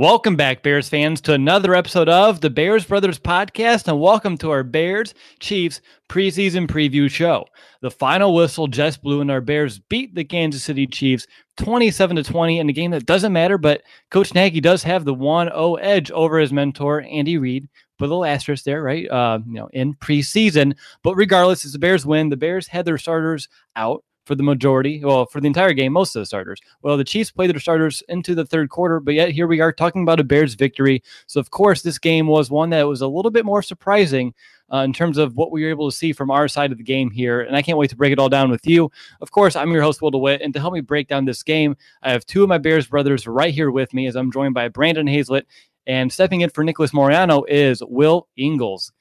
[0.00, 4.50] Welcome back, Bears fans, to another episode of the Bears Brothers podcast, and welcome to
[4.50, 7.44] our Bears Chiefs preseason preview show.
[7.82, 11.26] The final whistle just blew, and our Bears beat the Kansas City Chiefs
[11.58, 15.14] 27 to 20 in a game that doesn't matter, but Coach Nagy does have the
[15.14, 17.68] 1-0 edge over his mentor, Andy Reid.
[17.98, 19.06] Put a little asterisk there, right?
[19.06, 20.78] Uh, you know, in preseason.
[21.02, 22.30] But regardless, it's the Bears win.
[22.30, 26.14] The Bears had their starters out for the majority, well, for the entire game, most
[26.14, 26.60] of the starters.
[26.82, 29.72] Well, the Chiefs played their starters into the third quarter, but yet here we are
[29.72, 31.02] talking about a Bears victory.
[31.26, 34.32] So, of course, this game was one that was a little bit more surprising
[34.72, 36.84] uh, in terms of what we were able to see from our side of the
[36.84, 37.40] game here.
[37.40, 38.92] And I can't wait to break it all down with you.
[39.20, 40.42] Of course, I'm your host, Will DeWitt.
[40.42, 43.26] And to help me break down this game, I have two of my Bears brothers
[43.26, 45.48] right here with me as I'm joined by Brandon Hazlett.
[45.88, 48.92] And stepping in for Nicholas Moriano is Will Ingalls.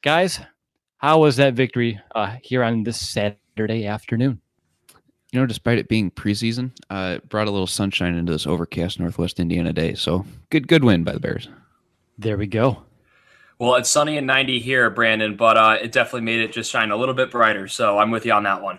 [0.00, 0.40] Guys,
[0.96, 4.40] how was that victory uh, here on this Saturday afternoon?
[5.34, 9.00] You know, despite it being preseason, uh, it brought a little sunshine into this overcast
[9.00, 9.94] Northwest Indiana day.
[9.94, 11.48] So good, good win by the Bears.
[12.16, 12.84] There we go.
[13.58, 16.92] Well, it's sunny and 90 here, Brandon, but uh, it definitely made it just shine
[16.92, 17.66] a little bit brighter.
[17.66, 18.78] So I'm with you on that one.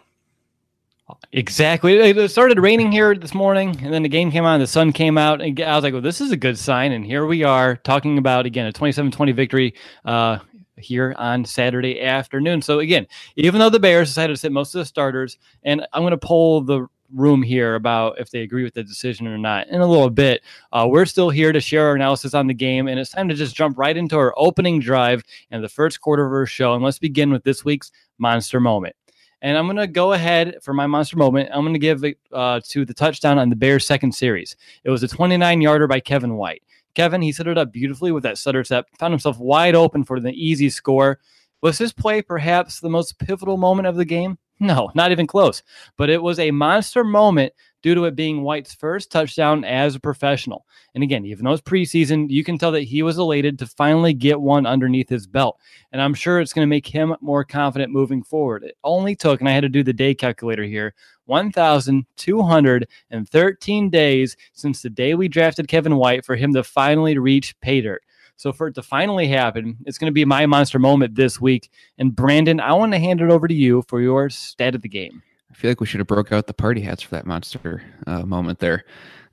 [1.33, 1.97] Exactly.
[1.97, 5.17] It started raining here this morning, and then the game came on, the sun came
[5.17, 6.93] out, and I was like, well, this is a good sign.
[6.93, 9.73] And here we are talking about, again, a 27 20 victory
[10.05, 10.39] uh,
[10.77, 12.61] here on Saturday afternoon.
[12.61, 16.01] So again, even though the Bears decided to sit most of the starters, and I'm
[16.03, 19.67] going to poll the room here about if they agree with the decision or not
[19.67, 20.41] in a little bit.
[20.71, 23.35] Uh, we're still here to share our analysis on the game, and it's time to
[23.35, 26.73] just jump right into our opening drive and the first quarter of our show.
[26.73, 28.95] And let's begin with this week's monster moment.
[29.41, 31.49] And I'm going to go ahead for my monster moment.
[31.53, 34.55] I'm going to give it uh, to the touchdown on the Bears' second series.
[34.83, 36.63] It was a 29 yarder by Kevin White.
[36.95, 40.19] Kevin, he set it up beautifully with that stutter step, found himself wide open for
[40.19, 41.19] the easy score.
[41.61, 44.37] Was this play perhaps the most pivotal moment of the game?
[44.59, 45.61] No, not even close.
[45.97, 47.53] But it was a monster moment
[47.85, 50.65] due to it being White's first touchdown as a professional.
[50.95, 54.11] And again, even though it's preseason, you can tell that he was elated to finally
[54.11, 55.59] get one underneath his belt.
[55.91, 58.63] And I'm sure it's going to make him more confident moving forward.
[58.63, 60.95] It only took, and I had to do the day calculator here,
[61.25, 67.81] 1,213 days since the day we drafted Kevin White for him to finally reach pay
[67.81, 68.01] dirt.
[68.35, 71.69] So for it to finally happen, it's going to be my monster moment this week.
[71.99, 74.89] And Brandon, I want to hand it over to you for your stat of the
[74.89, 75.21] game.
[75.55, 78.23] I feel like we should have broke out the party hats for that monster uh,
[78.23, 78.83] moment there.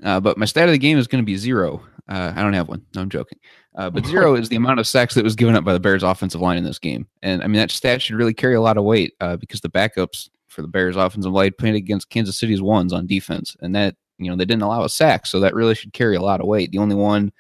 [0.05, 1.83] Uh, but my stat of the game is going to be zero.
[2.09, 2.87] Uh, I don't have one.
[2.95, 3.39] No, I'm joking.
[3.75, 6.05] Uh, but zero is the amount of sacks that was given up by the Bears'
[6.05, 7.09] offensive line in this game.
[7.23, 9.69] And I mean, that stat should really carry a lot of weight uh, because the
[9.69, 13.57] backups for the Bears' offensive line played against Kansas City's ones on defense.
[13.61, 15.27] And that, you know, they didn't allow a sack.
[15.27, 16.71] So that really should carry a lot of weight.
[16.71, 17.33] The only one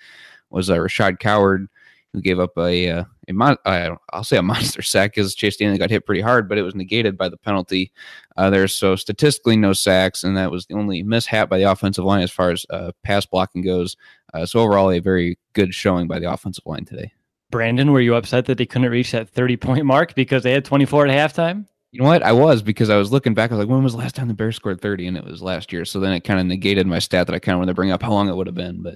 [0.50, 1.68] was uh, Rashad Coward
[2.12, 5.56] who gave up a, uh, a mon- uh, I'll say a monster sack because Chase
[5.56, 7.92] Daniel got hit pretty hard, but it was negated by the penalty
[8.36, 8.68] uh, there.
[8.68, 12.30] So statistically, no sacks, and that was the only mishap by the offensive line as
[12.30, 13.96] far as uh, pass blocking goes.
[14.34, 17.12] Uh, so overall, a very good showing by the offensive line today.
[17.50, 20.64] Brandon, were you upset that they couldn't reach that 30 point mark because they had
[20.64, 21.66] 24 at halftime?
[21.92, 22.22] You know what?
[22.22, 23.52] I was because I was looking back.
[23.52, 25.08] I was like, when was the last time the Bears scored 30?
[25.08, 25.84] And it was last year.
[25.84, 27.90] So then it kind of negated my stat that I kind of wanted to bring
[27.90, 28.82] up how long it would have been.
[28.82, 28.94] But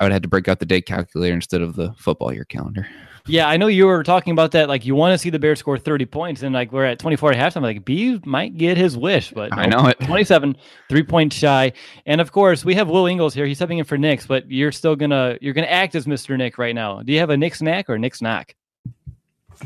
[0.00, 2.88] I would have to break out the day calculator instead of the football year calendar.
[3.26, 4.68] Yeah, I know you were talking about that.
[4.68, 7.32] Like, you want to see the Bears score 30 points, and like we're at 24
[7.32, 7.62] at halftime.
[7.62, 10.00] Like, B might get his wish, but I know it.
[10.00, 10.56] 27,
[10.88, 11.72] three points shy.
[12.06, 13.44] And of course, we have Will Ingles here.
[13.44, 16.36] He's stepping in for Nick's, but you're still gonna you're gonna act as Mr.
[16.36, 17.02] Nick right now.
[17.02, 18.54] Do you have a Nick's knack or Nick's knock?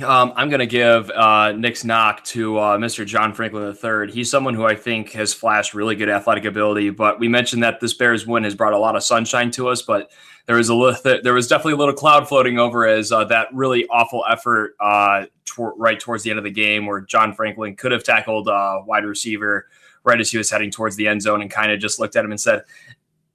[0.03, 3.07] Um, I'm going to give uh, Nick's knock to uh, Mr.
[3.07, 4.13] John Franklin III.
[4.13, 6.91] He's someone who I think has flashed really good athletic ability.
[6.91, 9.83] But we mentioned that this Bears win has brought a lot of sunshine to us.
[9.83, 10.11] But
[10.47, 13.49] there was a little, there was definitely a little cloud floating over as uh, that
[13.53, 17.77] really awful effort uh, tor- right towards the end of the game, where John Franklin
[17.77, 19.69] could have tackled uh, wide receiver
[20.03, 22.25] right as he was heading towards the end zone, and kind of just looked at
[22.25, 22.65] him and said,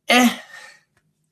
[0.10, 0.38] "Eh."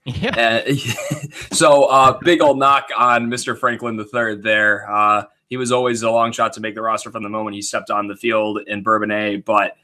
[0.07, 0.63] Yeah.
[0.65, 0.73] Uh,
[1.51, 3.57] so uh, big old knock on Mr.
[3.57, 4.89] Franklin III there.
[4.89, 7.61] Uh, he was always a long shot to make the roster from the moment he
[7.61, 9.43] stepped on the field in Bourbonnais.
[9.43, 9.75] But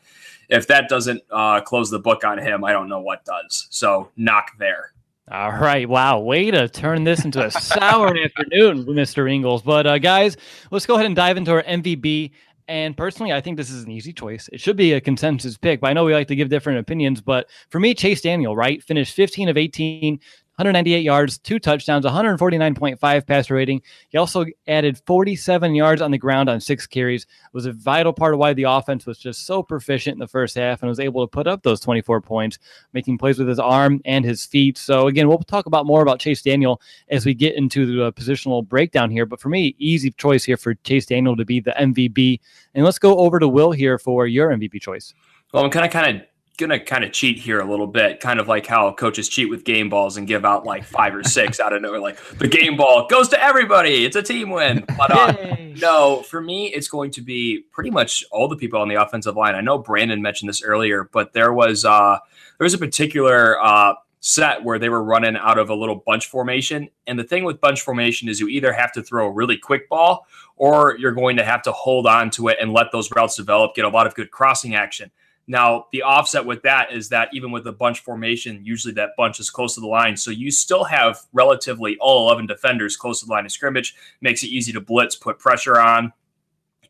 [0.49, 3.67] if that doesn't uh, close the book on him, I don't know what does.
[3.69, 4.93] So knock there.
[5.31, 5.87] All right.
[5.87, 6.19] Wow.
[6.19, 9.29] Way to turn this into a sour afternoon, Mr.
[9.29, 9.61] Ingalls.
[9.61, 10.37] But uh, guys,
[10.71, 12.31] let's go ahead and dive into our MVP.
[12.67, 14.49] And personally, I think this is an easy choice.
[14.53, 17.21] It should be a consensus pick, but I know we like to give different opinions.
[17.21, 20.19] But for me, Chase Daniel, right, finished 15 of 18,
[20.57, 23.81] 198 yards, two touchdowns, 149.5 passer rating.
[24.09, 27.23] He also added 47 yards on the ground on six carries.
[27.23, 30.27] It was a vital part of why the offense was just so proficient in the
[30.27, 32.59] first half and was able to put up those 24 points,
[32.93, 34.77] making plays with his arm and his feet.
[34.77, 36.79] So again, we'll talk about more about Chase Daniel
[37.09, 39.25] as we get into the uh, positional breakdown here.
[39.25, 42.39] But for me, easy choice here for Chase Daniel to be the MVP.
[42.75, 45.15] And let's go over to Will here for your MVP choice.
[45.51, 46.27] Well, I'm kind of kind of
[46.57, 49.63] gonna kind of cheat here a little bit, kind of like how coaches cheat with
[49.63, 51.99] game balls and give out like five or six out of nowhere.
[51.99, 54.85] Like the game ball goes to everybody; it's a team win.
[54.97, 58.87] But uh, no, for me, it's going to be pretty much all the people on
[58.87, 59.55] the offensive line.
[59.55, 62.19] I know Brandon mentioned this earlier, but there was uh,
[62.57, 63.95] there was a particular uh,
[64.25, 66.87] set where they were running out of a little bunch formation.
[67.07, 69.89] And the thing with bunch formation is you either have to throw a really quick
[69.89, 73.35] ball or you're going to have to hold on to it and let those routes
[73.35, 75.11] develop, get a lot of good crossing action.
[75.45, 79.39] Now, the offset with that is that even with a bunch formation, usually that bunch
[79.39, 80.15] is close to the line.
[80.15, 84.43] So you still have relatively all 11 defenders close to the line of scrimmage, makes
[84.43, 86.13] it easy to blitz, put pressure on.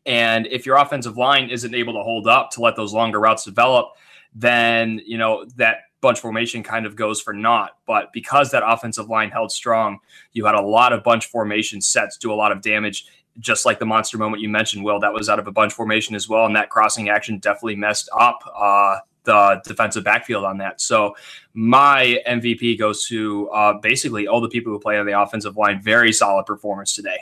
[0.06, 3.44] And if your offensive line isn't able to hold up to let those longer routes
[3.44, 3.92] develop,
[4.34, 7.78] then, you know, that bunch formation kind of goes for naught.
[7.86, 9.98] But because that offensive line held strong,
[10.32, 13.06] you had a lot of bunch formation sets do a lot of damage
[13.38, 16.14] just like the monster moment you mentioned, Will, that was out of a bunch formation
[16.14, 16.46] as well.
[16.46, 20.80] And that crossing action definitely messed up uh, the defensive backfield on that.
[20.80, 21.16] So
[21.52, 25.82] my MVP goes to uh, basically all the people who play on the offensive line.
[25.82, 27.18] Very solid performance today.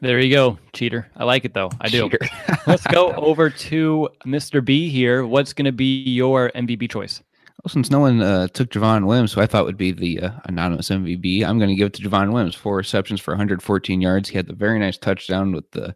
[0.00, 1.08] There you go, cheater.
[1.16, 1.70] I like it though.
[1.80, 2.10] I do.
[2.66, 4.64] Let's go over to Mr.
[4.64, 5.24] B here.
[5.24, 7.22] What's going to be your MVP choice?
[7.62, 10.30] Well, since no one uh, took Javon Wims, who I thought would be the uh,
[10.46, 12.56] anonymous MVP, I'm going to give it to Javon Wims.
[12.56, 14.28] Four receptions for 114 yards.
[14.28, 15.94] He had the very nice touchdown with the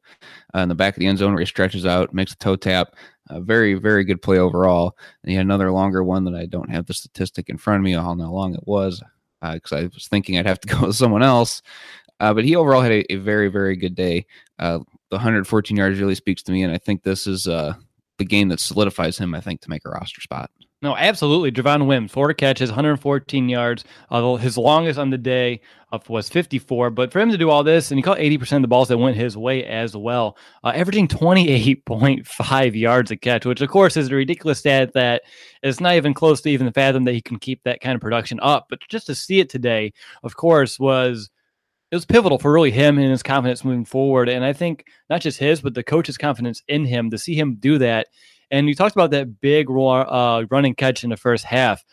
[0.55, 2.55] uh, in the back of the end zone where he stretches out, makes a toe
[2.55, 2.95] tap.
[3.31, 4.97] A very, very good play overall.
[5.25, 7.85] And he had another longer one that I don't have the statistic in front of
[7.85, 9.03] me on how long it was
[9.43, 11.63] because uh, I was thinking I'd have to go with someone else.
[12.21, 14.27] Uh, but he overall had a, a very, very good day.
[14.61, 14.79] Uh,
[15.11, 17.77] the 114 yards really speaks to me, and I think this is the
[18.25, 19.35] game that solidifies him.
[19.35, 20.49] I think to make a roster spot.
[20.83, 21.51] No, absolutely.
[21.53, 23.85] Javon Wims, four catches, 114 yards.
[24.11, 25.61] Although his longest on the day
[26.09, 26.91] was 54.
[26.91, 28.99] But for him to do all this, and he caught 80% of the balls that
[28.99, 34.11] went his way as well, uh, averaging 28.5 yards a catch, which of course is
[34.11, 35.23] a ridiculous stat that
[35.63, 38.03] is not even close to even the fathom that he can keep that kind of
[38.03, 38.67] production up.
[38.69, 41.31] But just to see it today, of course, was
[41.91, 44.29] it was pivotal for really him and his confidence moving forward.
[44.29, 47.57] And I think not just his, but the coach's confidence in him to see him
[47.57, 48.09] do that
[48.51, 51.85] and you talked about that big uh, running catch in the first half.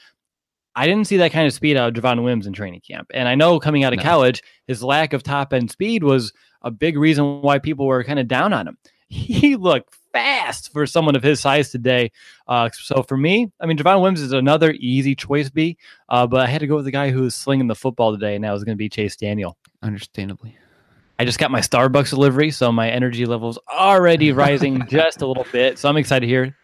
[0.75, 3.11] I didn't see that kind of speed out of Javon Wims in training camp.
[3.13, 4.03] And I know coming out of no.
[4.03, 6.33] college, his lack of top end speed was
[6.63, 8.77] a big reason why people were kind of down on him.
[9.13, 12.11] He looked fast for someone of his size today.
[12.47, 15.77] Uh, so for me, I mean, Javon Wims is another easy choice B,
[16.09, 18.33] uh, but I had to go with the guy who was slinging the football today,
[18.33, 19.55] and that was going to be Chase Daniel.
[19.83, 20.57] Understandably.
[21.19, 25.45] I just got my Starbucks delivery, so my energy levels already rising just a little
[25.51, 25.77] bit.
[25.77, 26.57] So I'm excited here.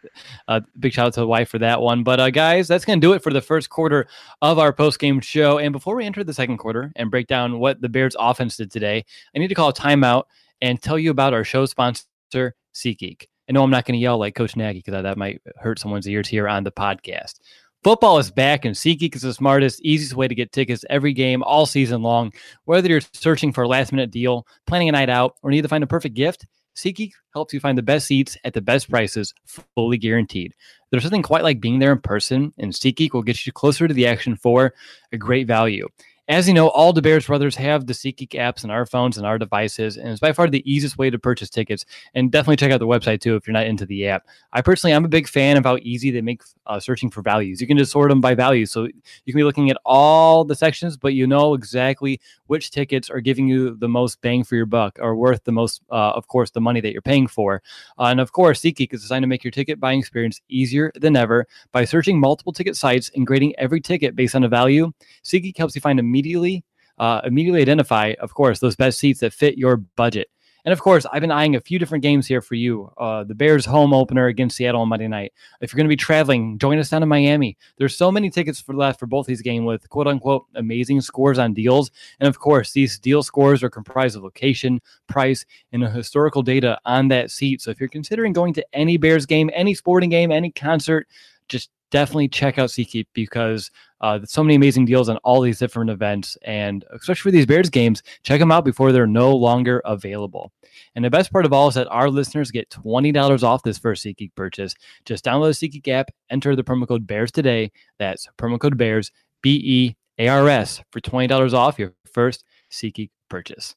[0.48, 2.04] Uh, big shout out to the wife for that one.
[2.04, 4.08] But uh, guys, that's going to do it for the first quarter
[4.42, 5.60] of our post game show.
[5.60, 8.72] And before we enter the second quarter and break down what the Bears offense did
[8.72, 10.24] today, I need to call a timeout
[10.62, 13.26] and tell you about our show sponsor, SeatGeek.
[13.50, 16.08] I know I'm not going to yell like Coach Nagy because that might hurt someone's
[16.08, 17.40] ears here on the podcast.
[17.82, 21.42] Football is back, and SeatGeek is the smartest, easiest way to get tickets every game
[21.44, 22.34] all season long.
[22.66, 25.70] Whether you're searching for a last minute deal, planning a night out, or need to
[25.70, 26.46] find a perfect gift,
[26.76, 29.34] SeatGeek helps you find the best seats at the best prices,
[29.76, 30.54] fully guaranteed.
[30.92, 33.94] There's nothing quite like being there in person, and SeatGeek will get you closer to
[33.94, 34.74] the action for
[35.14, 35.88] a great value.
[36.30, 39.26] As you know, all the Bears brothers have the SeatGeek apps on our phones and
[39.26, 41.86] our devices, and it's by far the easiest way to purchase tickets.
[42.14, 44.28] And definitely check out the website too if you're not into the app.
[44.54, 47.60] I personally, I'm a big fan of how easy they make uh, searching for values.
[47.60, 50.54] You can just sort them by value, so you can be looking at all the
[50.54, 54.68] sections, but you know exactly which tickets are giving you the most bang for your
[54.68, 57.64] buck, or worth the most, uh, of course, the money that you're paying for.
[57.98, 61.16] Uh, and of course, SeatGeek is designed to make your ticket buying experience easier than
[61.16, 64.92] ever by searching multiple ticket sites and grading every ticket based on a value.
[65.24, 66.64] SeatGeek helps you find immediately
[67.00, 70.28] uh, immediately identify, of course, those best seats that fit your budget.
[70.66, 72.92] And of course, I've been eyeing a few different games here for you.
[72.98, 75.32] Uh, the Bears home opener against Seattle on Monday night.
[75.62, 77.58] If you're going to be traveling, join us down in Miami.
[77.78, 81.40] There's so many tickets for left for both these games with quote unquote amazing scores
[81.40, 81.92] on deals.
[82.20, 87.08] And of course, these deal scores are comprised of location, price, and historical data on
[87.08, 87.62] that seat.
[87.62, 91.08] So if you're considering going to any Bears game, any sporting game, any concert,
[91.48, 95.90] just definitely check out SeatGeek because uh, so many amazing deals on all these different
[95.90, 96.38] events.
[96.44, 100.52] And especially for these Bears games, check them out before they're no longer available.
[100.96, 104.06] And the best part of all is that our listeners get $20 off this first
[104.06, 104.76] SeatGeek purchase.
[105.06, 107.72] Just download the SeatGeek app, enter the promo code BEARS today.
[107.98, 113.10] That's promo code BEARS, B E A R S, for $20 off your first SeatGeek
[113.30, 113.76] purchase.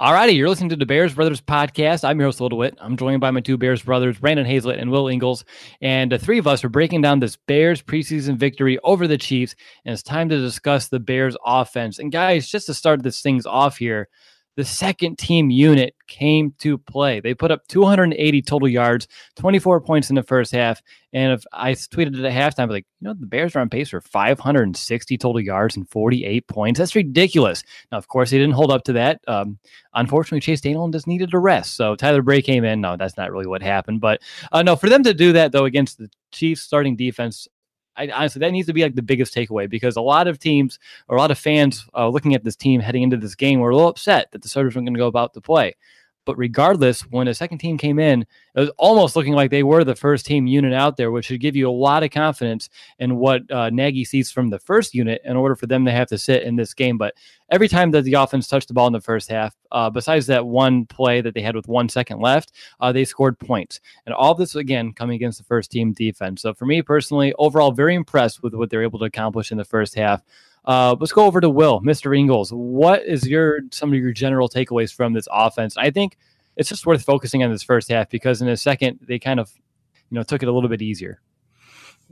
[0.00, 2.08] All righty, you're listening to the Bears Brothers podcast.
[2.08, 2.78] I'm your host, Will DeWitt.
[2.80, 5.44] I'm joined by my two Bears brothers, Brandon Hazlett and Will Ingalls.
[5.82, 9.54] And the three of us are breaking down this Bears preseason victory over the Chiefs.
[9.84, 11.98] And it's time to discuss the Bears offense.
[11.98, 14.08] And guys, just to start this things off here,
[14.56, 17.20] the second team unit came to play.
[17.20, 20.82] They put up 280 total yards, 24 points in the first half.
[21.12, 23.90] And if I tweeted it at halftime, like, you know, the Bears are on pace
[23.90, 26.78] for 560 total yards and 48 points.
[26.78, 27.62] That's ridiculous.
[27.90, 29.20] Now, of course, they didn't hold up to that.
[29.26, 29.58] Um,
[29.94, 31.76] unfortunately, Chase Daniel just needed a rest.
[31.76, 32.80] So Tyler Bray came in.
[32.80, 34.00] No, that's not really what happened.
[34.00, 34.20] But
[34.52, 37.48] uh, no, for them to do that, though, against the Chiefs starting defense,
[37.96, 40.78] I, honestly, that needs to be like the biggest takeaway because a lot of teams
[41.08, 43.70] or a lot of fans uh, looking at this team heading into this game were
[43.70, 45.74] a little upset that the starters weren't going to go about to play.
[46.30, 48.22] But regardless, when a second team came in,
[48.54, 51.40] it was almost looking like they were the first team unit out there, which should
[51.40, 52.68] give you a lot of confidence
[53.00, 56.06] in what uh, Nagy sees from the first unit in order for them to have
[56.06, 56.96] to sit in this game.
[56.96, 57.14] But
[57.50, 60.46] every time that the offense touched the ball in the first half, uh, besides that
[60.46, 63.80] one play that they had with one second left, uh, they scored points.
[64.06, 66.42] And all this, again, coming against the first team defense.
[66.42, 69.64] So for me personally, overall, very impressed with what they're able to accomplish in the
[69.64, 70.22] first half.
[70.64, 72.16] Uh, let's go over to Will, Mr.
[72.16, 72.52] Ingalls.
[72.52, 75.76] What is your some of your general takeaways from this offense?
[75.76, 76.16] I think
[76.56, 79.50] it's just worth focusing on this first half because in the second they kind of
[80.10, 81.20] you know took it a little bit easier.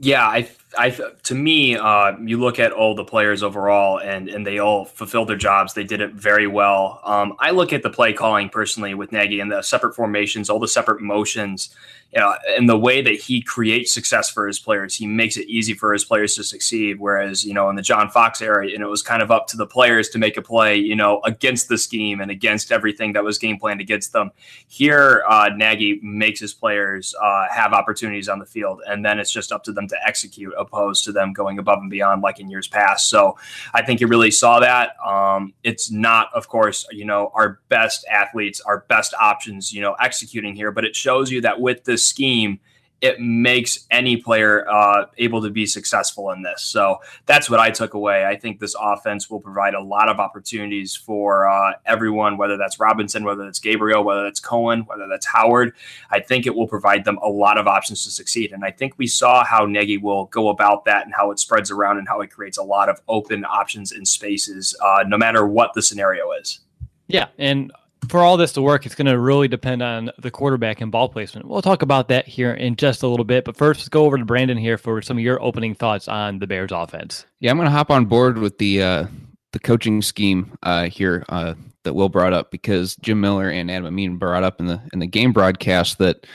[0.01, 0.91] Yeah, I, I,
[1.23, 5.27] to me, uh, you look at all the players overall, and and they all fulfilled
[5.27, 5.73] their jobs.
[5.73, 7.01] They did it very well.
[7.03, 10.59] Um, I look at the play calling personally with Nagy and the separate formations, all
[10.59, 11.75] the separate motions
[12.13, 15.47] you know, and the way that he creates success for his players, he makes it
[15.47, 16.99] easy for his players to succeed.
[16.99, 19.57] Whereas, you know, in the John Fox era, and it was kind of up to
[19.57, 23.23] the players to make a play, you know, against the scheme and against everything that
[23.23, 24.31] was game planned against them.
[24.67, 29.31] Here, uh, Nagy makes his players uh, have opportunities on the field, and then it's
[29.31, 32.49] just up to them to execute, opposed to them going above and beyond like in
[32.49, 33.09] years past.
[33.09, 33.37] So,
[33.73, 34.93] I think you really saw that.
[35.05, 39.93] Um, it's not, of course, you know, our best athletes, our best options, you know,
[39.99, 42.59] executing here, but it shows you that with this scheme,
[43.01, 46.63] it makes any player uh, able to be successful in this.
[46.63, 48.25] So that's what I took away.
[48.25, 52.79] I think this offense will provide a lot of opportunities for uh, everyone, whether that's
[52.79, 55.73] Robinson, whether that's Gabriel, whether that's Cohen, whether that's Howard.
[56.11, 58.51] I think it will provide them a lot of options to succeed.
[58.51, 61.71] And I think we saw how Nagy will go about that and how it spreads
[61.71, 65.47] around and how it creates a lot of open options and spaces, uh, no matter
[65.47, 66.59] what the scenario is.
[67.07, 67.71] Yeah, and
[68.07, 71.09] for all this to work, it's going to really depend on the quarterback and ball
[71.09, 71.47] placement.
[71.47, 73.43] We'll talk about that here in just a little bit.
[73.43, 76.39] But first, let's go over to Brandon here for some of your opening thoughts on
[76.39, 77.25] the Bears offense.
[77.39, 79.07] Yeah, I'm going to hop on board with the uh,
[79.51, 83.87] the coaching scheme uh, here uh, that Will brought up because Jim Miller and Adam
[83.87, 86.25] Amin brought up in the in the game broadcast that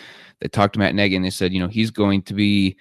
[0.41, 2.77] they talked to Matt Nagy and they said, you know, he's going to be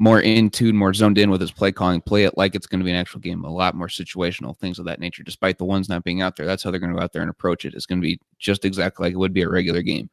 [0.00, 2.80] more in tune, more zoned in with his play calling, play it like it's going
[2.80, 5.64] to be an actual game, a lot more situational, things of that nature, despite the
[5.66, 6.46] ones not being out there.
[6.46, 7.74] That's how they're going to go out there and approach it.
[7.74, 10.08] It's going to be just exactly like it would be a regular game.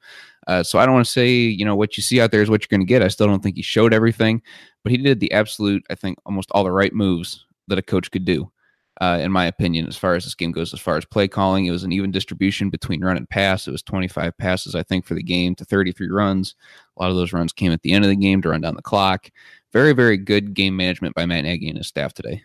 [0.45, 2.49] Uh, so I don't want to say, you know, what you see out there is
[2.49, 3.01] what you're going to get.
[3.01, 4.41] I still don't think he showed everything,
[4.83, 8.11] but he did the absolute, I think, almost all the right moves that a coach
[8.11, 8.51] could do.
[8.99, 11.65] Uh, in my opinion, as far as this game goes, as far as play calling,
[11.65, 13.67] it was an even distribution between run and pass.
[13.67, 16.55] It was 25 passes, I think, for the game to 33 runs.
[16.97, 18.75] A lot of those runs came at the end of the game to run down
[18.75, 19.29] the clock
[19.73, 22.43] very, very good game management by Matt Nagy and his staff today.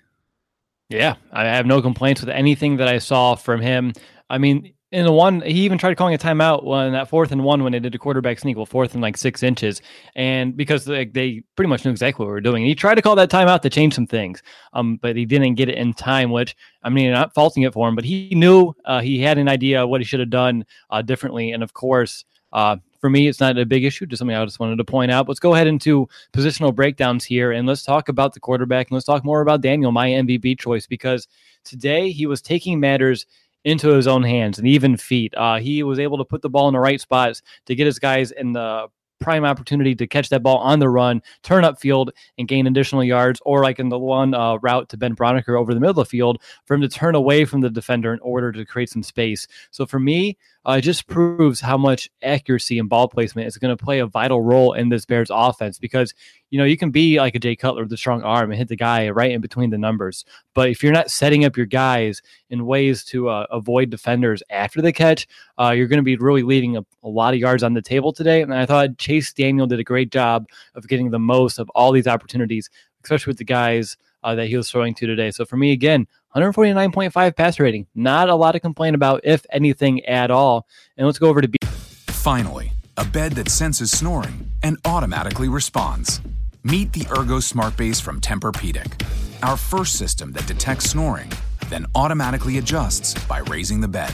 [0.88, 3.92] Yeah, I have no complaints with anything that I saw from him.
[4.28, 7.42] I mean, in the one, he even tried calling a timeout when that fourth and
[7.42, 9.80] one when they did a quarterback sneak, well, fourth and like six inches,
[10.14, 12.62] and because they, pretty much knew exactly what we were doing.
[12.62, 14.42] And he tried to call that timeout to change some things,
[14.74, 16.30] um, but he didn't get it in time.
[16.30, 19.48] Which I mean, not faulting it for him, but he knew uh, he had an
[19.48, 21.52] idea what he should have done uh, differently.
[21.52, 24.06] And of course, uh, for me, it's not a big issue.
[24.06, 25.26] Just something I just wanted to point out.
[25.26, 29.04] Let's go ahead into positional breakdowns here and let's talk about the quarterback and let's
[29.04, 31.26] talk more about Daniel, my MVP choice, because
[31.64, 33.26] today he was taking matters
[33.64, 35.34] into his own hands and even feet.
[35.36, 37.98] Uh, he was able to put the ball in the right spots to get his
[37.98, 38.86] guys in the
[39.18, 43.02] prime opportunity to catch that ball on the run, turn up field, and gain additional
[43.02, 45.96] yards, or like in the one uh, route to Ben Braunecker over the middle of
[45.96, 49.02] the field, for him to turn away from the defender in order to create some
[49.02, 49.48] space.
[49.72, 53.76] So for me, uh, it just proves how much accuracy and ball placement is going
[53.76, 56.14] to play a vital role in this Bears offense because,
[56.50, 58.68] you know, you can be like a Jay Cutler with a strong arm and hit
[58.68, 60.24] the guy right in between the numbers.
[60.54, 64.80] But if you're not setting up your guys in ways to uh, avoid defenders after
[64.80, 65.26] the catch,
[65.58, 68.12] uh, you're going to be really leaving a, a lot of yards on the table
[68.12, 68.42] today.
[68.42, 71.90] And I thought Chase Daniel did a great job of getting the most of all
[71.90, 72.70] these opportunities,
[73.02, 75.30] especially with the guys uh, that he was throwing to today.
[75.30, 77.86] So for me, again, 149.5 pass rating.
[77.94, 80.66] Not a lot to complain about, if anything at all.
[80.96, 81.58] And let's go over to B.
[82.06, 86.20] Finally, a bed that senses snoring and automatically responds.
[86.64, 89.04] Meet the Ergo Smart Base from Tempur-Pedic,
[89.42, 91.30] our first system that detects snoring,
[91.68, 94.12] then automatically adjusts by raising the bed.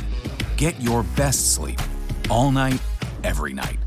[0.56, 1.80] Get your best sleep
[2.30, 2.80] all night,
[3.22, 3.78] every night.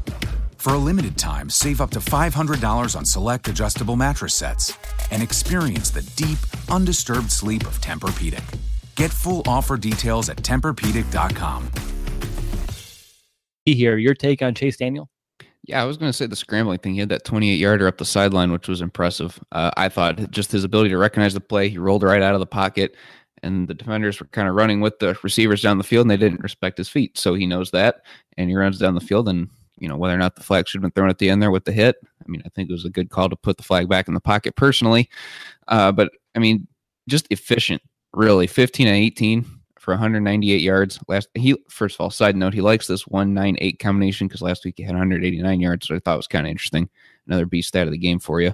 [0.61, 4.77] For a limited time, save up to $500 on select adjustable mattress sets
[5.09, 6.37] and experience the deep,
[6.69, 8.43] undisturbed sleep of Tempur-Pedic.
[8.93, 11.71] Get full offer details at TempurPedic.com.
[13.65, 15.09] Be here, your take on Chase Daniel?
[15.63, 16.93] Yeah, I was going to say the scrambling thing.
[16.93, 19.39] He had that 28 yarder up the sideline, which was impressive.
[19.51, 21.69] Uh, I thought just his ability to recognize the play.
[21.69, 22.95] He rolled right out of the pocket,
[23.41, 26.17] and the defenders were kind of running with the receivers down the field, and they
[26.17, 27.17] didn't respect his feet.
[27.17, 28.03] So he knows that,
[28.37, 29.49] and he runs down the field and
[29.81, 31.51] you know whether or not the flag should have been thrown at the end there
[31.51, 31.97] with the hit.
[32.03, 34.13] I mean, I think it was a good call to put the flag back in
[34.13, 35.09] the pocket personally,
[35.67, 36.67] uh, but I mean,
[37.09, 37.81] just efficient,
[38.13, 38.47] really.
[38.47, 39.45] 15 and 18
[39.79, 40.99] for 198 yards.
[41.07, 44.75] Last he first of all, side note, he likes this 198 combination because last week
[44.77, 46.87] he had 189 yards, so I thought was kind of interesting.
[47.27, 48.53] Another beast stat of the game for you.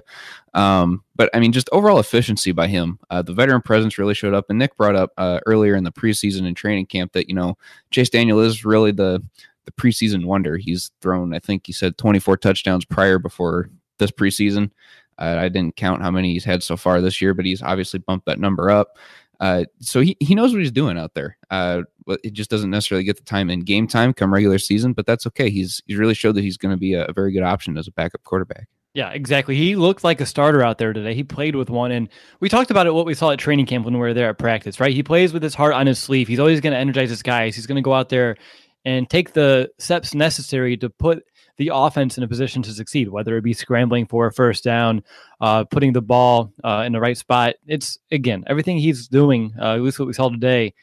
[0.54, 2.98] Um, but I mean, just overall efficiency by him.
[3.10, 4.46] Uh, the veteran presence really showed up.
[4.48, 7.58] And Nick brought up uh, earlier in the preseason and training camp that you know
[7.90, 9.22] Chase Daniel is really the
[9.68, 10.56] the preseason wonder.
[10.56, 14.70] He's thrown, I think he said 24 touchdowns prior before this preseason.
[15.18, 17.98] Uh, I didn't count how many he's had so far this year, but he's obviously
[17.98, 18.96] bumped that number up.
[19.40, 21.36] Uh, so he, he knows what he's doing out there.
[21.50, 21.82] Uh,
[22.24, 25.26] it just doesn't necessarily get the time in game time come regular season, but that's
[25.26, 25.50] okay.
[25.50, 27.86] He's he's really showed that he's going to be a, a very good option as
[27.86, 28.68] a backup quarterback.
[28.94, 29.54] Yeah, exactly.
[29.54, 31.14] He looked like a starter out there today.
[31.14, 32.08] He played with one, and
[32.40, 32.94] we talked about it.
[32.94, 34.92] What we saw at training camp when we were there at practice, right?
[34.92, 36.26] He plays with his heart on his sleeve.
[36.26, 37.54] He's always going to energize his guys.
[37.54, 38.36] He's going to go out there
[38.84, 41.24] and take the steps necessary to put
[41.58, 45.02] the offense in a position to succeed, whether it be scrambling for a first down,
[45.40, 47.56] uh, putting the ball uh, in the right spot.
[47.66, 49.52] It's again everything he's doing.
[49.60, 50.74] Uh, at least what we saw today.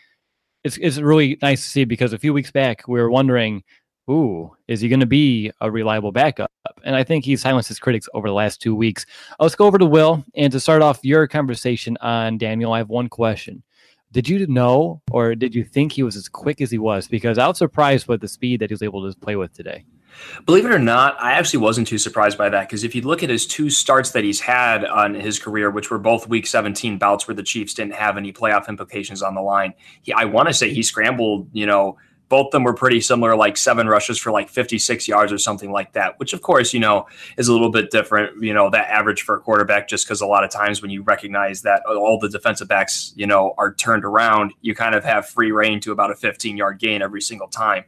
[0.64, 3.64] It's it's really nice to see because a few weeks back we were wondering,
[4.10, 6.52] ooh, is he going to be a reliable backup?
[6.84, 9.06] And I think he's silenced his critics over the last two weeks.
[9.40, 12.74] Let's go over to Will and to start off your conversation on Daniel.
[12.74, 13.64] I have one question.
[14.16, 17.06] Did you know or did you think he was as quick as he was?
[17.06, 19.84] Because I was surprised with the speed that he was able to play with today.
[20.46, 23.24] Believe it or not, I actually wasn't too surprised by that because if you look
[23.24, 26.98] at his two starts that he's had on his career, which were both Week 17
[26.98, 30.48] bouts where the Chiefs didn't have any playoff implications on the line, he, I want
[30.48, 31.98] to say he scrambled, you know,
[32.30, 35.72] both of them were pretty similar, like seven rushes for like 56 yards or something
[35.72, 37.08] like that, which of course, you know,
[37.38, 40.26] is a little bit different, you know, that average for a quarterback, just because a
[40.26, 44.04] lot of times when you recognize that all the defensive backs, you know, are turned
[44.04, 47.48] around, you kind of have free reign to about a 15 yard gain every single
[47.48, 47.84] time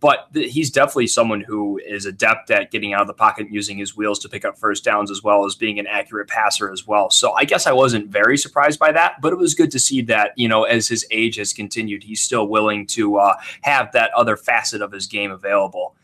[0.00, 3.78] but th- he's definitely someone who is adept at getting out of the pocket using
[3.78, 6.86] his wheels to pick up first downs as well as being an accurate passer as
[6.86, 7.10] well.
[7.10, 10.02] So I guess I wasn't very surprised by that, but it was good to see
[10.02, 14.10] that, you know, as his age has continued, he's still willing to uh, have that
[14.14, 15.94] other facet of his game available.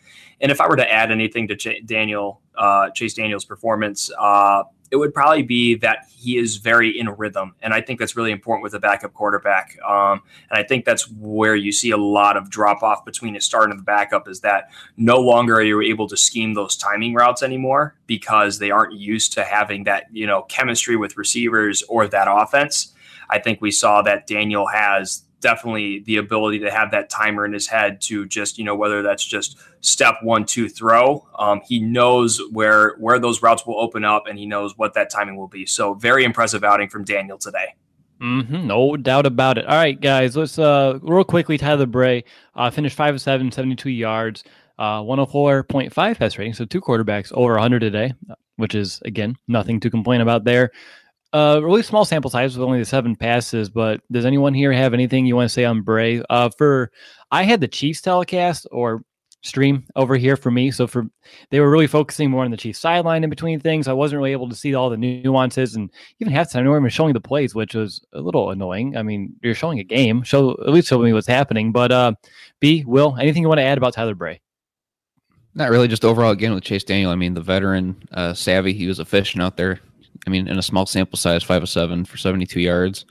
[0.40, 4.64] And if I were to add anything to Ch- Daniel, uh, Chase Daniel's performance, uh,
[4.94, 7.56] it would probably be that he is very in rhythm.
[7.62, 9.76] And I think that's really important with a backup quarterback.
[9.84, 13.40] Um, and I think that's where you see a lot of drop off between a
[13.40, 17.12] start and the backup is that no longer are you able to scheme those timing
[17.12, 22.06] routes anymore because they aren't used to having that, you know, chemistry with receivers or
[22.06, 22.94] that offense.
[23.30, 27.52] I think we saw that Daniel has definitely the ability to have that timer in
[27.52, 31.78] his head to just you know whether that's just step one two throw um, he
[31.78, 35.46] knows where where those routes will open up and he knows what that timing will
[35.46, 37.74] be so very impressive outing from daniel today
[38.20, 39.66] Mm-hmm, no doubt about it.
[39.66, 41.58] All right, guys, let's uh real quickly.
[41.58, 44.44] Tyler Bray uh, finished five of seven, 72 yards,
[44.78, 46.54] uh, 104.5 pass rating.
[46.54, 48.14] So two quarterbacks over 100 today,
[48.56, 50.70] which is again nothing to complain about there.
[51.34, 54.94] Uh, really small sample size with only the seven passes, but does anyone here have
[54.94, 56.22] anything you want to say on Bray?
[56.30, 56.92] Uh, for
[57.32, 59.02] I had the Chiefs telecast or
[59.42, 61.08] stream over here for me, so for
[61.50, 63.88] they were really focusing more on the Chiefs sideline in between things.
[63.88, 66.88] I wasn't really able to see all the nuances and even half time, know even
[66.88, 68.96] showing the plays, which was a little annoying.
[68.96, 71.72] I mean, you're showing a game, show at least show me what's happening.
[71.72, 72.12] But uh,
[72.60, 74.40] B, Will, anything you want to add about Tyler Bray?
[75.56, 77.10] Not really, just overall again with Chase Daniel.
[77.10, 79.80] I mean, the veteran uh, savvy, he was efficient out there
[80.26, 83.04] I mean, in a small sample size, five of seven for 72 yards.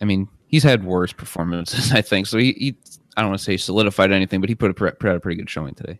[0.00, 2.26] I mean, he's had worse performances, I think.
[2.26, 2.76] So he, he
[3.16, 5.36] I don't want to say solidified anything, but he put, a, put out a pretty
[5.36, 5.98] good showing today.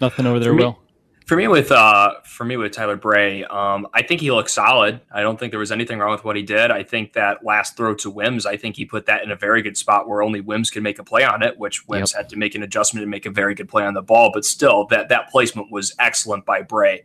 [0.00, 0.78] Nothing over there, Will.
[1.26, 5.00] For me with uh, for me with Tyler Bray, um, I think he looked solid.
[5.12, 6.72] I don't think there was anything wrong with what he did.
[6.72, 9.62] I think that last throw to Wims, I think he put that in a very
[9.62, 12.22] good spot where only Wims could make a play on it, which Wims yep.
[12.22, 14.32] had to make an adjustment and make a very good play on the ball.
[14.34, 17.04] But still, that that placement was excellent by Bray.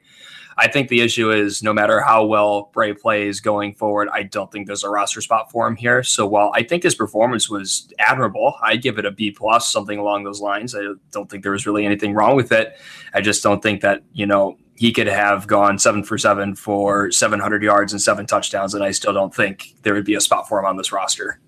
[0.59, 4.51] I think the issue is no matter how well Bray plays going forward, I don't
[4.51, 6.01] think there's a roster spot for him here.
[6.01, 9.99] So while I think his performance was admirable, I give it a B plus, something
[9.99, 10.73] along those lines.
[10.73, 12.75] I don't think there was really anything wrong with it.
[13.13, 17.11] I just don't think that you know he could have gone seven for seven for
[17.11, 20.47] 700 yards and seven touchdowns, and I still don't think there would be a spot
[20.47, 21.39] for him on this roster.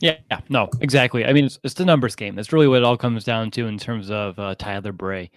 [0.00, 1.24] Yeah, no, exactly.
[1.24, 2.34] I mean, it's, it's the numbers game.
[2.34, 5.30] That's really what it all comes down to in terms of uh, Tyler Bray.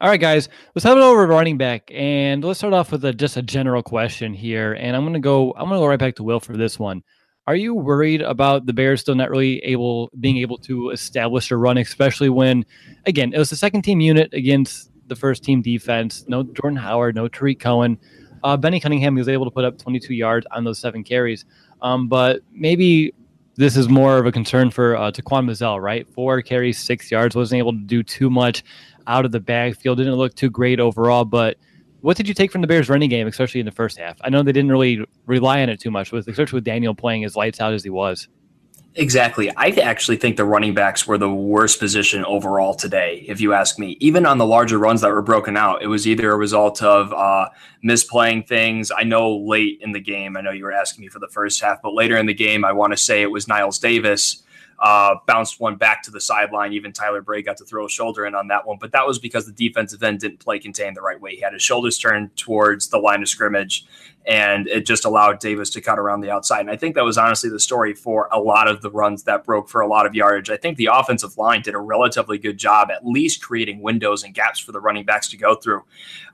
[0.00, 3.04] All right, guys, let's have it over to running back, and let's start off with
[3.04, 4.74] a, just a general question here.
[4.74, 5.52] And I'm gonna go.
[5.56, 7.02] I'm gonna go right back to Will for this one.
[7.48, 11.56] Are you worried about the Bears still not really able being able to establish a
[11.56, 12.64] run, especially when,
[13.06, 16.24] again, it was the second team unit against the first team defense.
[16.28, 17.98] No Jordan Howard, no Tarik Cohen.
[18.44, 21.44] Uh, Benny Cunningham was able to put up 22 yards on those seven carries,
[21.82, 23.12] um, but maybe
[23.56, 26.08] this is more of a concern for uh, Taquan Mizzell, right?
[26.14, 28.62] Four carries, six yards, wasn't able to do too much
[29.08, 29.98] out of the backfield.
[29.98, 31.56] Didn't look too great overall, but
[32.00, 34.16] what did you take from the Bears running game, especially in the first half?
[34.20, 37.34] I know they didn't really rely on it too much, especially with Daniel playing as
[37.34, 38.28] lights out as he was.
[38.94, 39.50] Exactly.
[39.56, 43.78] I actually think the running backs were the worst position overall today, if you ask
[43.78, 43.96] me.
[44.00, 47.12] Even on the larger runs that were broken out, it was either a result of
[47.12, 47.48] uh,
[47.84, 48.90] misplaying things.
[48.90, 51.60] I know late in the game, I know you were asking me for the first
[51.60, 54.42] half, but later in the game, I want to say it was Knile Davis
[54.78, 56.72] uh, bounced one back to the sideline.
[56.72, 59.18] Even Tyler Bray got to throw a shoulder in on that one, but that was
[59.18, 61.34] because the defensive end didn't play contain the right way.
[61.34, 63.86] He had his shoulders turned towards the line of scrimmage,
[64.28, 66.60] and it just allowed Davis to cut around the outside.
[66.60, 69.42] And I think that was honestly the story for a lot of the runs that
[69.42, 70.50] broke for a lot of yardage.
[70.50, 74.34] I think the offensive line did a relatively good job, at least creating windows and
[74.34, 75.82] gaps for the running backs to go through.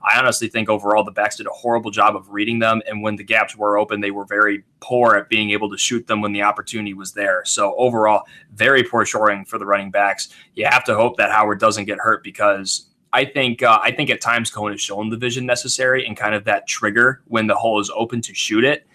[0.03, 3.15] I honestly think overall the backs did a horrible job of reading them, and when
[3.15, 6.33] the gaps were open, they were very poor at being able to shoot them when
[6.33, 7.43] the opportunity was there.
[7.45, 10.27] So overall, very poor shoring for the running backs.
[10.53, 14.09] You have to hope that Howard doesn't get hurt because I think uh, I think
[14.09, 17.55] at times Cohen has shown the vision necessary and kind of that trigger when the
[17.55, 18.85] hole is open to shoot it.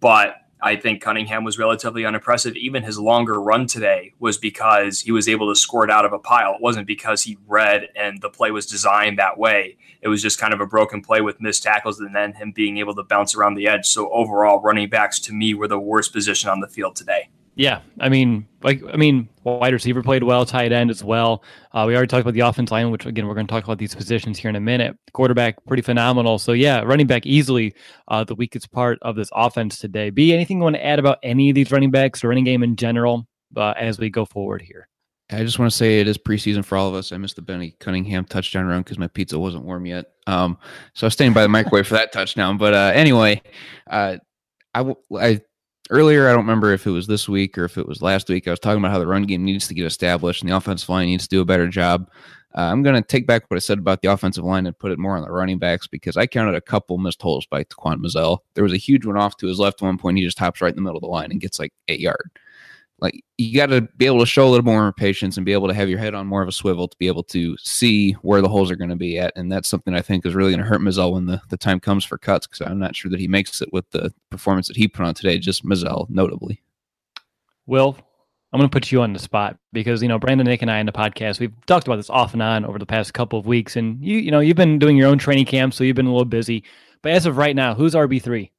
[0.00, 2.56] But I think Cunningham was relatively unimpressive.
[2.56, 6.12] Even his longer run today was because he was able to score it out of
[6.12, 6.54] a pile.
[6.54, 9.76] It wasn't because he read and the play was designed that way.
[10.02, 12.78] It was just kind of a broken play with missed tackles and then him being
[12.78, 13.86] able to bounce around the edge.
[13.86, 17.28] So overall, running backs to me were the worst position on the field today.
[17.56, 21.44] Yeah, I mean, like, I mean, wide receiver played well, tight end as well.
[21.72, 23.78] Uh, we already talked about the offense line, which again we're going to talk about
[23.78, 24.96] these positions here in a minute.
[25.12, 26.38] Quarterback, pretty phenomenal.
[26.38, 27.74] So yeah, running back easily
[28.08, 30.10] uh, the weakest part of this offense today.
[30.10, 32.64] B, anything you want to add about any of these running backs or running game
[32.64, 34.88] in general uh, as we go forward here?
[35.30, 37.12] I just want to say it is preseason for all of us.
[37.12, 40.06] I missed the Benny Cunningham touchdown run because my pizza wasn't warm yet.
[40.26, 40.58] Um,
[40.92, 42.58] so I was standing by the microwave for that touchdown.
[42.58, 43.40] But uh, anyway,
[43.88, 44.18] uh,
[44.74, 45.40] I, I
[45.94, 48.48] earlier, I don't remember if it was this week or if it was last week.
[48.48, 50.88] I was talking about how the run game needs to get established and the offensive
[50.88, 52.10] line needs to do a better job.
[52.56, 54.92] Uh, I'm going to take back what I said about the offensive line and put
[54.92, 58.00] it more on the running backs because I counted a couple missed holes by Taquan
[58.00, 58.38] Mizzell.
[58.54, 60.18] There was a huge one off to his left at one point.
[60.18, 62.30] He just hops right in the middle of the line and gets like eight yard.
[63.00, 65.68] Like you got to be able to show a little more patience and be able
[65.68, 68.40] to have your head on more of a swivel to be able to see where
[68.40, 69.32] the holes are going to be at.
[69.36, 71.80] And that's something I think is really going to hurt Mizzell when the, the time
[71.80, 74.76] comes for cuts because I'm not sure that he makes it with the performance that
[74.76, 76.62] he put on today, just Mizzell notably.
[77.66, 77.96] Will,
[78.54, 80.78] I'm going to put you on the spot because you know Brandon, Nick, and I
[80.78, 83.46] in the podcast we've talked about this off and on over the past couple of
[83.46, 86.06] weeks, and you you know you've been doing your own training camp, so you've been
[86.06, 86.62] a little busy.
[87.02, 88.52] But as of right now, who's RB three?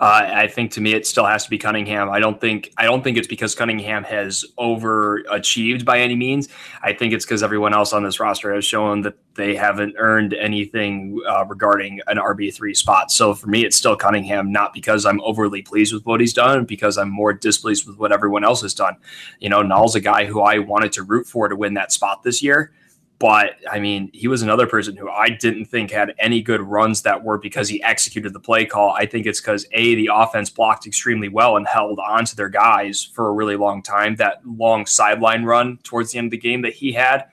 [0.00, 2.08] Uh, I think to me it still has to be Cunningham.
[2.08, 6.48] I don't think I don't think it's because Cunningham has overachieved by any means.
[6.82, 10.32] I think it's because everyone else on this roster has shown that they haven't earned
[10.32, 13.12] anything uh, regarding an RB three spot.
[13.12, 16.64] So for me, it's still Cunningham, not because I'm overly pleased with what he's done,
[16.64, 18.96] because I'm more displeased with what everyone else has done.
[19.38, 22.22] You know, Nall's a guy who I wanted to root for to win that spot
[22.22, 22.72] this year.
[23.20, 27.02] But I mean, he was another person who I didn't think had any good runs
[27.02, 28.92] that were because he executed the play call.
[28.92, 32.48] I think it's because A, the offense blocked extremely well and held on to their
[32.48, 34.16] guys for a really long time.
[34.16, 37.26] That long sideline run towards the end of the game that he had,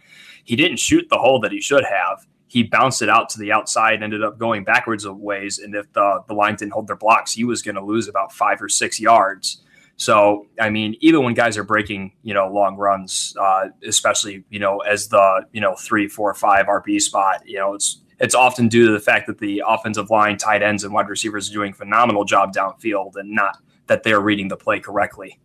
[0.44, 2.28] he didn't shoot the hole that he should have.
[2.48, 5.60] He bounced it out to the outside and ended up going backwards a ways.
[5.60, 8.34] And if the, the line didn't hold their blocks, he was going to lose about
[8.34, 9.62] five or six yards.
[9.98, 14.60] So, I mean, even when guys are breaking, you know, long runs, uh, especially, you
[14.60, 18.68] know, as the, you know, three, four, five RB spot, you know, it's, it's often
[18.68, 21.74] due to the fact that the offensive line, tight ends, and wide receivers are doing
[21.74, 23.58] phenomenal job downfield and not
[23.88, 25.40] that they're reading the play correctly.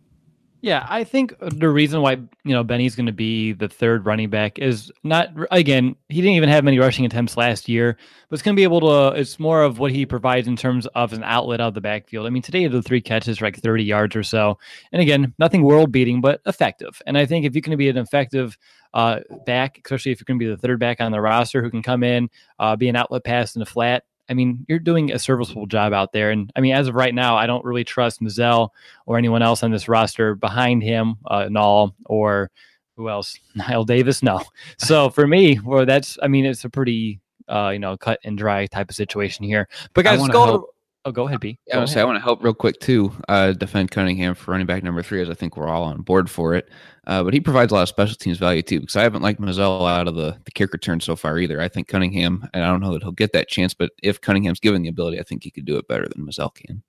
[0.63, 4.29] Yeah, I think the reason why you know Benny's going to be the third running
[4.29, 7.97] back is not again he didn't even have many rushing attempts last year,
[8.29, 9.19] but it's going to be able to.
[9.19, 12.25] It's more of what he provides in terms of an outlet out of the backfield.
[12.25, 14.57] I mean, today the three catches for like thirty yards or so,
[14.93, 17.01] and again, nothing world beating, but effective.
[17.05, 18.57] And I think if you can be an effective
[18.93, 21.71] uh, back, especially if you're going to be the third back on the roster who
[21.71, 25.11] can come in, uh, be an outlet pass in the flat, I mean, you're doing
[25.11, 26.31] a serviceable job out there.
[26.31, 28.69] And I mean, as of right now, I don't really trust Mizzell
[29.05, 32.49] or anyone else on this roster behind him, uh, Nall or
[32.95, 33.37] who else?
[33.57, 34.23] Knile Davis?
[34.23, 34.41] No.
[34.77, 38.37] So for me, well, that's, I mean, it's a pretty, uh, you know, cut and
[38.37, 39.67] dry type of situation here.
[39.93, 40.72] But guys, go.
[41.05, 41.13] Help.
[41.13, 41.59] Oh, go ahead, B.
[41.71, 43.11] Go I, say, I want to help real quick too.
[43.27, 46.29] Uh, defend Cunningham for running back number three, as I think we're all on board
[46.29, 46.69] for it.
[47.05, 49.41] Uh, but he provides a lot of special teams value too, because I haven't liked
[49.41, 51.59] Mizzell out of the, the kick return so far either.
[51.59, 54.61] I think Cunningham, and I don't know that he'll get that chance, but if Cunningham's
[54.61, 56.83] given the ability, I think he could do it better than Mizzell can.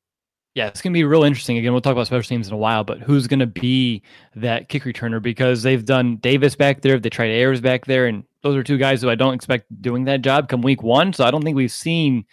[0.54, 1.58] Yeah, it's going to be real interesting.
[1.58, 4.04] Again, we'll talk about special teams in a while, but who's going to be
[4.36, 5.20] that kick returner?
[5.20, 8.78] Because they've done Davis back there, they tried Ayers back there, and those are two
[8.78, 11.12] guys who I don't expect doing that job come week one.
[11.12, 12.24] So I don't think we've seen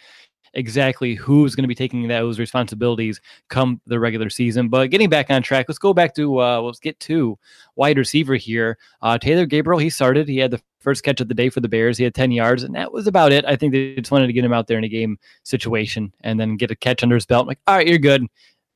[0.53, 4.69] exactly who's going to be taking those responsibilities come the regular season.
[4.69, 7.37] But getting back on track, let's go back to uh, let's get to
[7.75, 8.77] wide receiver here.
[9.01, 10.27] Uh, Taylor Gabriel, he started.
[10.27, 11.97] He had the first catch of the day for the Bears.
[11.97, 13.45] He had 10 yards, and that was about it.
[13.45, 16.39] I think they just wanted to get him out there in a game situation and
[16.39, 17.43] then get a catch under his belt.
[17.43, 18.25] I'm like, all right, you're good.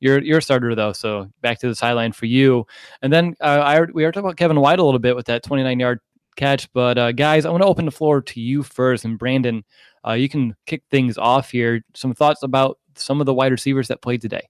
[0.01, 2.67] You're you're a starter though, so back to the sideline for you.
[3.01, 5.41] And then uh, I we were talking about Kevin White a little bit with that
[5.41, 5.99] 29 yard
[6.35, 9.63] catch, but uh, guys, I want to open the floor to you first, and Brandon,
[10.07, 11.83] uh, you can kick things off here.
[11.93, 14.47] Some thoughts about some of the wide receivers that played today.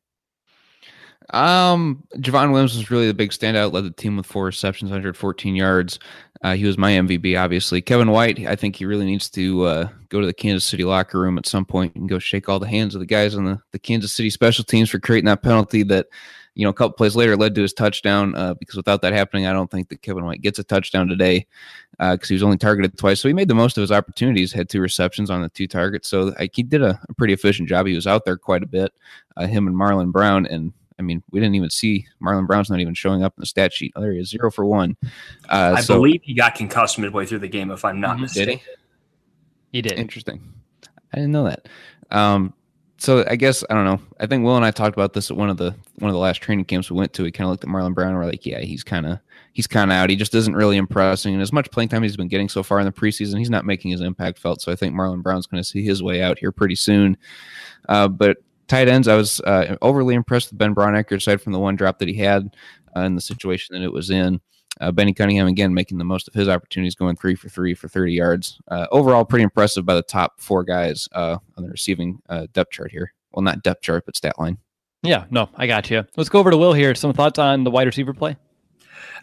[1.32, 3.74] Um, Javon Williams was really the big standout.
[3.74, 6.00] Led the team with four receptions, 114 yards.
[6.44, 7.82] Uh, he was my MVP, obviously.
[7.82, 11.20] Kevin White, I think he really needs to uh, go to the Kansas City locker
[11.20, 13.60] room at some point and go shake all the hands of the guys on the,
[13.72, 16.08] the Kansas City special teams for creating that penalty that
[16.56, 18.34] you know, a couple plays later led to his touchdown.
[18.34, 21.46] Uh, because without that happening, I don't think that Kevin White gets a touchdown today
[21.92, 23.20] because uh, he was only targeted twice.
[23.20, 26.10] So he made the most of his opportunities, had two receptions on the two targets.
[26.10, 27.86] So I, he did a, a, pretty efficient job.
[27.86, 28.94] He was out there quite a bit,
[29.36, 30.46] uh, him and Marlon Brown.
[30.46, 33.46] And I mean, we didn't even see Marlon Brown's not even showing up in the
[33.46, 33.92] stat sheet.
[33.98, 34.96] Oh, there he is, zero for one.
[35.50, 38.22] Uh, I so, believe he got concussed midway through the game, if I'm not mm-hmm.
[38.22, 38.54] mistaken.
[38.54, 39.78] Did he?
[39.78, 39.94] He did.
[39.94, 40.42] Interesting.
[41.12, 41.68] I didn't know that.
[42.12, 42.54] Um,
[43.06, 44.02] so I guess I don't know.
[44.20, 46.20] I think Will and I talked about this at one of the one of the
[46.20, 47.24] last training camps we went to.
[47.24, 49.20] We kind of looked at Marlon Brown and we're like, yeah, he's kind of
[49.54, 50.10] he's kind of out.
[50.10, 51.34] He just isn't really impressing.
[51.34, 53.64] And as much playing time he's been getting so far in the preseason, he's not
[53.64, 54.60] making his impact felt.
[54.60, 57.16] So I think Marlon Brown's going to see his way out here pretty soon.
[57.88, 58.38] Uh, but
[58.68, 62.00] tight ends, I was uh, overly impressed with Ben Braunecker aside from the one drop
[62.00, 62.56] that he had
[62.98, 64.42] uh, in the situation that it was in.
[64.82, 67.88] Uh, Benny Cunningham again making the most of his opportunities, going three for three for
[67.88, 68.60] 30 yards.
[68.68, 72.72] Uh, overall, pretty impressive by the top four guys uh, on the receiving uh, depth
[72.72, 73.14] chart here.
[73.32, 74.58] Well, not depth chart, but stat line.
[75.04, 76.04] Yeah, no, I got you.
[76.18, 76.96] Let's go over to Will here.
[76.96, 78.38] Some thoughts on the wide receiver play?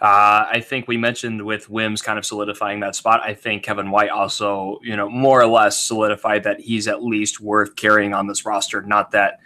[0.00, 3.20] Uh, I think we mentioned with Wims kind of solidifying that spot.
[3.22, 7.40] I think Kevin White also, you know, more or less solidified that he's at least
[7.40, 8.82] worth carrying on this roster.
[8.82, 9.38] Not that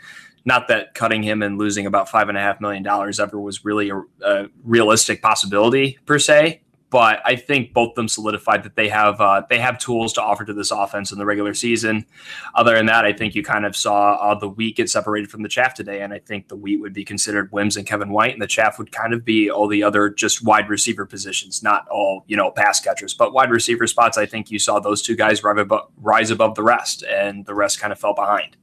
[0.47, 3.65] not that cutting him and losing about five and a half million dollars ever was
[3.65, 8.77] really a, a realistic possibility per se, but I think both of them solidified that
[8.77, 12.07] they have uh, they have tools to offer to this offense in the regular season.
[12.55, 15.43] Other than that, I think you kind of saw uh, the wheat get separated from
[15.43, 18.33] the chaff today, and I think the wheat would be considered Wims and Kevin White,
[18.33, 21.89] and the chaff would kind of be all the other just wide receiver positions, not
[21.89, 24.17] all you know pass catchers, but wide receiver spots.
[24.17, 27.55] I think you saw those two guys rise above, rise above the rest, and the
[27.55, 28.57] rest kind of fell behind.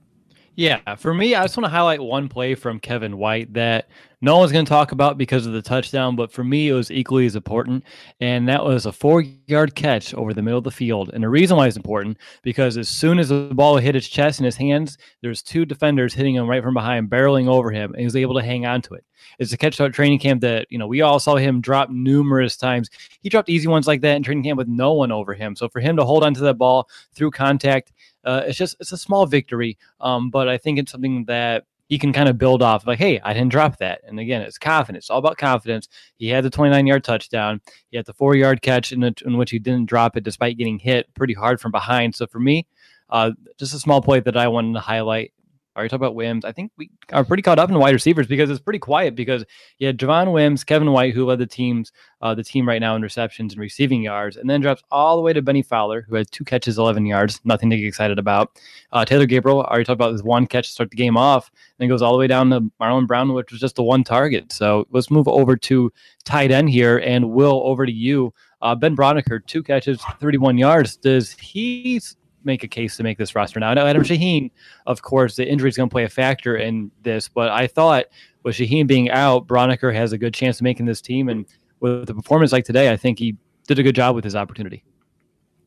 [0.55, 3.89] Yeah, for me, I just want to highlight one play from Kevin White that
[4.21, 6.91] no one's going to talk about because of the touchdown, but for me, it was
[6.91, 7.83] equally as important.
[8.21, 11.09] And that was a four yard catch over the middle of the field.
[11.11, 14.39] And the reason why it's important, because as soon as the ball hit his chest
[14.39, 17.99] and his hands, there's two defenders hitting him right from behind, barreling over him, and
[17.99, 19.03] he was able to hang on to it.
[19.39, 22.57] It's a catch out training camp that, you know, we all saw him drop numerous
[22.57, 22.91] times.
[23.23, 25.55] He dropped easy ones like that in training camp with no one over him.
[25.55, 27.91] So for him to hold onto that ball through contact,
[28.23, 31.99] uh, it's just it's a small victory, um, but I think it's something that he
[31.99, 32.87] can kind of build off.
[32.87, 34.01] Like, hey, I didn't drop that.
[34.05, 35.05] And again, it's confidence.
[35.05, 35.87] It's all about confidence.
[36.15, 37.61] He had the 29 yard touchdown.
[37.91, 40.57] He had the four yard catch in, the, in which he didn't drop it despite
[40.57, 42.15] getting hit pretty hard from behind.
[42.15, 42.65] So for me,
[43.09, 45.33] uh, just a small play that I wanted to highlight
[45.75, 46.45] already talked about Wims.
[46.45, 49.43] I think we are pretty caught up in wide receivers because it's pretty quiet because
[49.81, 53.01] had Javon Wims, Kevin White, who led the teams, uh, the team right now in
[53.01, 56.29] receptions and receiving yards, and then drops all the way to Bennie Fowler, who had
[56.31, 58.59] two catches, 11 yards, nothing to get excited about.
[58.91, 61.89] Uh, Taylor Gabriel, already talked about this one catch to start the game off, then
[61.89, 64.51] goes all the way down to Marlon Brown, which was just the one target.
[64.51, 65.91] So let's move over to
[66.23, 68.33] tight end here, and Will, over to you.
[68.61, 70.95] Uh, ben Braunecker, two catches, 31 yards.
[70.95, 71.99] Does he
[72.43, 73.69] make a case to make this roster now.
[73.69, 74.51] I know Adam Shaheen,
[74.85, 78.05] of course, the injury is going to play a factor in this, but I thought
[78.43, 81.29] with Shaheen being out, Braunecker has a good chance of making this team.
[81.29, 81.45] And
[81.79, 83.35] with the performance like today, I think he
[83.67, 84.83] did a good job with his opportunity.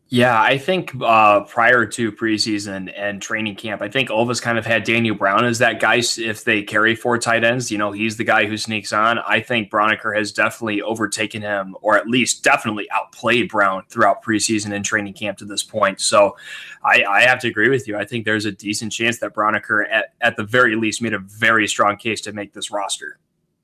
[0.09, 4.65] Yeah, I think uh, prior to preseason and training camp, I think Olva's kind of
[4.65, 6.01] had Daniel Brown as that guy.
[6.17, 9.19] If they carry four tight ends, you know, he's the guy who sneaks on.
[9.19, 14.73] I think Braunecker has definitely overtaken him, or at least definitely outplayed Brown throughout preseason
[14.73, 16.01] and training camp to this point.
[16.01, 16.37] So
[16.85, 17.97] I, I have to agree with you.
[17.97, 21.19] I think there's a decent chance that Braunecker, at, at the very least, made a
[21.19, 23.19] very strong case to make this roster.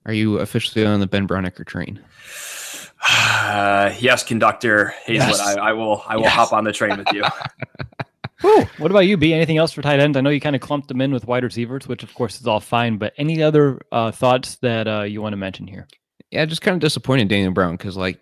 [0.06, 2.00] Are you officially on the Ben Braunecker train?
[3.08, 5.30] Uh, yes, conductor Hayeswood.
[5.30, 5.40] Yes.
[5.40, 6.02] I, I, will.
[6.06, 6.32] I will yes.
[6.32, 7.24] hop on the train with you.
[8.78, 9.32] What about you, B?
[9.32, 10.16] Anything else for tight ends?
[10.16, 12.46] I know you kind of clumped them in with wide receivers, which of course is
[12.46, 12.98] all fine.
[12.98, 15.86] But any other uh, thoughts that uh, you want to mention here?
[16.32, 18.20] Yeah, just kind of disappointed Daniel Brown because, like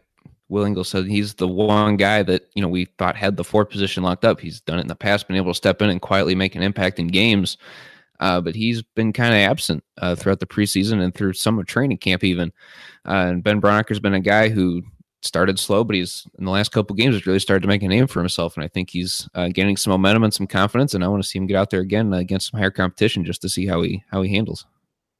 [0.50, 3.70] Will Ingle said, he's the one guy that you know we thought had the fourth
[3.70, 4.40] position locked up.
[4.40, 6.62] He's done it in the past, been able to step in and quietly make an
[6.62, 7.56] impact in games.
[8.20, 11.66] Uh, but he's been kind of absent uh, throughout the preseason and through some of
[11.66, 12.52] training camp, even.
[13.06, 14.82] Uh, and Ben has been a guy who
[15.22, 17.88] started slow, but he's in the last couple games has really started to make a
[17.88, 20.94] name for himself, and I think he's uh, gaining some momentum and some confidence.
[20.94, 23.42] And I want to see him get out there again against some higher competition just
[23.42, 24.66] to see how he how he handles.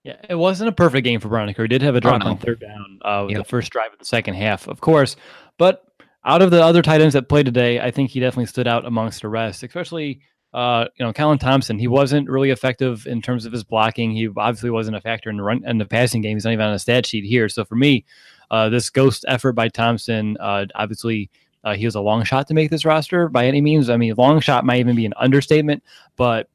[0.05, 1.63] Yeah, it wasn't a perfect game for Braunecker.
[1.63, 2.31] He did have a drop oh, no.
[2.31, 3.39] on third down uh, yep.
[3.39, 5.17] the first drive of the second half, of course.
[5.59, 5.85] But
[6.25, 8.87] out of the other tight ends that played today, I think he definitely stood out
[8.87, 10.21] amongst the rest, especially
[10.53, 14.11] uh, you know, Colin Thompson, he wasn't really effective in terms of his blocking.
[14.13, 16.37] He obviously wasn't a factor in the run and the passing game.
[16.37, 17.49] He's not even on a stat sheet here.
[17.49, 18.05] So for me,
[18.51, 21.31] uh, this ghost effort by Thompson, uh, obviously,
[21.63, 23.91] uh, he was a long shot to make this roster by any means.
[23.91, 25.85] I mean, long shot might even be an understatement,
[26.17, 26.49] but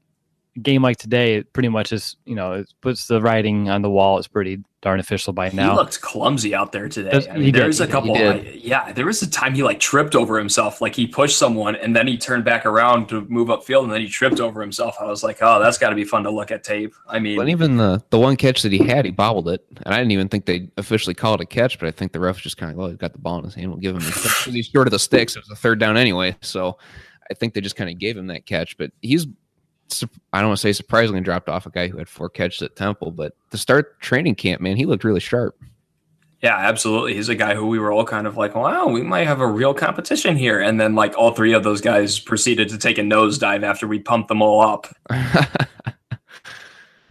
[0.61, 3.89] game like today, it pretty much is, you know, it puts the writing on the
[3.89, 4.17] wall.
[4.17, 5.71] It's pretty darn official by now.
[5.71, 7.27] He looked clumsy out there today.
[7.29, 8.15] I mean, there was a couple.
[8.15, 10.79] I, yeah, there was a time he like tripped over himself.
[10.79, 14.01] Like he pushed someone and then he turned back around to move upfield and then
[14.01, 14.95] he tripped over himself.
[14.99, 16.93] I was like, oh, that's got to be fun to look at tape.
[17.07, 19.93] I mean, but even the the one catch that he had, he bobbled it, and
[19.93, 21.79] I didn't even think they officially called it a catch.
[21.79, 23.55] But I think the ref just kind of, oh, he got the ball in his
[23.55, 23.69] hand.
[23.69, 24.01] We'll give him.
[24.53, 25.35] He's short of the sticks.
[25.35, 26.77] It was a third down anyway, so.
[27.27, 29.25] I think they just kind of gave him that catch, but he's
[30.33, 32.75] I don't want to say surprisingly dropped off a guy who had four catches at
[32.75, 35.57] Temple, but to start training camp, man, he looked really sharp.
[36.41, 37.15] Yeah, absolutely.
[37.15, 39.47] He's a guy who we were all kind of like, wow, we might have a
[39.47, 40.59] real competition here.
[40.59, 43.99] And then, like, all three of those guys proceeded to take a nosedive after we
[43.99, 44.87] pumped them all up.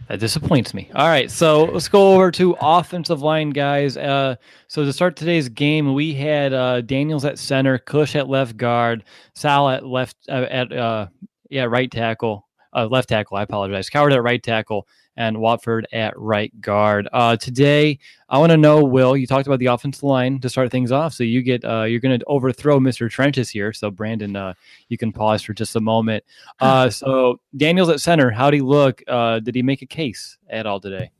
[0.07, 0.89] That disappoints me.
[0.93, 3.97] All right, so let's go over to offensive line, guys.
[3.97, 4.35] Uh,
[4.67, 9.03] so to start today's game, we had uh, Daniels at center, Kush at left guard,
[9.33, 11.07] Sal at left uh, at uh,
[11.49, 12.44] yeah right tackle,
[12.75, 13.37] uh, left tackle.
[13.37, 13.89] I apologize.
[13.89, 17.07] Coward at right tackle and Watford at right guard.
[17.11, 19.15] Uh, today, I want to know, Will.
[19.15, 21.99] You talked about the offensive line to start things off, so you get uh, you're
[21.99, 23.09] going to overthrow Mr.
[23.09, 23.71] Trenches here.
[23.71, 24.53] So Brandon, uh,
[24.89, 26.23] you can pause for just a moment.
[26.61, 28.31] Uh, so Daniels at center.
[28.31, 29.03] How did he look?
[29.07, 31.11] Uh, did he make a case at all today?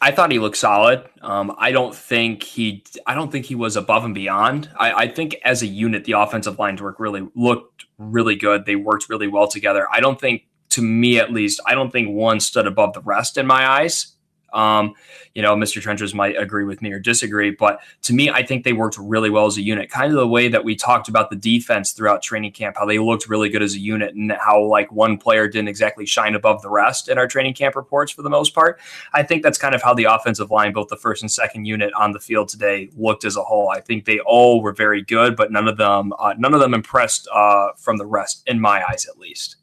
[0.00, 1.08] I thought he looked solid.
[1.22, 2.84] Um, I don't think he.
[3.06, 4.70] I don't think he was above and beyond.
[4.78, 8.66] I, I, think as a unit, the offensive lines work really looked really good.
[8.66, 9.86] They worked really well together.
[9.90, 13.38] I don't think, to me at least, I don't think one stood above the rest
[13.38, 14.15] in my eyes.
[14.52, 14.94] Um,
[15.34, 15.80] you know, Mr.
[15.80, 19.30] Trenches might agree with me or disagree, but to me, I think they worked really
[19.30, 19.90] well as a unit.
[19.90, 22.98] Kind of the way that we talked about the defense throughout training camp, how they
[22.98, 26.62] looked really good as a unit, and how like one player didn't exactly shine above
[26.62, 28.80] the rest in our training camp reports for the most part.
[29.12, 31.92] I think that's kind of how the offensive line, both the first and second unit
[31.94, 33.68] on the field today, looked as a whole.
[33.68, 36.74] I think they all were very good, but none of them, uh, none of them
[36.74, 39.56] impressed uh, from the rest, in my eyes at least.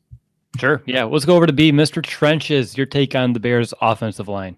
[0.60, 0.82] Sure.
[0.86, 1.06] Yeah.
[1.06, 1.72] Let's go over to B.
[1.72, 2.04] Mr.
[2.04, 4.58] Trenches, your take on the Bears' offensive line.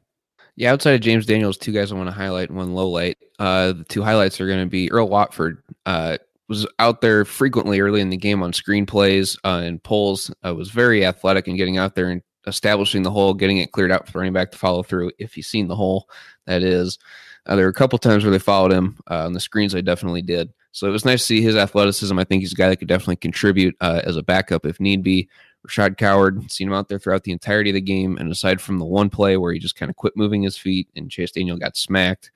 [0.56, 3.18] Yeah, outside of James Daniels, two guys I want to highlight and one low light.
[3.40, 5.62] Uh, the two highlights are going to be Earl Watford.
[5.86, 10.32] Uh, was out there frequently early in the game on screen plays uh, and pulls.
[10.46, 13.92] Uh, was very athletic and getting out there and establishing the hole, getting it cleared
[13.92, 16.10] out for running back to follow through if he's seen the hole.
[16.46, 17.00] That is.
[17.48, 19.76] Uh, there were a couple times where they followed him uh, on the screens.
[19.76, 20.52] I definitely did.
[20.72, 22.18] So it was nice to see his athleticism.
[22.18, 25.04] I think he's a guy that could definitely contribute uh, as a backup if need
[25.04, 25.30] be.
[25.68, 28.18] Rashad Coward, seen him out there throughout the entirety of the game.
[28.18, 30.88] And aside from the one play where he just kind of quit moving his feet
[30.96, 32.32] and Chase Daniel got smacked,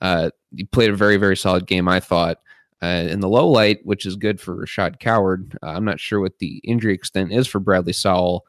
[0.00, 2.38] uh, he played a very, very solid game, I thought.
[2.82, 6.20] Uh, in the low light, which is good for Rashad Coward, uh, I'm not sure
[6.20, 8.44] what the injury extent is for Bradley Sowell.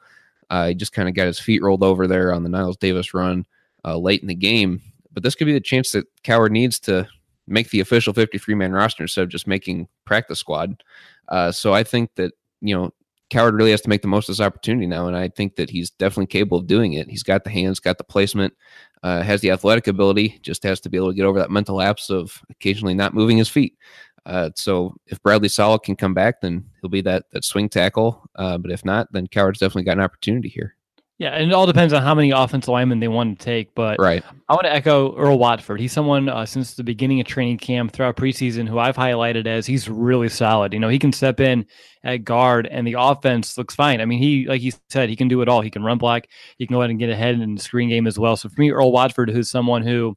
[0.50, 3.14] Uh, he just kind of got his feet rolled over there on the Niles Davis
[3.14, 3.46] run
[3.84, 4.82] uh, late in the game.
[5.12, 7.06] But this could be the chance that Coward needs to
[7.46, 10.82] make the official 53 man roster instead of just making practice squad.
[11.28, 12.92] Uh, so I think that, you know,
[13.34, 15.68] Coward really has to make the most of this opportunity now, and I think that
[15.68, 17.10] he's definitely capable of doing it.
[17.10, 18.54] He's got the hands, got the placement,
[19.02, 21.74] uh, has the athletic ability, just has to be able to get over that mental
[21.74, 23.76] lapse of occasionally not moving his feet.
[24.24, 28.22] Uh, so if Bradley Sowell can come back, then he'll be that that swing tackle.
[28.36, 30.76] Uh, but if not, then Coward's definitely got an opportunity here.
[31.18, 33.72] Yeah, and it all depends on how many offensive linemen they want to take.
[33.76, 34.24] But right.
[34.48, 35.80] I want to echo Earl Watford.
[35.80, 39.64] He's someone uh, since the beginning of training camp throughout preseason who I've highlighted as
[39.64, 40.72] he's really solid.
[40.72, 41.66] You know, he can step in
[42.02, 44.00] at guard and the offense looks fine.
[44.00, 45.60] I mean, he, like he said, he can do it all.
[45.60, 46.26] He can run block.
[46.58, 48.36] He can go ahead and get ahead in the screen game as well.
[48.36, 50.16] So for me, Earl Watford, who's someone who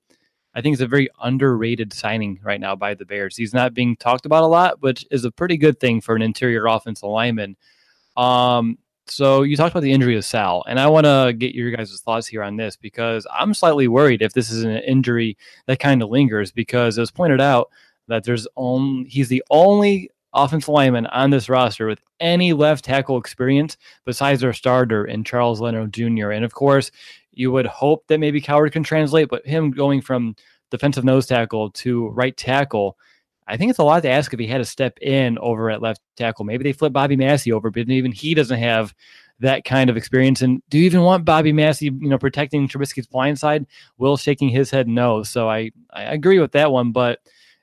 [0.56, 3.38] I think is a very underrated signing right now by the Bears.
[3.38, 6.24] He's not being talked about a lot, which is a pretty good thing for an
[6.24, 7.56] interior offensive lineman.
[8.18, 8.80] Um,
[9.10, 12.02] so you talked about the injury of Sal, and I want to get your guys'
[12.02, 16.02] thoughts here on this because I'm slightly worried if this is an injury that kind
[16.02, 17.70] of lingers because it was pointed out
[18.08, 23.18] that there's only he's the only offensive lineman on this roster with any left tackle
[23.18, 26.32] experience besides our starter in Charles Leno Jr.
[26.32, 26.92] And of course,
[27.32, 30.36] you would hope that maybe Coward can translate, but him going from
[30.70, 32.98] defensive nose tackle to right tackle
[33.48, 35.82] I think it's a lot to ask if he had to step in over at
[35.82, 36.46] left tackle.
[36.46, 38.94] Maybe they flip Bobby Massie over, but even he doesn't have
[39.40, 40.42] that kind of experience.
[40.42, 43.66] And do you even want Bobby Massie, you know, protecting Trubisky's blind side?
[43.98, 45.24] Will shaking his head no.
[45.24, 46.92] So I I agree with that one.
[46.92, 47.20] But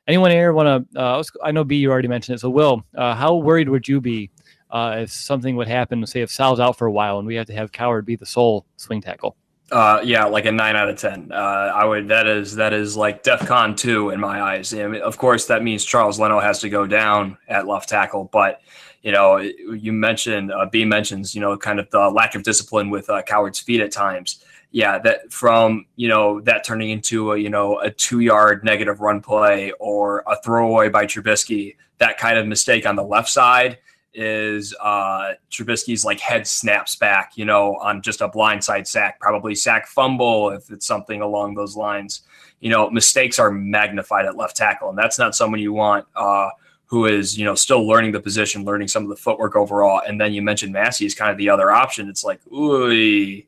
[0.06, 1.00] anyone here want to?
[1.00, 2.40] Uh, I know B, you already mentioned it.
[2.40, 4.30] So Will, uh, how worried would you be
[4.70, 6.06] uh, if something would happen?
[6.06, 8.26] Say if Sal's out for a while and we have to have Coward be the
[8.26, 9.36] sole swing tackle.
[9.72, 11.32] Uh, yeah, like a nine out of ten.
[11.32, 11.34] Uh,
[11.74, 12.08] I would.
[12.08, 14.74] That is that is like DefCon two in my eyes.
[14.74, 18.28] I mean, of course, that means Charles Leno has to go down at left tackle.
[18.30, 18.60] But
[19.02, 22.90] you know, you mentioned uh, B mentions you know kind of the lack of discipline
[22.90, 24.44] with uh, Coward's feet at times.
[24.70, 29.00] Yeah, that from you know that turning into a you know a two yard negative
[29.00, 31.76] run play or a throwaway by Trubisky.
[31.98, 33.78] That kind of mistake on the left side
[34.14, 39.54] is uh, Trubisky's like head snaps back, you know, on just a blindside sack, probably
[39.54, 42.22] sack fumble if it's something along those lines.
[42.60, 46.48] You know, mistakes are magnified at left tackle, and that's not someone you want uh,
[46.86, 50.00] who is, you know, still learning the position, learning some of the footwork overall.
[50.06, 52.08] And then you mentioned Massie is kind of the other option.
[52.08, 53.42] It's like, ooh,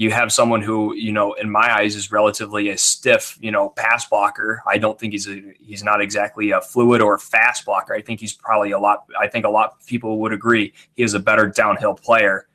[0.00, 3.68] you have someone who, you know, in my eyes is relatively a stiff, you know,
[3.68, 4.62] pass blocker.
[4.66, 7.92] I don't think he's a, he's not exactly a fluid or fast blocker.
[7.92, 9.04] I think he's probably a lot.
[9.20, 12.48] I think a lot of people would agree he is a better downhill player.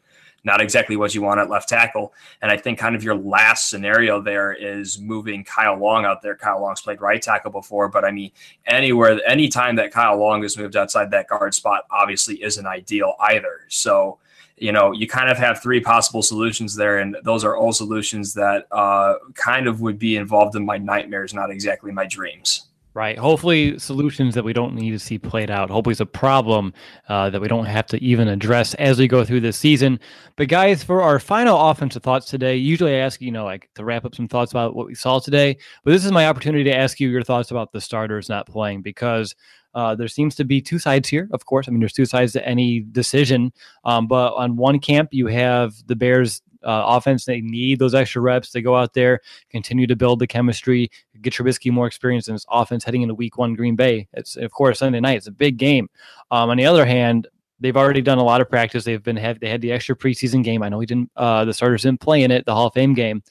[0.44, 2.16] Not exactly what you want at left tackle.
[2.42, 6.36] And I think kind of your last scenario there is moving Kyle Long out there.
[6.36, 8.32] Kyle Long's played right tackle before, but I mean,
[8.66, 13.68] anywhere, anytime that Kyle Long is moved outside that guard spot, obviously isn't ideal either.
[13.68, 14.18] So,
[14.58, 18.34] you know, you kind of have three possible solutions there, and those are all solutions
[18.36, 22.68] that uh, kind of would be involved in my nightmares, not exactly my dreams.
[22.96, 23.18] Right.
[23.18, 25.70] Hopefully, solutions that we don't need to see played out.
[25.70, 26.74] Hopefully, it's a problem
[27.10, 30.00] uh, that we don't have to even address as we go through this season.
[30.38, 33.84] But, guys, for our final offensive thoughts today, usually I ask, you know, like to
[33.84, 35.58] wrap up some thoughts about what we saw today.
[35.84, 38.82] But this is my opportunity to ask you your thoughts about the starters not playing
[38.82, 39.36] because
[39.76, 41.68] uh, there seems to be two sides here, of course.
[41.68, 43.52] I mean, there's two sides to any decision.
[43.84, 47.26] Um, but on one camp, you have the Bears uh, offense.
[47.26, 49.20] They need those extra reps They go out there,
[49.50, 50.90] continue to build the chemistry,
[51.22, 54.08] get Trubisky more experience in his offense heading into Week One Green Bay.
[54.14, 55.18] It's of course Sunday night.
[55.18, 55.90] It's a big game.
[56.32, 57.28] Um, on the other hand,
[57.60, 58.86] they've already done a lot of practice.
[58.86, 60.64] They've been have they had the extra preseason game.
[60.64, 61.12] I know he didn't.
[61.18, 63.24] Uh, the starters didn't play in it, the Hall of Fame game.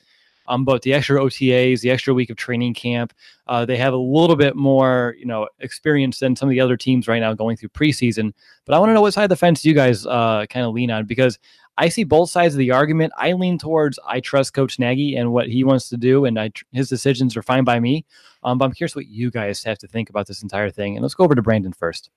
[0.47, 3.13] Um, but the extra OTAs, the extra week of training camp,
[3.47, 6.77] uh, they have a little bit more, you know, experience than some of the other
[6.77, 8.33] teams right now going through preseason.
[8.65, 10.75] But I want to know what side of the fence you guys uh, kind of
[10.75, 11.39] lean on because
[11.77, 13.13] I see both sides of the argument.
[13.17, 16.51] I lean towards I trust Coach Nagy and what he wants to do, and I,
[16.73, 18.05] his decisions are fine by me.
[18.43, 20.97] Um, but I'm curious what you guys have to think about this entire thing.
[20.97, 22.11] And let's go over to Brandon first.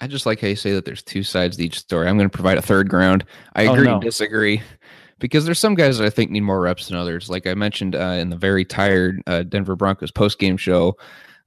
[0.00, 2.08] I just like how you say that there's two sides to each story.
[2.08, 3.24] I'm going to provide a third ground.
[3.54, 4.00] I oh, agree, oh, no.
[4.00, 4.62] disagree,
[5.18, 7.30] because there's some guys that I think need more reps than others.
[7.30, 10.96] Like I mentioned uh, in the very tired uh, Denver Broncos post game show.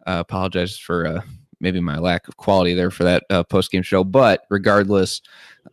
[0.07, 1.21] Uh, apologize for uh,
[1.59, 5.21] maybe my lack of quality there for that uh, post game show, but regardless,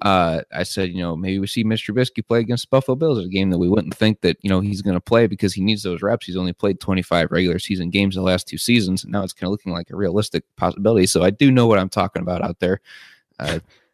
[0.03, 1.95] uh, I said, you know, maybe we see Mr.
[1.95, 4.83] Trubisky play against Buffalo Bills, a game that we wouldn't think that, you know, he's
[4.83, 6.27] going to play because he needs those reps.
[6.27, 9.05] He's only played 25 regular season games the last two seasons.
[9.05, 11.07] And now it's kind of looking like a realistic possibility.
[11.07, 12.81] So I do know what I'm talking about out there.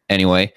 [0.09, 0.53] Anyway,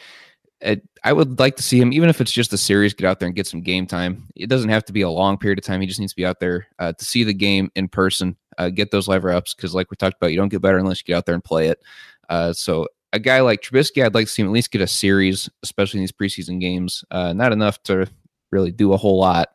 [1.04, 3.28] I would like to see him, even if it's just a series, get out there
[3.28, 4.28] and get some game time.
[4.36, 5.82] It doesn't have to be a long period of time.
[5.82, 8.70] He just needs to be out there uh, to see the game in person, uh,
[8.70, 9.54] get those live reps.
[9.54, 11.44] Because, like we talked about, you don't get better unless you get out there and
[11.44, 11.82] play it.
[12.30, 14.88] Uh, so a guy like Trubisky, I'd like to see him at least get a
[14.88, 17.04] series, especially in these preseason games.
[17.12, 18.08] Uh, not enough to
[18.52, 19.50] really do a whole lot,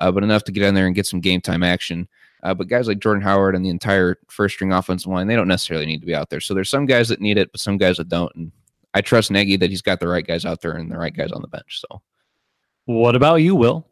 [0.00, 2.08] uh, but enough to get in there and get some game time action.
[2.42, 5.48] Uh, but guys like Jordan Howard and the entire first string offensive line, they don't
[5.48, 6.40] necessarily need to be out there.
[6.40, 8.34] So there's some guys that need it, but some guys that don't.
[8.34, 8.52] And
[8.94, 11.32] I trust Nagy that he's got the right guys out there and the right guys
[11.32, 11.80] on the bench.
[11.80, 12.02] So,
[12.84, 13.86] what about you, Will?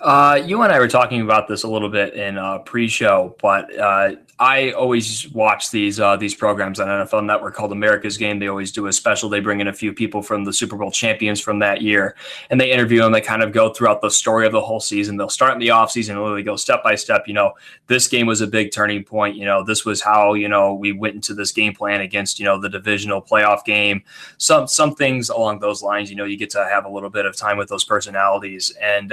[0.00, 3.76] Uh, you and I were talking about this a little bit in uh, pre-show, but
[3.78, 8.38] uh, I always watch these uh, these programs on NFL Network called America's Game.
[8.38, 9.28] They always do a special.
[9.28, 12.16] They bring in a few people from the Super Bowl champions from that year,
[12.48, 13.12] and they interview them.
[13.12, 15.18] They kind of go throughout the story of the whole season.
[15.18, 17.28] They'll start in the offseason and really go step by step.
[17.28, 17.52] You know,
[17.86, 19.36] this game was a big turning point.
[19.36, 22.46] You know, this was how you know we went into this game plan against you
[22.46, 24.02] know the divisional playoff game.
[24.38, 26.08] Some some things along those lines.
[26.08, 29.12] You know, you get to have a little bit of time with those personalities and.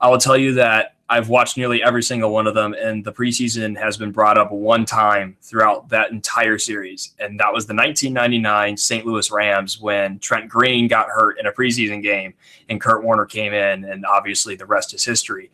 [0.00, 3.12] I will tell you that I've watched nearly every single one of them, and the
[3.12, 7.74] preseason has been brought up one time throughout that entire series, and that was the
[7.74, 9.06] 1999 St.
[9.06, 12.34] Louis Rams when Trent Green got hurt in a preseason game,
[12.68, 15.50] and Kurt Warner came in, and obviously the rest is history.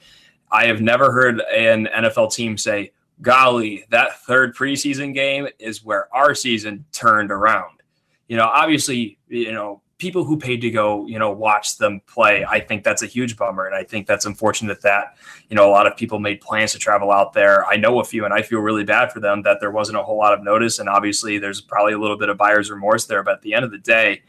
[0.50, 2.90] I have never heard an NFL team say,
[3.22, 7.80] "Golly, that third preseason game is where our season turned around."
[8.26, 12.44] You know, obviously, you know people who paid to go, you know, watch them play,
[12.44, 13.64] I think that's a huge bummer.
[13.64, 15.16] And I think that's unfortunate that,
[15.48, 17.64] you know, a lot of people made plans to travel out there.
[17.64, 20.02] I know a few, and I feel really bad for them that there wasn't a
[20.02, 20.78] whole lot of notice.
[20.78, 23.22] And obviously, there's probably a little bit of buyer's remorse there.
[23.22, 24.20] But at the end of the day,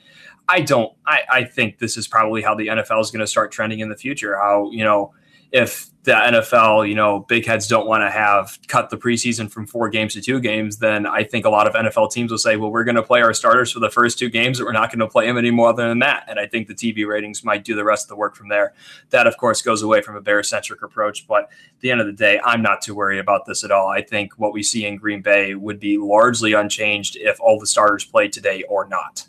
[0.48, 3.52] I don't, I, I think this is probably how the NFL is going to start
[3.52, 4.38] trending in the future.
[4.38, 5.14] How, you know,
[5.52, 9.66] if the NFL, you know, big heads don't want to have cut the preseason from
[9.66, 12.58] four games to two games, then I think a lot of NFL teams will say,
[12.58, 14.92] well, we're going to play our starters for the first two games, but we're not
[14.92, 16.26] going to play them any more than that.
[16.28, 18.74] And I think the TV ratings might do the rest of the work from there.
[19.10, 21.28] That, of course, goes away from a bear centric approach.
[21.28, 23.88] But at the end of the day, I'm not too worried about this at all.
[23.88, 27.68] I think what we see in Green Bay would be largely unchanged if all the
[27.68, 29.28] starters played today or not.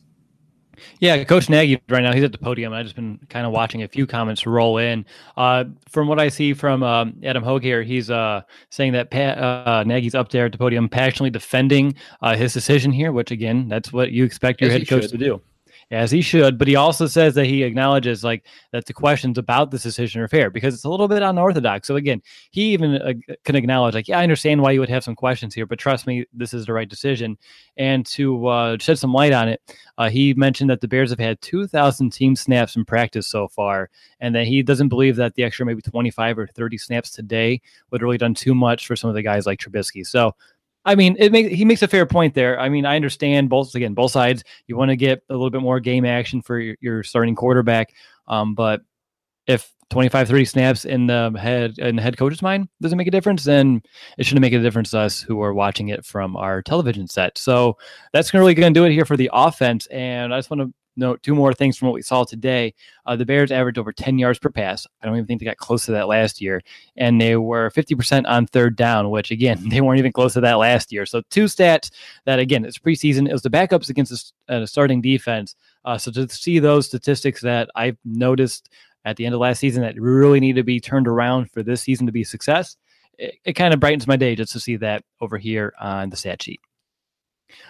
[1.01, 2.73] Yeah, Coach Nagy right now he's at the podium.
[2.73, 5.05] I've just been kind of watching a few comments roll in.
[5.37, 9.39] Uh, from what I see from um, Adam Hoge here, he's uh, saying that Pat,
[9.39, 13.13] uh, Nagy's up there at the podium, passionately defending uh, his decision here.
[13.13, 15.13] Which again, that's what you expect your head coach should.
[15.13, 15.43] to do
[15.91, 16.59] as he should.
[16.59, 20.29] But he also says that he acknowledges like that the questions about this decision are
[20.29, 21.87] fair because it's a little bit unorthodox.
[21.87, 23.13] So again, he even uh,
[23.45, 26.07] can acknowledge like, yeah, I understand why you would have some questions here, but trust
[26.07, 27.39] me, this is the right decision.
[27.77, 29.61] And to uh, shed some light on it,
[29.99, 33.91] uh, he mentioned that the Bears have had 2,000 team snaps in practice so far,
[34.21, 37.61] and that he doesn't believe that the extra maybe 25 or 30 snaps today
[37.91, 40.07] would really done too much for some of the guys like Trubisky.
[40.07, 40.35] So
[40.87, 42.59] I mean, it makes he makes a fair point there.
[42.59, 44.45] I mean, I understand both again both sides.
[44.67, 47.93] You want to get a little bit more game action for your, your starting quarterback,
[48.29, 48.83] um, but
[49.47, 53.13] if 25, 30 snaps in the head in the head coach's mind doesn't make a
[53.13, 53.83] difference, then
[54.19, 57.39] it shouldn't make a difference to us who are watching it from our television set.
[57.39, 57.77] So
[58.13, 59.87] that's really going to do it here for the offense.
[59.87, 62.75] And I just want to note two more things from what we saw today.
[63.05, 64.87] Uh, the Bears averaged over 10 yards per pass.
[65.03, 66.63] I don't even think they got close to that last year.
[66.97, 70.59] And they were 50% on third down, which again, they weren't even close to that
[70.59, 71.07] last year.
[71.07, 71.91] So two stats
[72.25, 73.29] that again, it's preseason.
[73.29, 75.55] It was the backups against a, a starting defense.
[75.85, 78.71] Uh, so to see those statistics that I've noticed
[79.07, 81.81] at the end of last season that really need to be turned around for this
[81.81, 82.77] season to be a success,
[83.19, 86.17] it, it kind of brightens my day just to see that over here on the
[86.17, 86.61] stat sheet.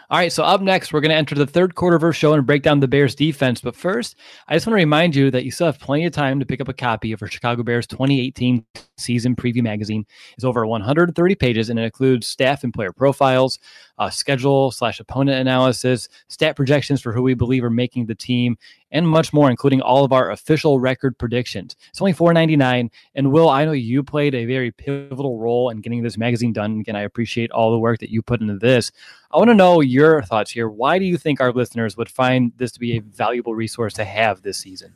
[0.08, 2.32] All right, so up next, we're going to enter the third quarter of our show
[2.32, 3.60] and break down the Bears defense.
[3.60, 4.16] But first,
[4.48, 6.60] I just want to remind you that you still have plenty of time to pick
[6.60, 8.64] up a copy of our Chicago Bears 2018
[8.96, 10.06] season preview magazine.
[10.34, 13.58] It's over 130 pages and it includes staff and player profiles,
[13.98, 18.56] uh, schedule slash opponent analysis, stat projections for who we believe are making the team,
[18.90, 21.76] and much more, including all of our official record predictions.
[21.88, 22.90] It's only $4.99.
[23.14, 26.80] And Will, I know you played a very pivotal role in getting this magazine done.
[26.80, 28.92] Again, I appreciate all the work that you put into this.
[29.30, 30.68] I want to know your thoughts here.
[30.68, 34.04] Why do you think our listeners would find this to be a valuable resource to
[34.04, 34.94] have this season?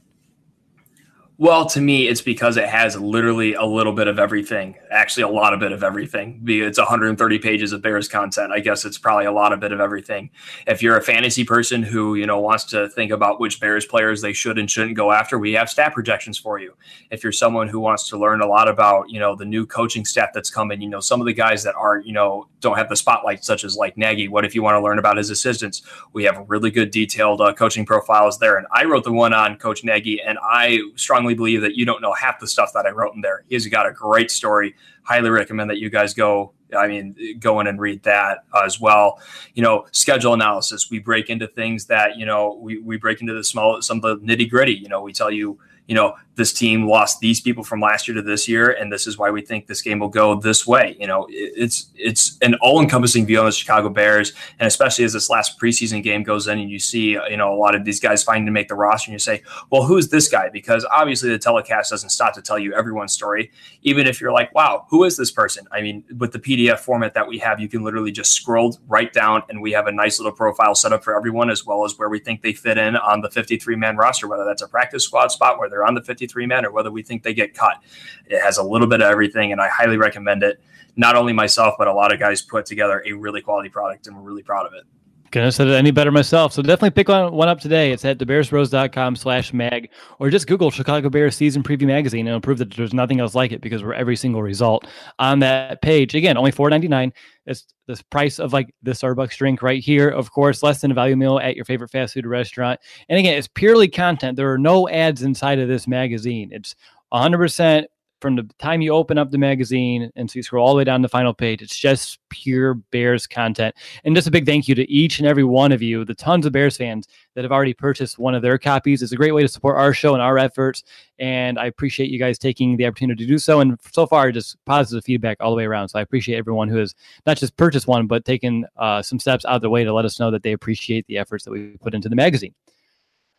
[1.40, 4.76] Well, to me, it's because it has literally a little bit of everything.
[4.90, 6.42] Actually, a lot of bit of everything.
[6.46, 8.52] It's 130 pages of Bears content.
[8.52, 10.28] I guess it's probably a lot of bit of everything.
[10.66, 14.20] If you're a fantasy person who you know wants to think about which Bears players
[14.20, 16.74] they should and shouldn't go after, we have stat projections for you.
[17.10, 20.04] If you're someone who wants to learn a lot about you know the new coaching
[20.04, 22.90] staff that's coming, you know some of the guys that aren't you know don't have
[22.90, 24.28] the spotlight, such as like Nagy.
[24.28, 25.80] What if you want to learn about his assistants?
[26.12, 29.56] We have really good detailed uh, coaching profiles there, and I wrote the one on
[29.56, 32.86] Coach Nagy, and I strongly strongly believe that you don't know half the stuff that
[32.86, 33.44] I wrote in there.
[33.48, 34.74] He's got a great story.
[35.02, 36.52] Highly recommend that you guys go.
[36.76, 39.20] I mean, go in and read that as well.
[39.54, 40.90] You know, schedule analysis.
[40.90, 44.02] We break into things that you know we we break into the small some of
[44.02, 44.74] the nitty gritty.
[44.74, 45.58] You know, we tell you
[45.90, 49.06] you know, this team lost these people from last year to this year, and this
[49.06, 50.96] is why we think this game will go this way.
[50.98, 55.28] You know, it's it's an all-encompassing view on the Chicago Bears, and especially as this
[55.28, 58.22] last preseason game goes in, and you see, you know, a lot of these guys
[58.22, 60.48] fighting to make the roster, and you say, well, who is this guy?
[60.48, 63.50] Because obviously the telecast doesn't stop to tell you everyone's story,
[63.82, 65.68] even if you're like, wow, who is this person?
[65.70, 69.12] I mean, with the PDF format that we have, you can literally just scroll right
[69.12, 71.98] down, and we have a nice little profile set up for everyone, as well as
[71.98, 75.28] where we think they fit in on the 53-man roster, whether that's a practice squad
[75.28, 77.82] spot where they're on the 53 men or whether we think they get cut.
[78.26, 80.60] It has a little bit of everything, and I highly recommend it.
[80.96, 84.16] Not only myself, but a lot of guys put together a really quality product, and
[84.16, 84.84] we're really proud of it.
[85.30, 86.52] Couldn't have said it any better myself.
[86.52, 87.92] So definitely pick one, one up today.
[87.92, 92.40] It's at thebearsbros.com slash mag, or just Google Chicago Bears season preview magazine and it'll
[92.40, 94.86] prove that there's nothing else like it because we're every single result
[95.20, 96.16] on that page.
[96.16, 97.12] Again, only four ninety nine.
[97.46, 100.08] It's the price of like the Starbucks drink right here.
[100.08, 102.80] Of course, less than a value meal at your favorite fast food restaurant.
[103.08, 104.36] And again, it's purely content.
[104.36, 106.50] There are no ads inside of this magazine.
[106.52, 106.74] It's
[107.12, 107.84] 100%
[108.20, 110.84] from the time you open up the magazine and so you scroll all the way
[110.84, 113.74] down the final page, it's just pure Bears content.
[114.04, 116.46] And just a big thank you to each and every one of you, the tons
[116.46, 119.02] of Bears fans that have already purchased one of their copies.
[119.02, 120.82] It's a great way to support our show and our efforts.
[121.18, 123.60] And I appreciate you guys taking the opportunity to do so.
[123.60, 125.88] And so far, just positive feedback all the way around.
[125.88, 126.94] So I appreciate everyone who has
[127.26, 130.04] not just purchased one, but taken uh, some steps out of the way to let
[130.04, 132.54] us know that they appreciate the efforts that we put into the magazine.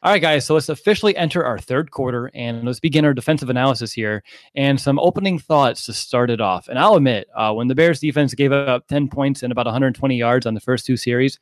[0.03, 0.47] All right, guys.
[0.47, 4.23] So let's officially enter our third quarter and let's begin our defensive analysis here
[4.55, 6.67] and some opening thoughts to start it off.
[6.67, 10.17] And I'll admit, uh, when the Bears defense gave up 10 points and about 120
[10.17, 11.37] yards on the first two series,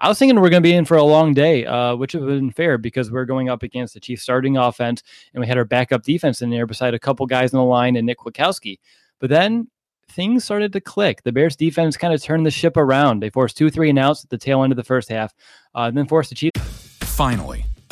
[0.00, 2.28] I was thinking we're going to be in for a long day, uh, which would
[2.28, 5.02] have been fair because we're going up against the Chiefs starting offense
[5.32, 7.96] and we had our backup defense in there beside a couple guys in the line
[7.96, 8.80] and Nick Kwiatkowski.
[9.18, 9.70] But then
[10.10, 11.22] things started to click.
[11.22, 13.20] The Bears defense kind of turned the ship around.
[13.20, 15.32] They forced two, three and outs at the tail end of the first half,
[15.74, 16.60] uh, and then forced the Chiefs.
[17.00, 17.64] Finally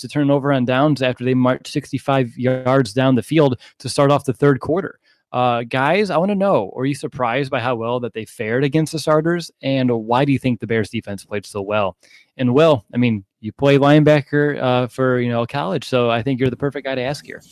[0.00, 4.10] to turn over on downs after they marched 65 yards down the field to start
[4.10, 4.98] off the third quarter.
[5.32, 8.64] Uh, guys, I want to know: Are you surprised by how well that they fared
[8.64, 11.96] against the starters, and why do you think the Bears defense played so well?
[12.36, 16.40] And Will, I mean, you play linebacker uh, for you know college, so I think
[16.40, 17.42] you're the perfect guy to ask here.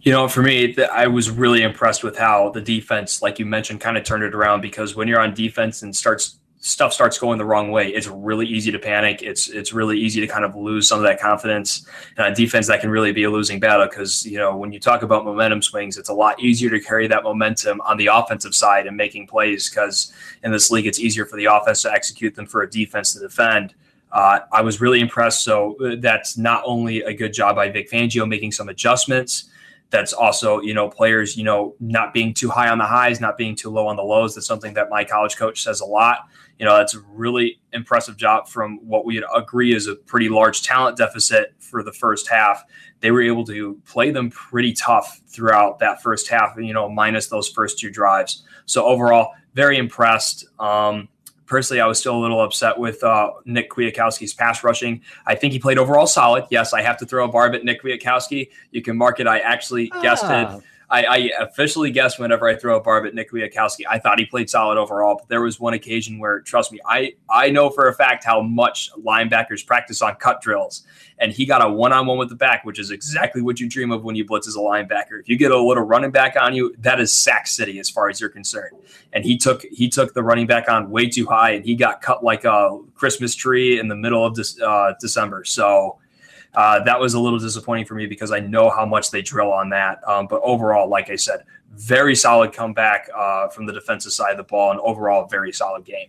[0.00, 3.80] You know, for me, I was really impressed with how the defense, like you mentioned,
[3.80, 7.38] kind of turned it around because when you're on defense and starts stuff starts going
[7.38, 9.22] the wrong way, it's really easy to panic.
[9.22, 11.86] It's it's really easy to kind of lose some of that confidence.
[12.16, 14.80] And on defense, that can really be a losing battle because you know when you
[14.80, 18.54] talk about momentum swings, it's a lot easier to carry that momentum on the offensive
[18.54, 20.12] side and making plays because
[20.42, 23.20] in this league, it's easier for the offense to execute than for a defense to
[23.20, 23.74] defend.
[24.10, 25.44] Uh, I was really impressed.
[25.44, 29.50] So uh, that's not only a good job by Vic Fangio making some adjustments
[29.90, 33.38] that's also you know players you know not being too high on the highs not
[33.38, 36.28] being too low on the lows that's something that my college coach says a lot
[36.58, 40.62] you know that's a really impressive job from what we agree is a pretty large
[40.62, 42.64] talent deficit for the first half
[43.00, 47.28] they were able to play them pretty tough throughout that first half you know minus
[47.28, 51.08] those first two drives so overall very impressed um,
[51.46, 55.00] personally, I was still a little upset with uh, Nick Kwiatkowski's pass rushing.
[55.26, 56.44] I think he played overall solid.
[56.50, 58.50] Yes, I have to throw a barb at Nick Kwiatkowski.
[58.72, 59.26] You can mark it.
[59.26, 60.02] I actually ah.
[60.02, 60.62] guessed it.
[60.88, 64.26] I, I, officially guess whenever I throw a barb at Nick Kwiatkowski, I thought he
[64.26, 65.16] played solid overall.
[65.16, 68.40] But there was one occasion where, trust me, I I know for a fact how
[68.40, 70.84] much linebackers practice on cut drills,
[71.18, 73.68] and he got a one on one with the back, which is exactly what you
[73.68, 75.18] dream of when you blitz as a linebacker.
[75.18, 78.08] If you get a little running back on you, that is sack city as far
[78.08, 78.76] as you're concerned.
[79.12, 82.00] And he took he took the running back on way too high, and he got
[82.00, 85.44] cut like a Christmas tree in the middle of uh, December.
[85.44, 85.98] So
[86.56, 89.52] uh, that was a little disappointing for me because I know how much they drill
[89.52, 90.00] on that.
[90.08, 94.38] Um, but overall, like I said, very solid comeback uh, from the defensive side of
[94.38, 96.08] the ball, and overall, very solid game.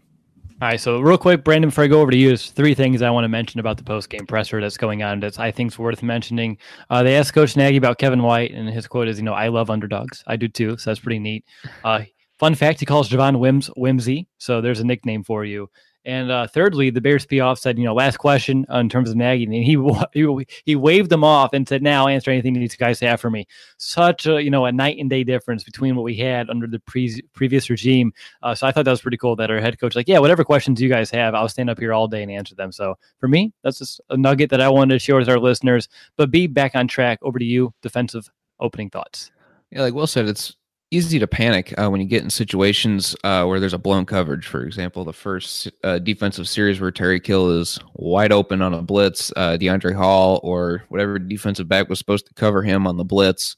[0.60, 3.04] All right, so real quick, Brandon, before I go over to you, there's three things
[3.04, 5.72] I want to mention about the post game presser that's going on that I think
[5.72, 6.58] is worth mentioning.
[6.90, 9.50] Uh, they asked Coach Nagy about Kevin White, and his quote is, "You know, I
[9.50, 10.24] love underdogs.
[10.26, 11.46] I do too." So that's pretty neat.
[11.84, 12.04] Uh,
[12.40, 15.70] fun fact: he calls Javon Wims Whimsy, so there's a nickname for you.
[16.08, 19.18] And uh, thirdly, the Bears off said, you know, last question uh, in terms of
[19.18, 19.78] Nagy, and he,
[20.14, 23.46] he he waved them off and said, "Now answer anything these guys have for me."
[23.76, 26.80] Such a you know a night and day difference between what we had under the
[26.80, 28.14] pre- previous regime.
[28.42, 30.46] Uh, so I thought that was pretty cool that our head coach like, yeah, whatever
[30.46, 32.72] questions you guys have, I'll stand up here all day and answer them.
[32.72, 35.90] So for me, that's just a nugget that I wanted to share with our listeners.
[36.16, 37.20] But be back on track.
[37.22, 38.30] Over to you, defensive
[38.62, 39.30] opening thoughts.
[39.72, 40.56] Yeah, like Will said, it's
[40.92, 44.48] easy to panic uh, when you get in situations uh, where there's a blown coverage.
[44.48, 48.82] For example, the first uh, defensive series where Tyreek Hill is wide open on a
[48.82, 53.04] blitz, uh, Deiondre' Hall or whatever defensive back was supposed to cover him on the
[53.04, 53.56] blitz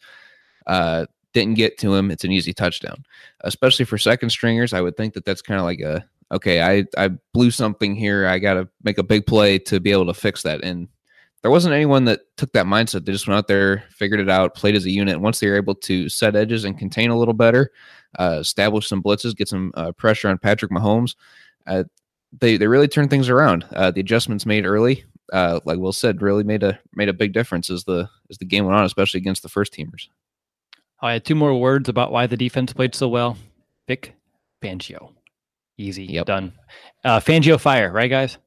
[0.70, 2.12] uh, didn't get to him.
[2.12, 3.04] It's an easy touchdown,
[3.42, 4.74] especially for second stringers.
[4.74, 8.28] I would think that that's kind of like a okay, I I blew something here.
[8.28, 10.64] I got to make a big play to be able to fix that.
[10.64, 10.88] And
[11.42, 13.06] there wasn't anyone that took that mindset.
[13.06, 15.22] They just went out there, figured it out, played as a unit.
[15.22, 17.72] once they were able to set edges and contain a little better,
[18.18, 21.16] uh, establish some blitzes, get some uh, pressure on Patrick Mahomes,
[21.68, 21.84] uh,
[22.38, 23.66] they they really turned things around.
[23.72, 27.34] Uh, the adjustments made early, uh, like Will said, really made a made a big
[27.34, 30.08] difference as the as the game went on, especially against the first teamers.
[31.02, 33.38] I had two more words about why the defense played so well.
[33.88, 34.16] Vic
[34.62, 35.14] Fangio,
[35.78, 36.28] easy, yep.
[36.28, 36.54] done.
[37.04, 38.38] Uh, Fangio fire, right, guys?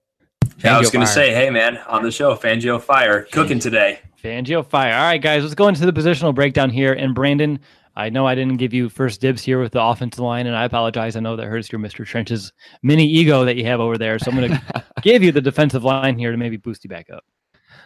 [0.64, 4.00] Yeah, I was going to say, hey man, on the show, Fangio Fire cooking today.
[4.22, 4.94] Fangio Fire.
[4.94, 6.92] All right, guys, let's go into the positional breakdown here.
[6.92, 7.58] And Brandon,
[7.96, 10.64] I know I didn't give you first dibs here with the offensive line, and I
[10.64, 11.16] apologize.
[11.16, 12.06] I know that hurts your Mr.
[12.06, 12.52] Trench's
[12.82, 14.18] mini ego that you have over there.
[14.18, 17.10] So I'm going to give you the defensive line here to maybe boost you back
[17.10, 17.24] up.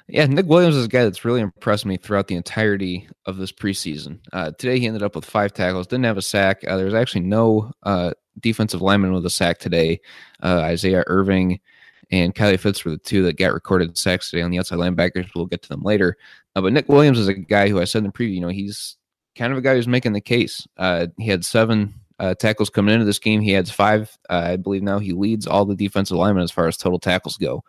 [0.09, 3.51] Yeah, Nick Williams is a guy that's really impressed me throughout the entirety of this
[3.51, 4.20] preseason.
[4.33, 6.62] Uh, today, he ended up with five tackles, didn't have a sack.
[6.66, 10.01] Uh, there was actually no uh, defensive lineman with a sack today.
[10.41, 11.59] Uh, Isaiah Irving
[12.11, 15.31] and Kylie Fitts were the two that got recorded sacks today on the outside linebackers.
[15.35, 16.17] We'll get to them later.
[16.55, 18.49] Uh, but Nick Williams is a guy who I said in the preview, you know,
[18.49, 18.97] he's
[19.37, 20.67] kind of a guy who's making the case.
[20.77, 23.41] Uh, he had seven uh, tackles coming into this game.
[23.41, 24.17] He has five.
[24.31, 27.37] Uh, I believe now he leads all the defensive linemen as far as total tackles
[27.37, 27.63] go.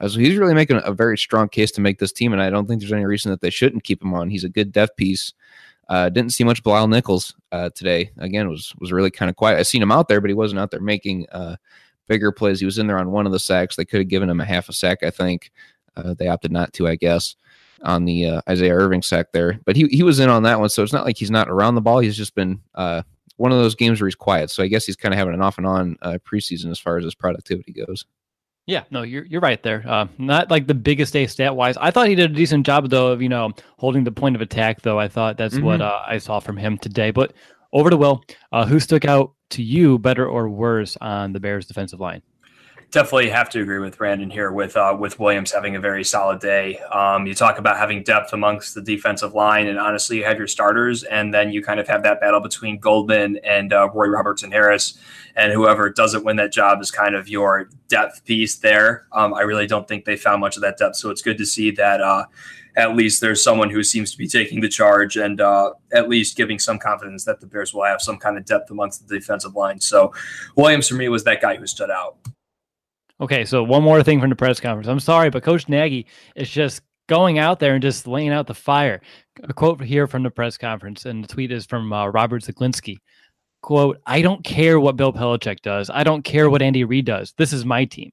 [0.00, 2.50] Uh, so he's really making a very strong case to make this team, and I
[2.50, 4.28] don't think there's any reason that they shouldn't keep him on.
[4.28, 5.32] He's a good depth piece.
[5.88, 8.10] Uh, didn't see much Bilal Nichols uh, today.
[8.18, 9.58] Again, was was really kind of quiet.
[9.58, 11.56] I seen him out there, but he wasn't out there making uh,
[12.06, 12.60] bigger plays.
[12.60, 13.76] He was in there on one of the sacks.
[13.76, 15.50] They could have given him a half a sack, I think.
[15.96, 17.36] Uh, they opted not to, I guess,
[17.82, 19.60] on the uh, Isaiah Irving sack there.
[19.64, 20.68] But he, he was in on that one.
[20.68, 22.00] So it's not like he's not around the ball.
[22.00, 23.02] He's just been uh,
[23.36, 24.50] one of those games where he's quiet.
[24.50, 26.96] So I guess he's kind of having an off and on uh, preseason as far
[26.98, 28.04] as his productivity goes.
[28.66, 29.84] Yeah, no, you're you're right there.
[29.86, 31.76] Uh, not like the biggest day stat wise.
[31.76, 34.40] I thought he did a decent job though of you know holding the point of
[34.40, 34.80] attack.
[34.80, 35.66] Though I thought that's mm-hmm.
[35.66, 37.10] what uh, I saw from him today.
[37.10, 37.34] But
[37.74, 41.66] over to Will, uh, who stuck out to you better or worse on the Bears
[41.66, 42.22] defensive line?
[42.94, 46.38] definitely have to agree with Brandon here with uh, with Williams having a very solid
[46.38, 46.78] day.
[46.92, 50.46] Um, you talk about having depth amongst the defensive line, and honestly, you have your
[50.46, 54.52] starters, and then you kind of have that battle between Goldman and uh, Roy Robertson
[54.52, 54.96] Harris,
[55.34, 59.06] and whoever doesn't win that job is kind of your depth piece there.
[59.12, 61.46] Um, I really don't think they found much of that depth, so it's good to
[61.46, 62.00] see that.
[62.00, 62.26] Uh,
[62.76, 66.36] at least there's someone who seems to be taking the charge and uh, at least
[66.36, 69.54] giving some confidence that the Bears will have some kind of depth amongst the defensive
[69.54, 69.80] line.
[69.80, 70.12] So
[70.56, 72.16] Williams for me was that guy who stood out.
[73.20, 74.88] Okay, so one more thing from the press conference.
[74.88, 78.54] I'm sorry, but Coach Nagy is just going out there and just laying out the
[78.54, 79.00] fire.
[79.44, 82.98] A quote here from the press conference, and the tweet is from uh, Robert Zeglinski.
[83.62, 85.90] Quote, I don't care what Bill Belichick does.
[85.90, 87.32] I don't care what Andy Reid does.
[87.38, 88.10] This is my team.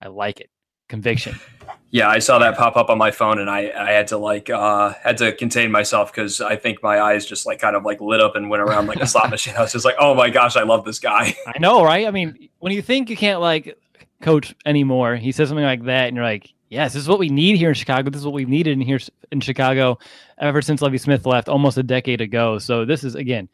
[0.00, 0.48] I like it.
[0.88, 1.38] Conviction.
[1.92, 4.48] Yeah, I saw that pop up on my phone, and I, I had to like
[4.48, 8.00] uh, had to contain myself because I think my eyes just like kind of like
[8.00, 9.54] lit up and went around like a slot machine.
[9.56, 11.34] I was just like, oh my gosh, I love this guy.
[11.46, 12.06] I know, right?
[12.06, 13.76] I mean, when you think you can't like
[14.20, 15.16] coach anymore.
[15.16, 17.68] He says something like that, and you're like, yes, this is what we need here
[17.70, 18.10] in Chicago.
[18.10, 18.98] This is what we've needed in here
[19.32, 19.98] in Chicago
[20.38, 22.58] ever since Lovie Smith left almost a decade ago.
[22.58, 23.48] So this is again,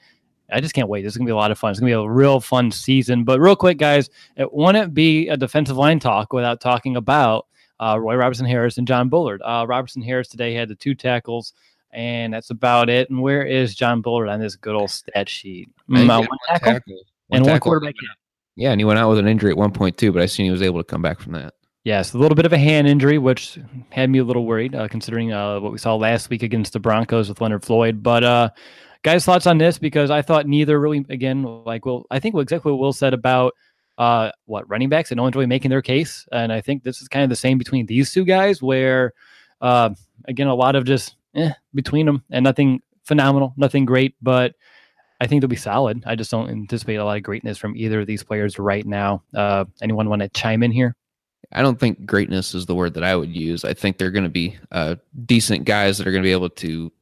[0.51, 1.03] I just can't wait.
[1.03, 1.71] This is gonna be a lot of fun.
[1.71, 3.25] It's gonna be a real fun season.
[3.25, 7.47] But real quick, guys, it wouldn't be a defensive line talk without talking about
[7.81, 9.43] uh, Roy Robertson Harris and John Bullard.
[9.43, 11.53] Uh, Robertson Harris today had the two tackles
[11.97, 13.11] and that's about it.
[13.11, 15.71] And where is John Bullard on this good old stat sheet?
[15.91, 17.01] Mm, uh, one, tackle, tackle
[17.33, 17.95] and one quarterback.
[18.55, 20.45] Yeah, and he went out with an injury at one point too, but I seen
[20.45, 21.55] he was able to come back from that.
[21.85, 23.59] Yes, a little bit of a hand injury, which
[23.91, 26.81] had me a little worried, uh, considering uh, what we saw last week against the
[26.81, 28.03] Broncos with Leonard Floyd.
[28.03, 28.51] But uh,
[29.03, 29.79] guys, thoughts on this?
[29.79, 31.07] Because I thought neither really.
[31.09, 33.55] Again, like well, I think exactly what Will said about
[33.99, 37.09] uh, what running backs no one's really making their case, and I think this is
[37.09, 39.13] kind of the same between these two guys, where
[39.61, 39.91] uh,
[40.27, 44.55] again, a lot of just eh, between them and nothing phenomenal, nothing great, but
[45.21, 46.03] I think they'll be solid.
[46.07, 49.23] I just don't anticipate a lot of greatness from either of these players right now.
[49.35, 50.95] Uh, anyone want to chime in here?
[51.53, 53.65] I don't think greatness is the word that I would use.
[53.65, 56.51] I think they're going to be uh, decent guys that are going to be able
[56.51, 56.93] to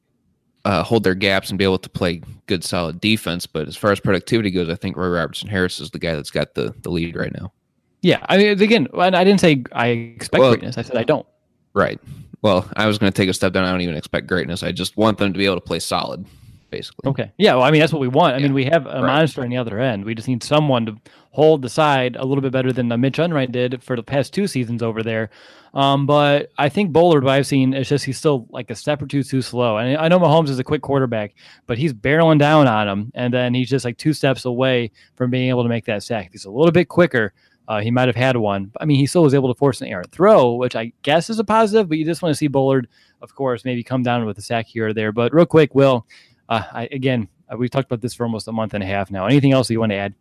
[0.65, 3.45] uh, hold their gaps and be able to play good, solid defense.
[3.45, 6.31] But as far as productivity goes, I think Roy Robertson Harris is the guy that's
[6.31, 7.53] got the, the lead right now.
[8.01, 10.77] Yeah, I mean, again, I didn't say I expect well, greatness.
[10.77, 11.25] I said I don't.
[11.73, 11.99] Right.
[12.41, 13.65] Well, I was going to take a step down.
[13.65, 14.61] I don't even expect greatness.
[14.61, 16.23] I just want them to be able to play solid,
[16.69, 17.09] basically.
[17.09, 17.31] Okay.
[17.37, 17.55] Yeah.
[17.55, 18.35] Well, I mean, that's what we want.
[18.35, 18.43] I yeah.
[18.43, 19.01] mean, we have a right.
[19.01, 20.05] monster on the other end.
[20.05, 20.97] We just need someone to
[21.35, 24.47] hold the side a little bit better than Mitch Unrein did for the past two
[24.47, 25.29] seasons over there.
[25.73, 29.01] Um, but I think Bullard, what I've seen, is just he's still like a step
[29.01, 29.77] or two too slow.
[29.77, 31.35] And I know Mahomes is a quick quarterback,
[31.67, 35.29] but he's barreling down on him, and then he's just like two steps away from
[35.29, 36.29] being able to make that sack.
[36.31, 37.33] He's a little bit quicker.
[37.67, 38.71] Uh, he might have had one.
[38.79, 41.39] I mean, he still was able to force an errant throw, which I guess is
[41.39, 42.87] a positive, but you just want to see Bullard,
[43.21, 45.11] of course, maybe come down with a sack here or there.
[45.11, 46.05] But real quick, Will,
[46.47, 49.11] uh, I, again, uh, we've talked about this for almost a month and a half
[49.11, 49.25] now.
[49.25, 50.13] Anything else you want to add?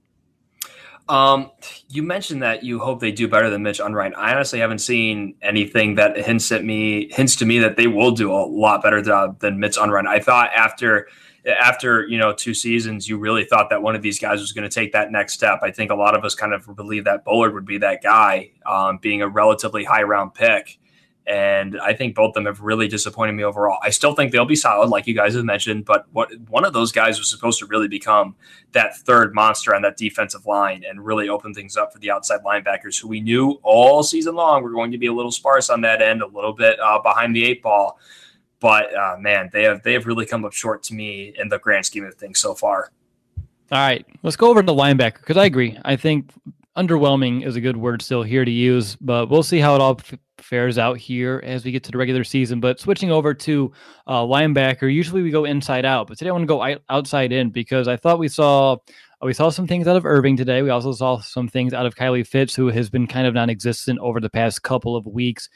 [1.09, 1.51] Um,
[1.89, 4.15] you mentioned that you hope they do better than Mitch Unrein.
[4.15, 8.13] I honestly haven't seen anything that hints at me hints to me that they will
[8.13, 10.07] do a lot better job than Mitch Unrein.
[10.07, 11.09] I thought after
[11.47, 14.69] after you know two seasons, you really thought that one of these guys was going
[14.69, 15.61] to take that next step.
[15.63, 18.53] I think a lot of us kind of believe that Bullard would be that guy,
[18.65, 20.79] um, being a relatively high round pick.
[21.27, 23.79] And I think both of them have really disappointed me overall.
[23.83, 26.75] I still think they'll be solid, like you guys have mentioned, but what one of
[26.75, 28.37] those guys was supposed to really become
[28.73, 32.41] that third monster on that defensive line and really open things up for the outside
[32.45, 35.81] linebackers who we knew all season long were going to be a little sparse on
[35.81, 37.99] that end, a little bit uh, behind the eight ball.
[38.61, 41.59] But uh, man, they have they have really come up short to me in the
[41.59, 42.91] grand scheme of things so far.
[43.73, 45.79] All right, let's go over to the linebacker because I agree.
[45.85, 46.31] I think
[46.77, 49.97] underwhelming is a good word still here to use, but we'll see how it all
[49.99, 52.61] f- fares out here as we get to the regular season.
[52.61, 53.73] But switching over to
[54.07, 57.51] uh, linebacker, usually we go inside out, but today I want to go outside in
[57.51, 58.77] because I thought we saw
[59.23, 60.61] we saw some things out of Irving today.
[60.61, 63.99] We also saw some things out of Kylie Fitts, who has been kind of non-existent
[64.01, 65.49] over the past couple of weeks.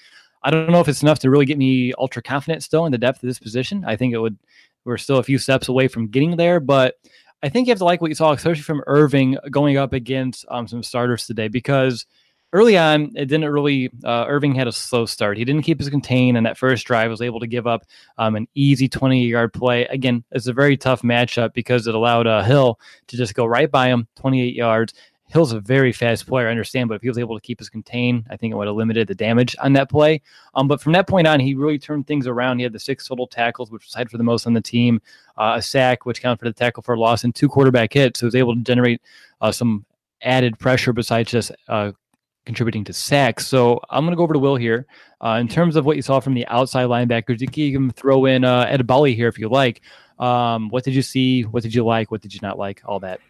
[0.43, 2.99] I don't know if it's enough to really get me ultra confident still in the
[2.99, 3.85] depth of this position.
[3.87, 4.39] I think it would.
[4.85, 6.95] We're still a few steps away from getting there, but
[7.43, 10.45] I think you have to like what you saw, especially from Irving going up against
[10.49, 12.05] um, some starters today, because
[12.53, 13.91] early on it didn't really.
[14.05, 15.37] Uh, Irving had a slow start.
[15.37, 17.85] He didn't keep his contain, and that first drive was able to give up
[18.17, 19.85] um, an easy 20 yard play.
[19.87, 23.71] Again, it's a very tough matchup because it allowed uh, Hill to just go right
[23.71, 24.95] by him, 28 yards,
[25.29, 27.69] Hill's a very fast player, I understand, but if he was able to keep his
[27.69, 30.23] contain, I think it would have limited the damage on that play.
[30.55, 32.59] Um, but from that point on, he really turned things around.
[32.59, 35.03] He had the six total tackles, which was tied for the most on the team,
[35.37, 38.21] uh, a sack, which counted for the tackle for loss, and two quarterback hits.
[38.21, 39.03] So he was able to generate
[39.41, 39.85] uh, some
[40.23, 41.93] added pressure besides just uh,
[42.47, 43.47] contributing to sacks.
[43.47, 44.87] So I'm going to go over to Will here.
[45.21, 48.45] Uh, in terms of what you saw from the outside linebackers, you can throw in
[48.45, 49.83] uh, Edebali here if you like.
[50.19, 51.43] Um, what did you see?
[51.43, 52.11] What did you like?
[52.11, 52.81] What did you not like?
[52.87, 53.21] All that.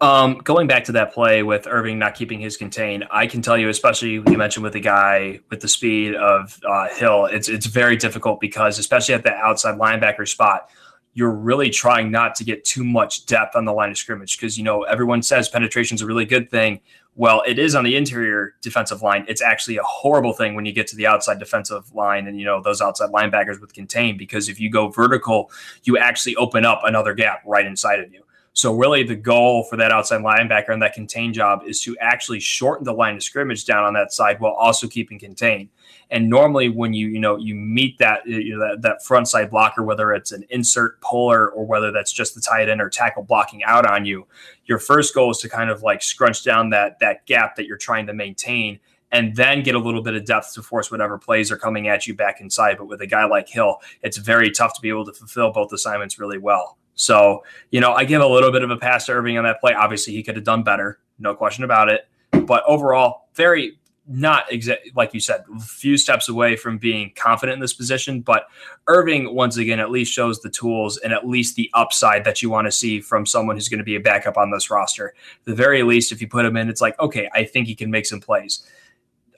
[0.00, 3.58] Um, going back to that play with Irving not keeping his contain, I can tell
[3.58, 7.66] you, especially you mentioned with the guy with the speed of uh, Hill, it's it's
[7.66, 10.70] very difficult because especially at the outside linebacker spot,
[11.12, 14.56] you're really trying not to get too much depth on the line of scrimmage because
[14.56, 16.80] you know everyone says penetration is a really good thing.
[17.16, 19.26] Well, it is on the interior defensive line.
[19.28, 22.46] It's actually a horrible thing when you get to the outside defensive line and you
[22.46, 25.50] know those outside linebackers with contain because if you go vertical,
[25.82, 28.22] you actually open up another gap right inside of you.
[28.52, 32.40] So really, the goal for that outside linebacker and that contain job is to actually
[32.40, 35.68] shorten the line of scrimmage down on that side while also keeping contain.
[36.10, 39.28] And normally, when you you know you meet that uh, you know, that, that front
[39.28, 42.90] side blocker, whether it's an insert puller or whether that's just the tight end or
[42.90, 44.26] tackle blocking out on you,
[44.64, 47.76] your first goal is to kind of like scrunch down that that gap that you're
[47.76, 48.80] trying to maintain
[49.12, 52.06] and then get a little bit of depth to force whatever plays are coming at
[52.06, 52.78] you back inside.
[52.78, 55.72] But with a guy like Hill, it's very tough to be able to fulfill both
[55.72, 56.76] assignments really well.
[57.00, 59.60] So, you know, I give a little bit of a pass to Irving on that
[59.60, 59.72] play.
[59.72, 62.06] Obviously, he could have done better, no question about it.
[62.30, 63.78] But overall, very
[64.12, 68.20] not exactly like you said, a few steps away from being confident in this position.
[68.20, 68.46] But
[68.88, 72.50] Irving, once again, at least shows the tools and at least the upside that you
[72.50, 75.14] want to see from someone who's going to be a backup on this roster.
[75.44, 77.90] the very least, if you put him in, it's like, okay, I think he can
[77.90, 78.66] make some plays.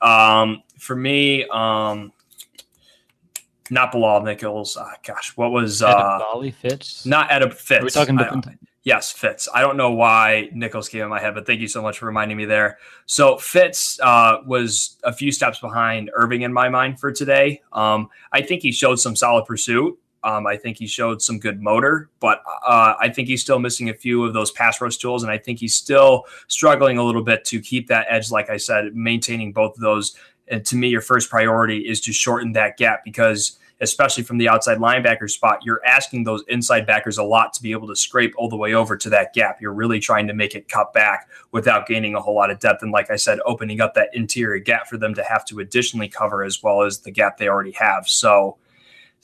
[0.00, 2.12] Um, for me, um,
[3.72, 4.76] not Bilal Nichols.
[4.76, 7.06] Uh, gosh, what was uh, Bali Fitts?
[7.06, 7.80] Not Edip Fitts.
[7.80, 8.60] Are we talking different?
[8.84, 9.48] Yes, Fitts.
[9.54, 12.06] I don't know why Nichols came in my head, but thank you so much for
[12.06, 12.78] reminding me there.
[13.06, 17.62] So Fitts uh, was a few steps behind Irving in my mind for today.
[17.72, 19.98] Um, I think he showed some solid pursuit.
[20.24, 23.88] Um, I think he showed some good motor, but uh, I think he's still missing
[23.88, 27.24] a few of those pass rush tools, and I think he's still struggling a little
[27.24, 28.30] bit to keep that edge.
[28.30, 30.14] Like I said, maintaining both of those.
[30.48, 34.48] And to me, your first priority is to shorten that gap because especially from the
[34.48, 38.32] outside linebacker spot, you're asking those inside backers a lot to be able to scrape
[38.38, 39.60] all the way over to that gap.
[39.60, 42.82] You're really trying to make it cut back without gaining a whole lot of depth.
[42.82, 46.08] And like I said, opening up that interior gap for them to have to additionally
[46.08, 48.08] cover as well as the gap they already have.
[48.08, 48.56] So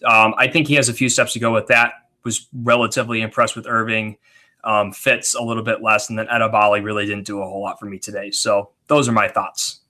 [0.05, 1.93] um, I think he has a few steps to go with that.
[2.25, 4.19] Was relatively impressed with Irving.
[4.65, 7.79] Um, Fitts a little bit less, and then Edebali really didn't do a whole lot
[7.79, 8.33] for me today.
[8.33, 9.81] So those are my thoughts.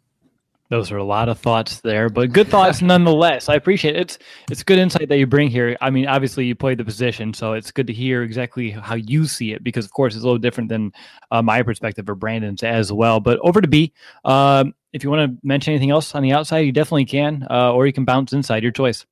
[0.71, 3.49] Those are a lot of thoughts there, but good thoughts nonetheless.
[3.49, 4.01] I appreciate it.
[4.01, 4.19] It's
[4.51, 5.79] it's good insight that you bring here.
[5.81, 9.27] I mean, obviously you played the position, so it's good to hear exactly how you
[9.27, 10.93] see it because, of course, it's a little different than
[11.31, 13.19] uh, my perspective or Brandon's as well.
[13.19, 13.95] But over to B.
[14.27, 17.73] Um, if you want to mention anything else on the outside, you definitely can, uh,
[17.73, 18.63] or you can bounce inside.
[18.63, 19.07] Your choice.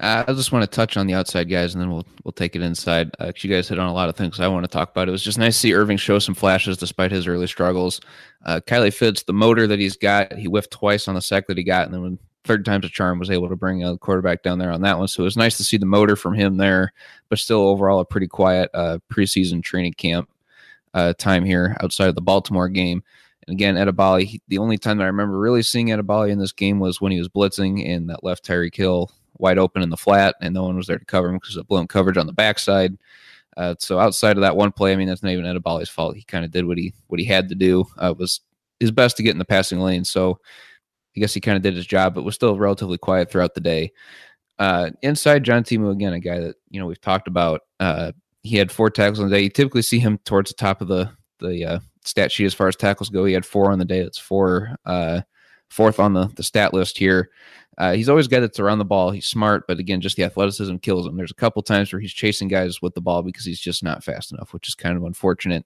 [0.00, 2.56] Uh, I just want to touch on the outside guys, and then we'll we'll take
[2.56, 3.10] it inside.
[3.18, 5.08] Uh, you guys hit on a lot of things I want to talk about.
[5.08, 8.00] It was just nice to see Irving show some flashes despite his early struggles.
[8.46, 11.58] Uh, Kylie Fitts, the motor that he's got, he whiffed twice on the sack that
[11.58, 14.42] he got, and then when third time's a charm, was able to bring a quarterback
[14.42, 15.06] down there on that one.
[15.06, 16.94] So it was nice to see the motor from him there,
[17.28, 20.30] but still overall a pretty quiet uh, preseason training camp
[20.94, 23.02] uh, time here outside of the Baltimore game.
[23.46, 26.52] And again, Edebali, he- the only time that I remember really seeing Edebali in this
[26.52, 29.10] game was when he was blitzing and that left Tyreek Hill
[29.40, 31.66] wide open in the flat, and no one was there to cover him because of
[31.66, 32.96] blown coverage on the backside.
[33.56, 36.16] Uh, so outside of that one play, I mean, that's not even Edebali's fault.
[36.16, 37.84] He kind of did what he what he had to do.
[37.98, 38.40] Uh, was
[38.78, 40.04] his best to get in the passing lane.
[40.04, 40.38] So
[41.16, 43.60] I guess he kind of did his job, but was still relatively quiet throughout the
[43.60, 43.92] day.
[44.58, 47.62] Uh, inside John Timu again, a guy that you know we've talked about.
[47.78, 48.12] Uh,
[48.42, 49.42] he had four tackles on the day.
[49.42, 51.10] You typically see him towards the top of the
[51.40, 53.24] the uh, stat sheet as far as tackles go.
[53.24, 54.02] He had four on the day.
[54.02, 55.22] That's four, uh,
[55.68, 57.30] fourth on the the stat list here.
[57.80, 59.10] Uh, he's always a guy that's around the ball.
[59.10, 61.16] He's smart, but again, just the athleticism kills him.
[61.16, 64.04] There's a couple times where he's chasing guys with the ball because he's just not
[64.04, 65.64] fast enough, which is kind of unfortunate.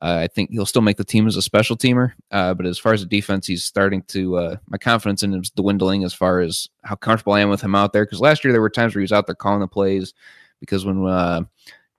[0.00, 2.78] Uh, I think he'll still make the team as a special teamer, uh, but as
[2.78, 4.36] far as the defense, he's starting to.
[4.36, 7.62] Uh, my confidence in him is dwindling as far as how comfortable I am with
[7.62, 8.04] him out there.
[8.04, 10.14] Because last year there were times where he was out there calling the plays,
[10.60, 11.40] because when uh,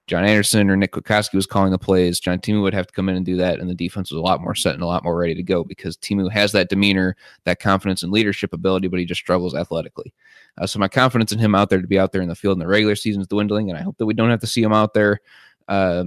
[0.07, 3.09] John Anderson or Nick Kwiatkowski was calling the plays, John Timu would have to come
[3.09, 5.03] in and do that, and the defense was a lot more set and a lot
[5.03, 8.99] more ready to go because Timu has that demeanor, that confidence and leadership ability, but
[8.99, 10.13] he just struggles athletically.
[10.57, 12.55] Uh, so my confidence in him out there to be out there in the field
[12.55, 14.63] in the regular season is dwindling, and I hope that we don't have to see
[14.63, 15.19] him out there.
[15.67, 16.05] Uh,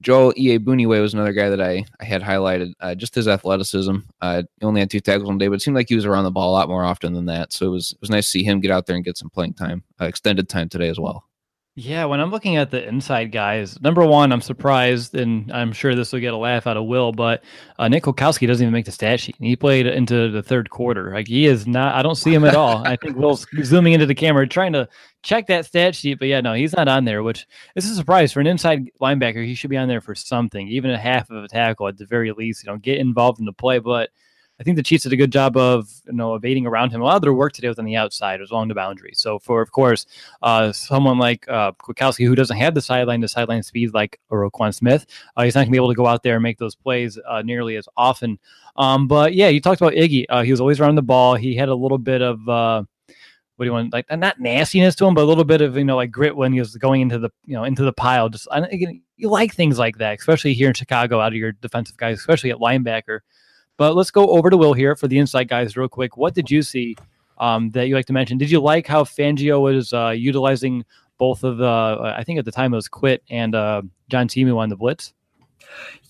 [0.00, 0.54] Joel E.
[0.54, 0.60] A.
[0.60, 2.72] Buniwe was another guy that I, I had highlighted.
[2.78, 3.96] Uh, just his athleticism.
[4.20, 6.04] Uh, he only had two tackles on the day, but it seemed like he was
[6.04, 7.52] around the ball a lot more often than that.
[7.52, 9.30] So it was it was nice to see him get out there and get some
[9.30, 11.24] playing time, uh, extended time today as well.
[11.74, 15.94] Yeah, when I'm looking at the inside guys, number one, I'm surprised, and I'm sure
[15.94, 17.42] this will get a laugh out of Will, but
[17.78, 19.36] uh, Nick Kwiatkowski doesn't even make the stat sheet.
[19.38, 21.14] He played into the third quarter.
[21.14, 21.94] Like he is not.
[21.94, 22.86] I don't see him at all.
[22.86, 24.86] I think Will's zooming into the camera trying to
[25.22, 27.22] check that stat sheet, but yeah, no, he's not on there.
[27.22, 29.42] Which is a surprise for an inside linebacker.
[29.42, 32.04] He should be on there for something, even a half of a tackle at the
[32.04, 32.64] very least.
[32.64, 34.10] You know, get involved in the play, but.
[34.62, 37.00] I think the Chiefs did a good job of you know evading around him.
[37.00, 39.10] A lot of their work today was on the outside, was along the boundary.
[39.12, 40.06] So for of course
[40.40, 41.72] uh, someone like uh,
[42.16, 45.04] who doesn't have the sideline to sideline speed like Roquan Smith,
[45.36, 47.42] uh, he's not gonna be able to go out there and make those plays uh,
[47.42, 48.38] nearly as often.
[48.76, 50.26] Um, but yeah, you talked about Iggy.
[50.28, 51.34] Uh, he was always around the ball.
[51.34, 52.84] He had a little bit of uh,
[53.56, 55.84] what do you want like not nastiness to him, but a little bit of you
[55.84, 58.28] know like grit when he was going into the you know into the pile.
[58.28, 58.68] Just I,
[59.16, 62.50] you like things like that, especially here in Chicago, out of your defensive guys, especially
[62.50, 63.20] at linebacker.
[63.82, 66.16] But let's go over to Will here for the inside guys, real quick.
[66.16, 66.94] What did you see
[67.38, 68.38] um, that you like to mention?
[68.38, 70.84] Did you like how Fangio was uh, utilizing
[71.18, 71.66] both of the?
[72.16, 75.14] I think at the time it was Quit and uh, John Timu on the blitz.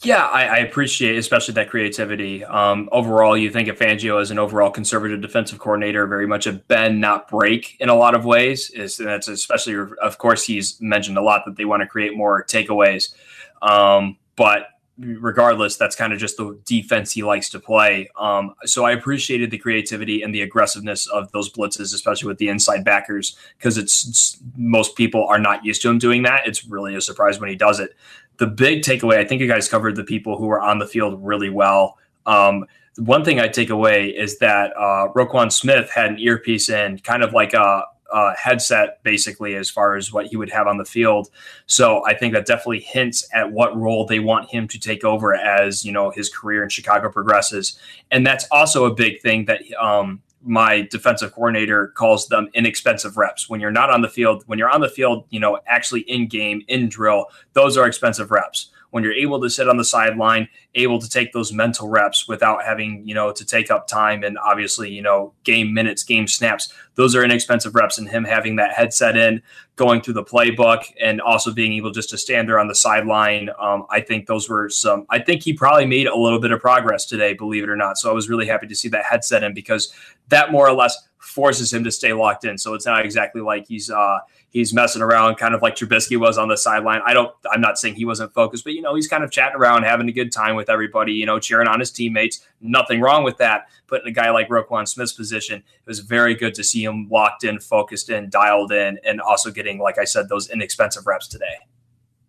[0.02, 2.44] Yeah, I, I appreciate especially that creativity.
[2.44, 6.52] Um, overall, you think of Fangio as an overall conservative defensive coordinator, very much a
[6.52, 8.68] bend, not break in a lot of ways.
[8.68, 12.44] Is that's especially, of course, he's mentioned a lot that they want to create more
[12.44, 13.14] takeaways.
[13.62, 14.66] Um, but
[14.98, 18.10] regardless, that's kind of just the defense he likes to play.
[18.18, 22.48] Um, so I appreciated the creativity and the aggressiveness of those blitzes, especially with the
[22.48, 26.46] inside backers, because it's, it's, most people are not used to him doing that.
[26.46, 27.96] It's really a surprise when he does it.
[28.36, 31.24] The big takeaway, I think you guys covered the people who were on the field
[31.24, 31.98] really well.
[32.26, 32.66] Um,
[32.96, 37.22] one thing I take away is that uh, Roquan Smith had an earpiece in, kind
[37.22, 40.84] of like a, uh, headset basically as far as what he would have on the
[40.84, 41.28] field.
[41.66, 45.34] So I think that definitely hints at what role they want him to take over
[45.34, 47.78] as you know his career in Chicago progresses,
[48.10, 53.48] and that's also a big thing that um, my defensive coordinator calls them inexpensive reps.
[53.48, 56.26] When you're not on the field, when you're on the field, you know, actually in
[56.26, 60.46] game, in drill, those are expensive reps when you're able to sit on the sideline,
[60.74, 64.38] able to take those mental reps without having, you know, to take up time and
[64.38, 67.98] obviously, you know, game minutes, game snaps, those are inexpensive reps.
[67.98, 69.42] And him having that headset in,
[69.76, 73.50] going through the playbook, and also being able just to stand there on the sideline,
[73.58, 76.60] um, I think those were some, I think he probably made a little bit of
[76.60, 77.98] progress today, believe it or not.
[77.98, 79.92] So I was really happy to see that headset in because
[80.28, 82.58] that more or less forces him to stay locked in.
[82.58, 84.18] So it's not exactly like he's, uh,
[84.50, 87.00] he's messing around, kind of like Trubisky was on the sideline.
[87.06, 89.56] I don't, I'm not saying he wasn't focused, but you know, he's kind of chatting
[89.56, 92.46] around, having a good time with everybody, you know, cheering on his teammates.
[92.60, 93.68] Nothing wrong with that.
[93.88, 97.08] But in a guy like Roquan Smith's position, it was very good to see him
[97.10, 101.28] locked in, focused in, dialed in, and also getting, like I said, those inexpensive reps
[101.28, 101.56] today.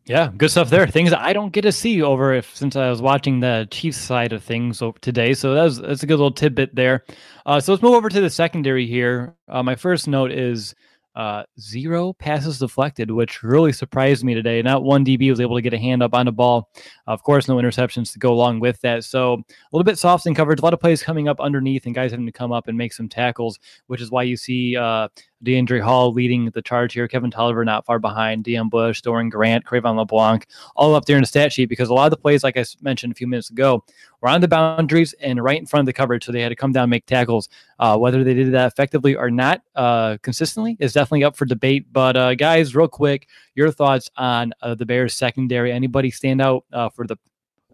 [0.06, 0.86] Yeah, good stuff there.
[0.86, 4.34] Things I don't get to see over if since I was watching the Chiefs side
[4.34, 5.34] of things today.
[5.34, 7.06] So that was that's a good little tidbit there.
[7.46, 9.34] Uh, so let's move over to the secondary here.
[9.48, 10.76] Uh, my first note is
[11.16, 14.62] uh, zero passes deflected, which really surprised me today.
[14.62, 16.70] Not one DB was able to get a hand up on the ball.
[17.08, 19.04] Of course, no interceptions to go along with that.
[19.04, 21.94] So a little bit soft in coverage, a lot of plays coming up underneath, and
[21.94, 25.08] guys having to come up and make some tackles, which is why you see uh,
[25.44, 27.08] Deiondre' Hall leading the charge here.
[27.08, 28.44] Kevin Toliver not far behind.
[28.44, 31.94] Deon Bush, Doran Grant, Cre'Von LeBlanc, all up there in the stat sheet because a
[31.94, 33.84] lot of the plays, like I mentioned a few minutes ago,
[34.22, 36.26] were on the boundaries and right in front of the coverage.
[36.26, 37.50] So they had to come down and make tackles.
[37.80, 41.92] Uh, whether they did that effectively or not uh, consistently is definitely up for debate.
[41.92, 45.72] But uh, guys, real quick, your thoughts on uh, the Bears secondary?
[45.72, 47.18] Anybody stand out uh, for the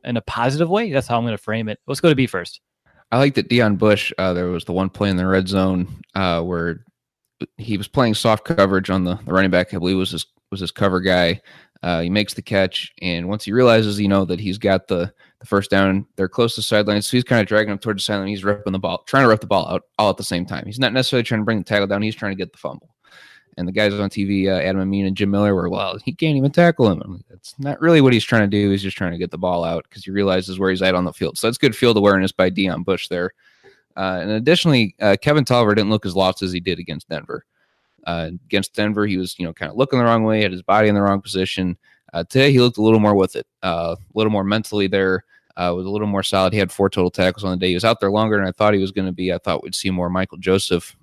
[0.04, 0.92] in a positive way?
[0.92, 1.80] That's how I'm going to frame it.
[1.86, 2.62] Let's go to B first.
[3.12, 4.14] I like that Deon Bush.
[4.18, 6.86] Uh, there was the one play in the red zone uh, where
[7.58, 9.74] he was playing soft coverage on the, the running back.
[9.74, 11.42] I believe was his was his cover guy.
[11.82, 15.14] Uh, he makes the catch, and once he realizes, you know, that he's got the
[15.40, 18.04] the first down, they're close to the sideline, so he's kind of dragging him towards
[18.04, 18.28] the sideline.
[18.28, 20.66] He's ripping the ball, trying to rip the ball out all at the same time.
[20.66, 22.02] He's not necessarily trying to bring the tackle down.
[22.02, 22.96] He's trying to get the fumble.
[23.58, 26.38] And the guys on TV, uh, Adam Amin and Jim Miller, were, well, he can't
[26.38, 27.02] even tackle him.
[27.06, 28.70] Like, that's not really what he's trying to do.
[28.70, 31.04] He's just trying to get the ball out because he realizes where he's at on
[31.04, 31.38] the field.
[31.38, 33.34] So that's good field awareness by Deon Bush there.
[34.00, 37.44] Uh, and additionally, uh, Kevin Toliver didn't look as lost as he did against Denver.
[38.08, 40.62] Uh, against Denver, he was, you know, kind of looking the wrong way, had his
[40.62, 41.78] body in the wrong position.
[42.14, 45.26] Uh, today, he looked a little more with it, uh, a little more mentally there,
[45.58, 46.54] uh, was a little more solid.
[46.54, 47.68] He had four total tackles on the day.
[47.68, 49.34] He was out there longer than I thought he was going to be.
[49.34, 50.96] I thought we'd see more Michael Joseph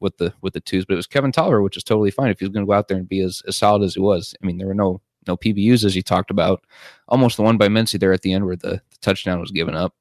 [0.00, 2.38] with the with the twos, but it was Kevin Toliver, which is totally fine if
[2.38, 4.34] he was going to go out there and be as, as solid as he was.
[4.42, 6.64] I mean, there were no no PBUs as you talked about.
[7.08, 9.74] Almost the one by Mincy there at the end where the, the touchdown was given
[9.74, 9.94] up.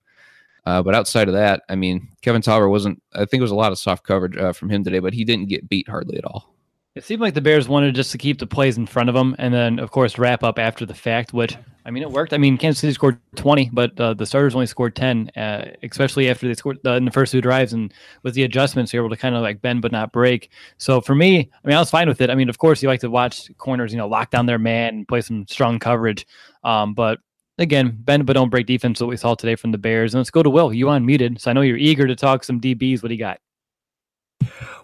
[0.66, 3.01] Uh, but outside of that, I mean, Kevin Toliver wasn't.
[3.13, 5.24] I think it was a lot of soft coverage uh, from him today, but he
[5.24, 6.55] didn't get beat hardly at all.
[6.95, 9.36] It seemed like the Bears wanted just to keep the plays in front of them,
[9.38, 11.34] and then of course wrap up after the fact.
[11.34, 12.34] Which I mean, it worked.
[12.34, 16.30] I mean, Kansas City scored twenty, but uh, the starters only scored ten, uh, especially
[16.30, 17.93] after they scored uh, in the first two drives, and
[18.24, 20.49] with the adjustments, you're able to kind of like bend but not break.
[20.78, 22.30] So for me, I mean, I was fine with it.
[22.30, 24.95] I mean, of course, you like to watch corners, you know, lock down their man
[24.95, 26.26] and play some strong coverage,
[26.63, 27.20] um, but
[27.58, 28.99] again, bend but don't break defense.
[28.99, 30.14] What we saw today from the Bears.
[30.14, 30.74] And let's go to Will.
[30.74, 33.01] You unmuted, so I know you're eager to talk some DBs.
[33.01, 33.39] What do you got?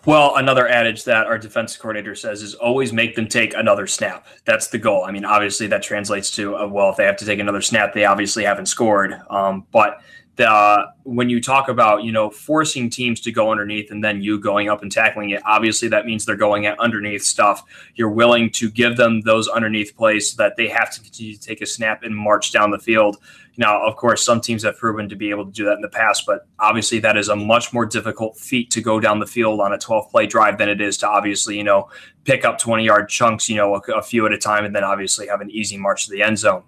[0.05, 4.25] Well, another adage that our defense coordinator says is always make them take another snap.
[4.45, 5.03] That's the goal.
[5.03, 7.93] I mean, obviously that translates to uh, well, if they have to take another snap,
[7.93, 9.13] they obviously haven't scored.
[9.29, 10.01] Um, but
[10.41, 14.39] the, when you talk about you know forcing teams to go underneath and then you
[14.39, 17.63] going up and tackling it, obviously that means they're going at underneath stuff.
[17.93, 21.39] You're willing to give them those underneath plays so that they have to continue to
[21.39, 23.17] take a snap and march down the field.
[23.57, 25.89] Now, of course, some teams have proven to be able to do that in the
[25.89, 29.59] past, but obviously that is a much more difficult feat to go down the field
[29.59, 31.87] on a 12 play drive than it is to obviously you know
[32.23, 34.83] pick up 20 yard chunks, you know, a, a few at a time, and then
[34.83, 36.63] obviously have an easy march to the end zone.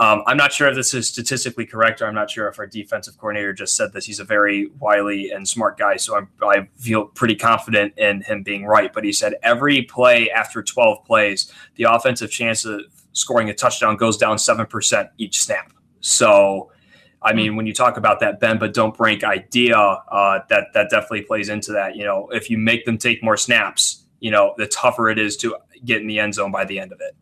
[0.00, 2.66] Um, I'm not sure if this is statistically correct, or I'm not sure if our
[2.66, 4.06] defensive coordinator just said this.
[4.06, 8.44] He's a very wily and smart guy, so I'm, i feel pretty confident in him
[8.44, 8.92] being right.
[8.92, 12.82] But he said every play after 12 plays, the offensive chance of
[13.12, 15.72] scoring a touchdown goes down 7% each snap.
[16.00, 16.70] So,
[17.20, 20.90] I mean, when you talk about that bend but don't break idea, uh, that that
[20.90, 21.96] definitely plays into that.
[21.96, 25.36] You know, if you make them take more snaps, you know, the tougher it is
[25.38, 27.16] to get in the end zone by the end of it.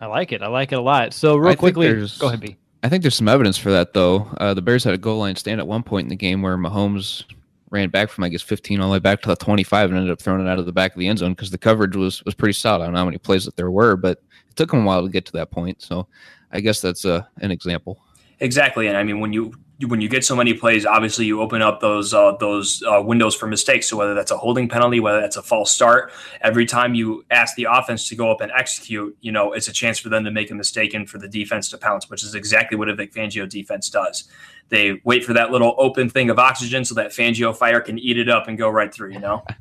[0.00, 0.42] I like it.
[0.42, 1.12] I like it a lot.
[1.12, 2.56] So real I quickly, go ahead, B.
[2.82, 4.28] I think there's some evidence for that though.
[4.38, 6.58] Uh, the Bears had a goal line stand at one point in the game where
[6.58, 7.24] Mahomes
[7.70, 10.12] ran back from I guess 15 all the way back to the 25 and ended
[10.12, 12.22] up throwing it out of the back of the end zone because the coverage was
[12.24, 12.82] was pretty solid.
[12.82, 15.02] I don't know how many plays that there were, but it took him a while
[15.02, 15.80] to get to that point.
[15.82, 16.06] So
[16.52, 17.98] I guess that's uh, an example.
[18.40, 21.60] Exactly, and I mean when you when you get so many plays, obviously you open
[21.60, 23.88] up those uh, those uh, windows for mistakes.
[23.88, 27.56] So whether that's a holding penalty, whether that's a false start, every time you ask
[27.56, 30.30] the offense to go up and execute, you know it's a chance for them to
[30.30, 33.12] make a mistake and for the defense to pounce, which is exactly what a Vic
[33.12, 34.28] Fangio defense does.
[34.68, 38.18] they wait for that little open thing of oxygen so that Fangio fire can eat
[38.18, 39.12] it up and go right through.
[39.12, 39.44] You know.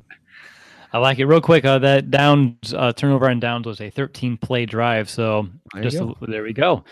[0.94, 1.26] I like it.
[1.26, 5.10] Real quick, uh, that downs uh, turnover on downs was a 13 play drive.
[5.10, 6.84] So there just a, there we go.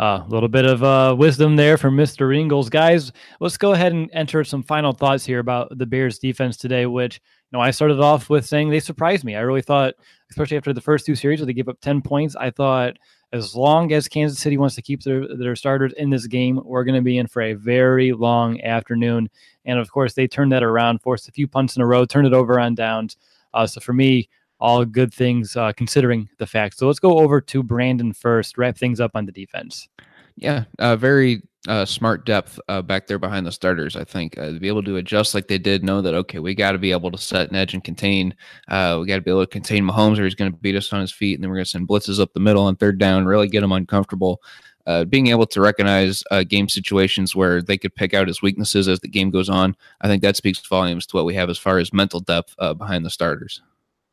[0.00, 2.32] A uh, little bit of uh, wisdom there from Mr.
[2.32, 2.70] Ingalls.
[2.70, 3.10] Guys,
[3.40, 7.16] let's go ahead and enter some final thoughts here about the Bears defense today, which
[7.16, 9.34] you know I started off with saying they surprised me.
[9.34, 9.94] I really thought,
[10.30, 12.96] especially after the first two series where they gave up 10 points, I thought
[13.32, 16.84] as long as Kansas City wants to keep their, their starters in this game, we're
[16.84, 19.28] going to be in for a very long afternoon.
[19.64, 22.28] And of course, they turned that around, forced a few punts in a row, turned
[22.28, 23.16] it over on downs.
[23.52, 24.28] Uh, so for me,
[24.60, 26.78] all good things uh, considering the facts.
[26.78, 29.88] So let's go over to Brandon first, wrap things up on the defense.
[30.36, 33.96] Yeah, uh, very uh, smart depth uh, back there behind the starters.
[33.96, 36.54] I think uh, to be able to adjust like they did, know that okay, we
[36.54, 38.34] got to be able to set an edge and contain.
[38.68, 40.92] Uh, we got to be able to contain Mahomes, or he's going to beat us
[40.92, 42.98] on his feet, and then we're going to send blitzes up the middle on third
[42.98, 44.40] down, really get him uncomfortable.
[44.86, 48.88] Uh, being able to recognize uh, game situations where they could pick out his weaknesses
[48.88, 51.58] as the game goes on, I think that speaks volumes to what we have as
[51.58, 53.60] far as mental depth behind the starters.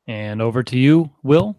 [0.08, 1.56] And over to you, Will.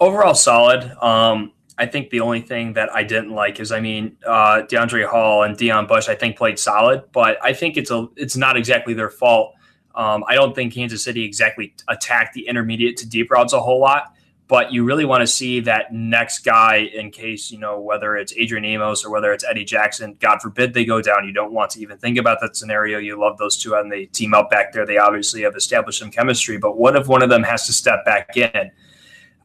[0.00, 0.90] Overall, solid.
[1.02, 5.06] Um, I think the only thing that I didn't like is, I mean, uh, Deiondre'
[5.06, 8.56] Hall and Deon Bush, I think played solid, but I think it's a it's not
[8.56, 9.54] exactly their fault.
[9.94, 13.80] Um, I don't think Kansas City exactly attacked the intermediate to deep routes a whole
[13.80, 14.14] lot,
[14.48, 18.32] but you really want to see that next guy in case you know whether it's
[18.34, 20.16] Adrian Amos or whether it's Eddie Jackson.
[20.18, 21.26] God forbid they go down.
[21.26, 22.98] You don't want to even think about that scenario.
[22.98, 24.86] You love those two and they team up back there.
[24.86, 28.06] They obviously have established some chemistry, but what if one of them has to step
[28.06, 28.70] back in?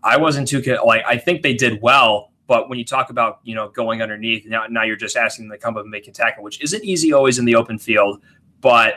[0.04, 3.56] I wasn't too like I think they did well, but when you talk about you
[3.56, 6.12] know going underneath now, now you're just asking them to come up and make a
[6.12, 8.22] tackle, which isn't easy always in the open field.
[8.62, 8.94] But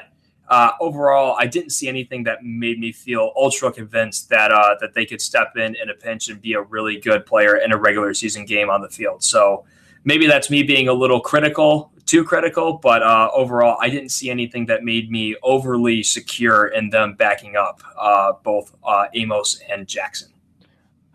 [0.49, 4.95] uh, overall, I didn't see anything that made me feel ultra convinced that uh, that
[4.95, 7.77] they could step in in a pinch and be a really good player in a
[7.77, 9.25] regular season game on the field.
[9.25, 9.65] So
[10.05, 12.75] maybe that's me being a little critical, too critical.
[12.75, 17.57] But uh, overall, I didn't see anything that made me overly secure in them backing
[17.57, 20.29] up uh, both uh, Amos and Jackson.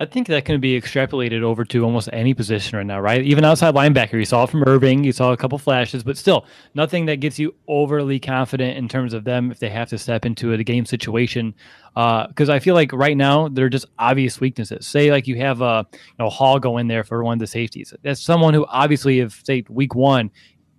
[0.02, 3.22] I think that can be extrapolated over to almost any position right now, right?
[3.22, 6.48] Even outside linebacker, you saw it from Irving, you saw a couple flashes, but still
[6.74, 10.26] nothing that gets you overly confident in terms of them if they have to step
[10.26, 11.54] into a game situation.
[11.94, 14.88] Because uh, I feel like right now they're just obvious weaknesses.
[14.88, 17.46] Say like you have a you know Hall go in there for one of the
[17.46, 17.94] safeties.
[18.02, 20.32] That's someone who obviously, if say week one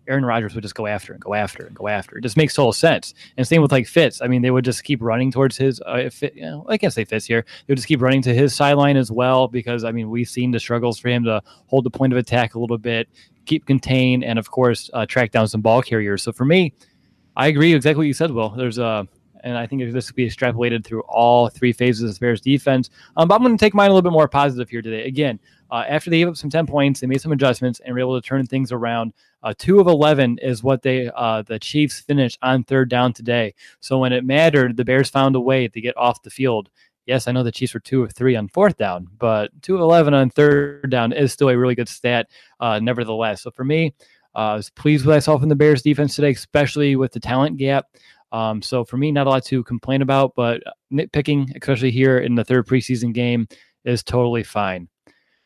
[0.08, 2.18] Aaron Rodgers would just go after and go after and go after.
[2.18, 3.14] It just makes total sense.
[3.36, 4.20] And same with like Fitts.
[4.20, 5.80] I mean, they would just keep running towards his.
[5.86, 7.44] Uh, fit, you know, I can't say Fitts here.
[7.66, 10.50] They would just keep running to his sideline as well because I mean we've seen
[10.50, 13.08] the struggles for him to hold the point of attack a little bit,
[13.46, 16.22] keep contained, and of course uh, track down some ball carriers.
[16.22, 16.74] So for me,
[17.36, 18.30] I agree exactly what you said.
[18.30, 19.06] Will there's a
[19.44, 22.90] and I think this could be extrapolated through all three phases of the Bears defense.
[23.16, 25.04] Um, but I'm going to take mine a little bit more positive here today.
[25.06, 25.38] Again,
[25.72, 28.20] uh, after they gave up some 10 points, they made some adjustments and were able
[28.20, 29.14] to turn things around.
[29.42, 33.54] Uh, two of 11 is what they uh, the Chiefs finished on third down today.
[33.80, 36.68] So when it mattered, the Bears found a way to get off the field.
[37.06, 39.80] Yes, I know the Chiefs were two of three on fourth down, but two of
[39.80, 42.28] 11 on third down is still a really good stat,
[42.60, 43.40] uh, nevertheless.
[43.40, 43.94] So for me,
[44.34, 47.56] uh, I was pleased with myself in the Bears defense today, especially with the talent
[47.56, 47.86] gap.
[48.30, 50.62] Um, so for me, not a lot to complain about, but
[50.92, 53.48] nitpicking, especially here in the third preseason game,
[53.86, 54.88] is totally fine.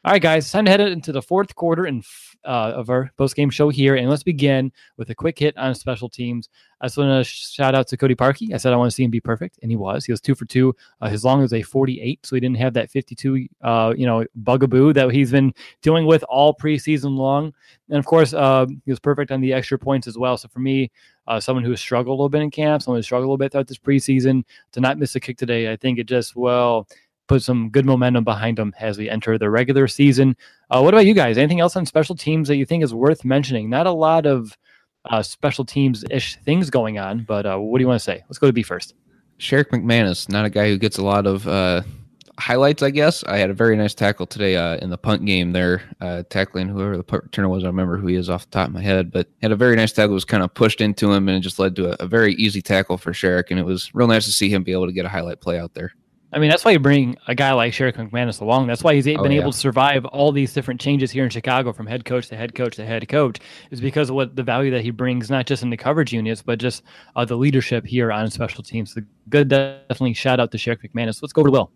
[0.06, 2.04] All right, guys, time to head into the fourth quarter and
[2.44, 5.74] uh, of our post game show here, and let's begin with a quick hit on
[5.74, 6.48] special teams.
[6.80, 8.54] I just want to shout out to Cody Parkey.
[8.54, 10.04] I said I want to see him be perfect, and he was.
[10.04, 10.76] He was two for two.
[11.00, 14.24] Uh, his long was a 48, so he didn't have that 52, uh, you know,
[14.36, 15.52] bugaboo that he's been
[15.82, 17.52] dealing with all preseason long.
[17.88, 20.36] And of course, uh, he was perfect on the extra points as well.
[20.36, 20.92] So for me,
[21.26, 23.50] uh, someone who struggled a little bit in camp, someone who struggled a little bit
[23.50, 26.86] throughout this preseason, to not miss a kick today, I think it just well
[27.28, 30.36] put some good momentum behind them as we enter the regular season.
[30.70, 31.38] Uh, what about you guys?
[31.38, 33.68] Anything else on special teams that you think is worth mentioning?
[33.68, 34.56] Not a lot of
[35.10, 38.24] uh, special teams ish things going on, but uh, what do you want to say?
[38.28, 38.94] Let's go to B first.
[39.38, 41.82] Sherrick McManus, not a guy who gets a lot of uh,
[42.38, 43.22] highlights, I guess.
[43.24, 46.68] I had a very nice tackle today uh, in the punt game there, uh, tackling
[46.68, 47.64] whoever the punt returner was.
[47.64, 49.76] I remember who he is off the top of my head, but had a very
[49.76, 50.14] nice tackle.
[50.14, 52.62] Was kind of pushed into him and it just led to a, a very easy
[52.62, 53.50] tackle for Sherrick.
[53.50, 55.58] And it was real nice to see him be able to get a highlight play
[55.58, 55.92] out there.
[56.36, 58.66] I mean, that's why you bring a guy like Sherrick McManus along.
[58.66, 59.40] That's why he's been yeah.
[59.40, 62.54] able to survive all these different changes here in Chicago from head coach to head
[62.54, 63.40] coach to head coach,
[63.70, 66.42] is because of what the value that he brings, not just in the coverage units,
[66.42, 66.82] but just
[67.16, 68.92] uh, the leadership here on special teams.
[68.92, 71.22] The good, definitely shout out to Sherrick McManus.
[71.22, 71.72] Let's go to Will.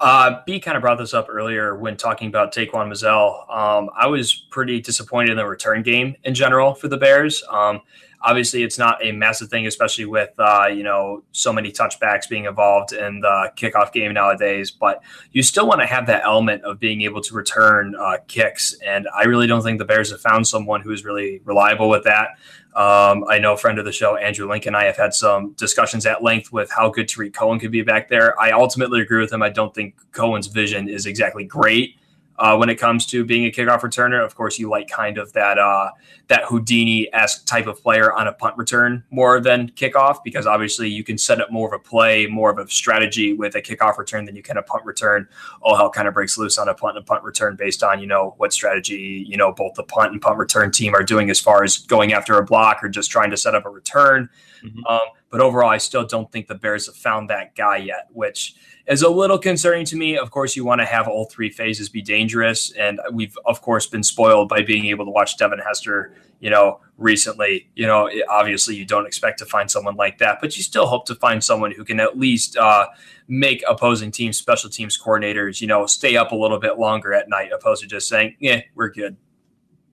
[0.00, 3.54] Uh, B kind of brought this up earlier when talking about Taquan Mizzell.
[3.54, 7.44] Um, I was pretty disappointed in the return game in general for the Bears.
[7.50, 7.82] Um,
[8.24, 12.44] Obviously, it's not a massive thing, especially with uh, you know so many touchbacks being
[12.44, 14.70] involved in the kickoff game nowadays.
[14.70, 18.74] But you still want to have that element of being able to return uh, kicks,
[18.84, 22.38] and I really don't think the Bears have found someone who's really reliable with that.
[22.74, 25.52] Um, I know a friend of the show, Andrew Lincoln, and I have had some
[25.52, 28.40] discussions at length with how good Tarik Cohen could be back there.
[28.40, 29.42] I ultimately agree with him.
[29.42, 31.96] I don't think Cohen's vision is exactly great
[32.42, 34.22] uh, when it comes to being a kickoff returner.
[34.22, 35.92] Of course, you like kind of that uh,
[36.26, 40.88] that Houdini esque type of player on a punt return more than kickoff, because obviously
[40.88, 43.96] you can set up more of a play, more of a strategy with a kickoff
[43.96, 45.28] return than you can a punt return.
[45.60, 48.08] All hell kind of breaks loose on a punt and punt return based on you
[48.08, 51.38] know what strategy you know both the punt and punt return team are doing as
[51.38, 54.28] far as going after a block or just trying to set up a return.
[54.64, 54.84] Mm-hmm.
[54.88, 55.00] Um,
[55.30, 58.56] but overall, I still don't think the Bears have found that guy yet, which
[58.86, 60.16] is a little concerning to me.
[60.16, 63.86] Of course, you want to have all three phases be dangerous, and we've of course
[63.86, 66.14] been spoiled by being able to watch Devin Hester.
[66.40, 70.56] You know, recently, you know, obviously you don't expect to find someone like that, but
[70.56, 72.86] you still hope to find someone who can at least uh,
[73.28, 77.28] make opposing teams, special teams coordinators, you know, stay up a little bit longer at
[77.28, 79.16] night, opposed to just saying, "Yeah, we're good."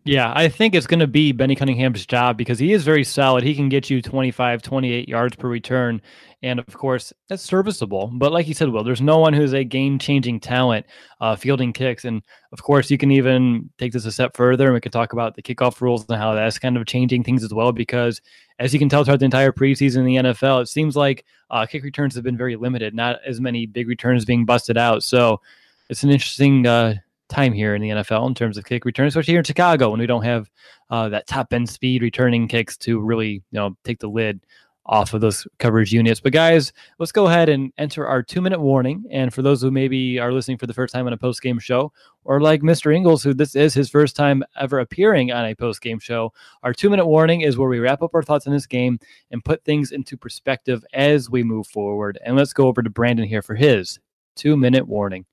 [0.05, 3.43] Yeah, I think it's going to be Benny Cunningham's job because he is very solid.
[3.43, 6.01] He can get you 25, 28 yards per return.
[6.41, 8.09] And of course, that's serviceable.
[8.13, 10.85] But like you said, Will, there's no one who's a game changing talent
[11.19, 12.05] uh, fielding kicks.
[12.05, 12.23] And
[12.53, 15.35] of course, you can even take this a step further and we can talk about
[15.35, 17.73] the kickoff rules and how that's kind of changing things as well.
[17.73, 18.21] Because
[18.57, 21.65] as you can tell throughout the entire preseason in the NFL, it seems like uh,
[21.65, 25.03] kick returns have been very limited, not as many big returns being busted out.
[25.03, 25.41] So
[25.89, 26.65] it's an interesting.
[26.65, 26.95] Uh,
[27.29, 29.99] time here in the NFL in terms of kick returns, especially here in Chicago when
[29.99, 30.49] we don't have
[30.89, 34.41] uh, that top end speed returning kicks to really you know take the lid
[34.89, 36.19] off of those coverage units.
[36.19, 39.05] But guys, let's go ahead and enter our two minute warning.
[39.11, 41.59] And for those who maybe are listening for the first time on a post game
[41.59, 41.93] show,
[42.23, 42.93] or like Mr.
[42.93, 46.33] Ingalls, who this is his first time ever appearing on a post game show,
[46.63, 48.99] our two minute warning is where we wrap up our thoughts on this game
[49.31, 52.17] and put things into perspective as we move forward.
[52.25, 53.99] And let's go over to Brandon here for his
[54.35, 55.25] two minute warning.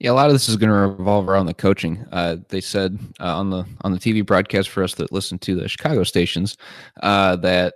[0.00, 2.06] Yeah, a lot of this is going to revolve around the coaching.
[2.12, 5.56] Uh, they said uh, on the on the TV broadcast for us that listen to
[5.56, 6.56] the Chicago stations
[7.02, 7.74] uh, that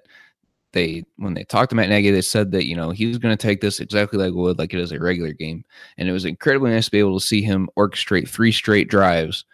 [0.72, 3.36] they when they talked to Matt Nagy, they said that you know he was going
[3.36, 5.64] to take this exactly like would like it is a regular game,
[5.98, 9.44] and it was incredibly nice to be able to see him orchestrate three straight drives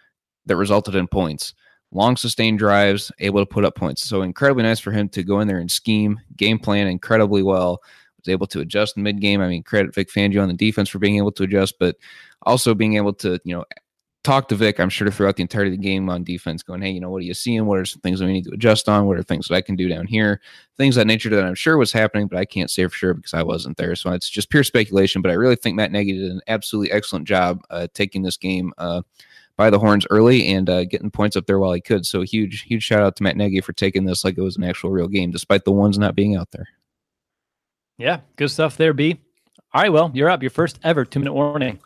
[0.45, 1.55] that resulted in points,
[1.91, 4.07] long sustained drives, able to put up points.
[4.07, 7.81] So incredibly nice for him to go in there and scheme, game plan incredibly well.
[8.19, 9.41] Was able to adjust mid game.
[9.41, 11.95] I mean, credit Vic Fangio on the defense for being able to adjust, but
[12.43, 13.65] also being able to, you know,
[14.23, 16.91] talk to Vic, I'm sure, throughout the entirety of the game on defense, going, hey,
[16.91, 17.65] you know, what are you seeing?
[17.65, 19.05] What are some things that we need to adjust on?
[19.05, 20.41] What are things that I can do down here?
[20.77, 23.33] Things that nature that I'm sure was happening, but I can't say for sure because
[23.33, 23.95] I wasn't there.
[23.95, 25.21] So it's just pure speculation.
[25.21, 28.73] But I really think Matt Nagy did an absolutely excellent job uh, taking this game
[28.77, 29.03] uh,
[29.55, 32.05] by the horns early and uh, getting points up there while he could.
[32.05, 34.63] So huge, huge shout out to Matt Nagy for taking this like it was an
[34.63, 36.67] actual real game, despite the ones not being out there.
[37.99, 39.19] Yeah, good stuff there, B.
[39.73, 40.41] All right, well, you're up.
[40.41, 41.79] Your first ever two minute warning.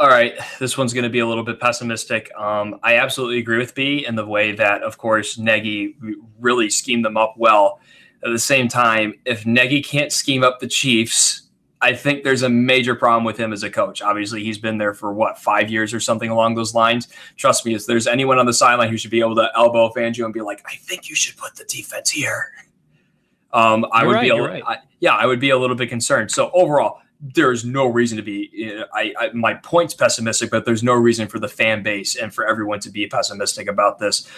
[0.00, 2.28] All right, this one's going to be a little bit pessimistic.
[2.36, 5.94] Um, I absolutely agree with B in the way that, of course, Nagy
[6.40, 7.80] really schemed them up well.
[8.24, 11.42] At the same time, if Nagy can't scheme up the Chiefs,
[11.80, 14.02] I think there's a major problem with him as a coach.
[14.02, 17.06] Obviously, he's been there for what five years or something along those lines.
[17.36, 20.24] Trust me, if there's anyone on the sideline who should be able to elbow Fangio
[20.24, 22.50] and be like, "I think you should put the defense here,"
[23.54, 24.62] um, I would right, be, a, right.
[24.66, 26.30] I, yeah, I would be a little bit concerned.
[26.30, 28.82] So overall, there's no reason to be.
[28.92, 32.46] I, I, my point's pessimistic, but there's no reason for the fan base and for
[32.46, 34.28] everyone to be pessimistic about this.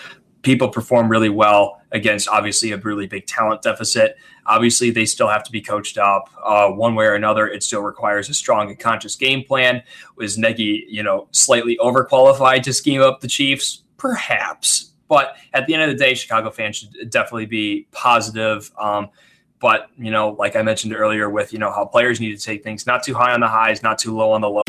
[0.43, 4.17] People perform really well against obviously a really big talent deficit.
[4.45, 7.49] Obviously, they still have to be coached up uh, one way or another.
[7.49, 9.83] It still requires a strong and conscious game plan.
[10.17, 13.83] Was Nagy, you know, slightly overqualified to scheme up the Chiefs?
[13.97, 18.71] Perhaps, but at the end of the day, Chicago fans should definitely be positive.
[18.79, 19.11] Um,
[19.59, 22.63] but, you know, like I mentioned earlier with, you know, how players need to take
[22.63, 24.63] things not too high on the highs, not too low on the low.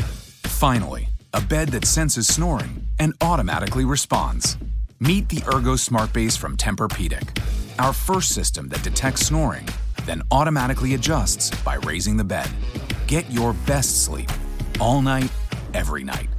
[0.44, 4.58] Finally, a bed that senses snoring and automatically responds.
[5.00, 7.44] Meet the Ergo Smart Base from Tempur-Pedic,
[7.80, 9.68] our first system that detects snoring,
[10.06, 12.50] then automatically adjusts by raising the bed.
[13.06, 14.32] Get your best sleep
[14.80, 15.32] all night,
[15.74, 16.30] every night.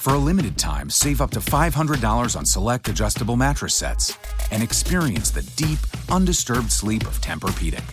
[0.00, 4.16] For a limited time, save up to $500 on select adjustable mattress sets
[4.50, 5.78] and experience the deep,
[6.10, 7.84] undisturbed sleep of Tempur-Pedic.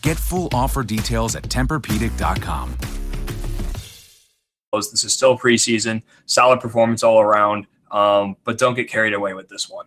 [0.00, 2.76] Get full offer details at TempurPedic.com.
[4.74, 9.48] This is still preseason, solid performance all around, um, but don't get carried away with
[9.48, 9.86] this one.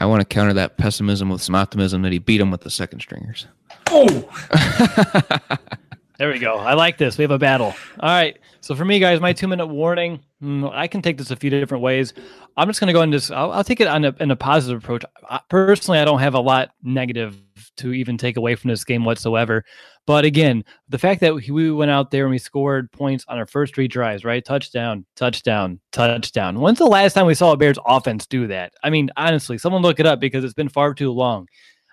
[0.00, 2.70] I want to counter that pessimism with some optimism that he beat him with the
[2.70, 3.46] second stringers.
[3.86, 4.28] Oh,
[6.18, 6.56] There we go.
[6.56, 7.16] I like this.
[7.16, 7.74] We have a battle.
[8.00, 8.36] All right.
[8.60, 10.18] So for me, guys, my two minute warning.
[10.42, 12.12] Mm, I can take this a few different ways.
[12.56, 13.30] I'm just going to go into this.
[13.30, 15.04] I'll, I'll, take it on a, in a positive approach.
[15.30, 17.40] I, personally, I don't have a lot negative
[17.76, 19.64] to even take away from this game whatsoever.
[20.06, 23.46] But again, the fact that we went out there and we scored points on our
[23.46, 24.44] first three drives, right?
[24.44, 26.58] Touchdown, touchdown, touchdown.
[26.60, 28.72] When's the last time we saw a Bears offense do that?
[28.82, 31.46] I mean, honestly, someone look it up because it's been far too long.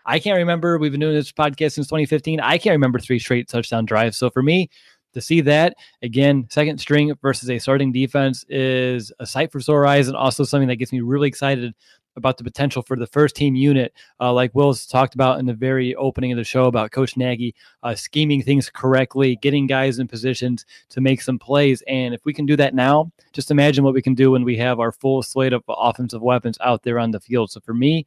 [0.05, 0.77] I can't remember.
[0.77, 2.39] We've been doing this podcast since 2015.
[2.39, 4.17] I can't remember three straight touchdown drives.
[4.17, 4.69] So for me,
[5.13, 9.87] to see that again, second string versus a starting defense is a sight for sore
[9.87, 11.73] eyes, and also something that gets me really excited
[12.17, 15.53] about the potential for the first team unit, uh, like Will's talked about in the
[15.53, 17.53] very opening of the show about Coach Nagy
[17.83, 21.83] uh, scheming things correctly, getting guys in positions to make some plays.
[21.87, 24.57] And if we can do that now, just imagine what we can do when we
[24.57, 27.51] have our full slate of offensive weapons out there on the field.
[27.51, 28.05] So for me,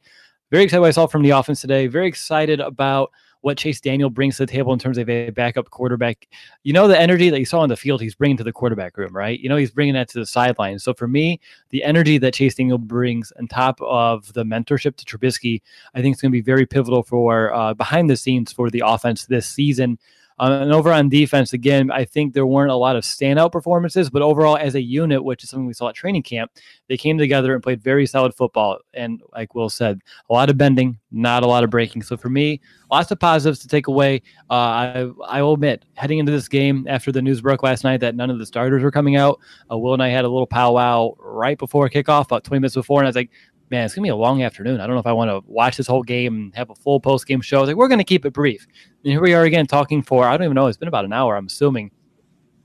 [0.51, 1.87] very excited what I saw from the offense today.
[1.87, 3.11] Very excited about
[3.41, 6.27] what Chase Daniel brings to the table in terms of a backup quarterback.
[6.63, 8.97] You know, the energy that you saw on the field, he's bringing to the quarterback
[8.97, 9.39] room, right?
[9.39, 10.79] You know, he's bringing that to the sideline.
[10.79, 11.39] So for me,
[11.69, 15.61] the energy that Chase Daniel brings on top of the mentorship to Trubisky,
[15.93, 18.83] I think it's going to be very pivotal for uh, behind the scenes for the
[18.85, 19.99] offense this season.
[20.39, 24.09] Um, and over on defense, again, I think there weren't a lot of standout performances,
[24.09, 26.51] but overall, as a unit, which is something we saw at training camp,
[26.87, 28.79] they came together and played very solid football.
[28.93, 29.99] And like Will said,
[30.29, 32.03] a lot of bending, not a lot of breaking.
[32.03, 34.21] So for me, lots of positives to take away.
[34.49, 37.99] Uh, I, I will admit, heading into this game after the news broke last night
[37.99, 39.39] that none of the starters were coming out,
[39.71, 43.01] uh, Will and I had a little powwow right before kickoff, about 20 minutes before,
[43.01, 43.29] and I was like,
[43.69, 44.81] man, it's gonna be a long afternoon.
[44.81, 46.99] I don't know if I want to watch this whole game and have a full
[46.99, 47.63] post game show.
[47.63, 48.67] Like, we're gonna keep it brief.
[49.03, 50.67] And here we are again talking for I don't even know.
[50.67, 51.35] It's been about an hour.
[51.35, 51.91] I'm assuming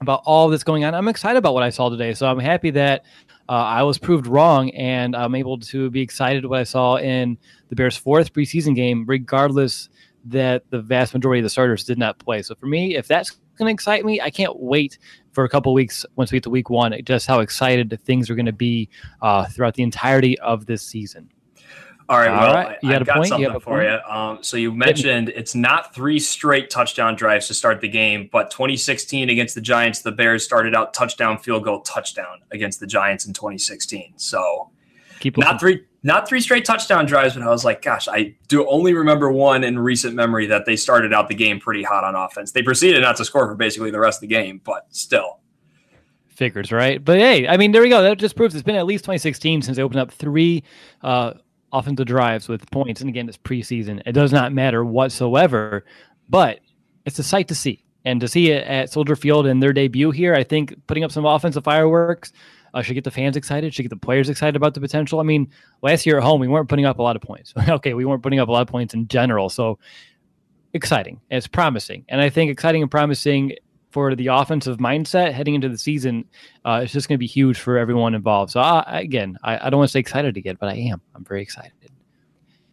[0.01, 0.95] about all that's going on.
[0.95, 2.15] I'm excited about what I saw today.
[2.15, 3.05] So I'm happy that
[3.49, 7.39] uh, I was proved wrong and I'm able to be excited what I saw in
[7.69, 9.89] the Bears' fourth preseason game, regardless
[10.27, 12.43] that the vast majority of the starters did not play.
[12.43, 14.99] So for me, if that's going to excite me, I can't wait
[15.35, 18.35] for a couple weeks once we get to week one, just how excited things are
[18.35, 18.89] going to be
[19.21, 21.29] uh, throughout the entirety of this season.
[22.09, 22.29] All right.
[22.29, 22.79] All well, right.
[22.83, 23.29] You I, have got point?
[23.29, 23.85] something you for point?
[23.85, 24.13] you.
[24.13, 28.51] Um, so you mentioned it's not three straight touchdown drives to start the game, but
[28.51, 33.27] 2016 against the Giants, the Bears started out touchdown, field goal, touchdown against the Giants
[33.27, 34.15] in 2016.
[34.17, 34.71] So
[35.25, 38.69] Keep not three, not three straight touchdown drives, but I was like, gosh, I do
[38.69, 42.15] only remember one in recent memory that they started out the game pretty hot on
[42.15, 42.53] offense.
[42.53, 45.39] They proceeded not to score for basically the rest of the game, but still.
[46.29, 47.03] Figures, right?
[47.03, 48.03] But hey, I mean, there we go.
[48.03, 50.63] That just proves it's been at least 2016 since they opened up three
[51.01, 51.33] uh,
[51.73, 53.01] offensive drives with points.
[53.01, 54.03] And again, it's preseason.
[54.05, 55.87] It does not matter whatsoever,
[56.29, 56.61] but
[57.07, 57.83] it's a sight to see.
[58.05, 61.13] And to see it at Soldier Field in their debut here, I think putting up
[61.13, 62.35] some offensive fireworks
[62.75, 65.21] uh, should get the fans excited, should get the players excited about the potential.
[65.21, 65.49] I mean,
[65.81, 67.55] last year at home, we weren't putting up a lot of points.
[67.69, 69.49] okay, we weren't putting up a lot of points in general.
[69.49, 69.79] So
[70.75, 71.21] exciting.
[71.31, 72.05] It's promising.
[72.09, 73.55] And I think exciting and promising
[73.91, 76.25] for the offensive mindset heading into the season,
[76.65, 78.51] uh, it's just going to be huge for everyone involved.
[78.51, 81.01] So, uh, again, I, I don't want to say excited again, but I am.
[81.15, 81.73] I'm very excited.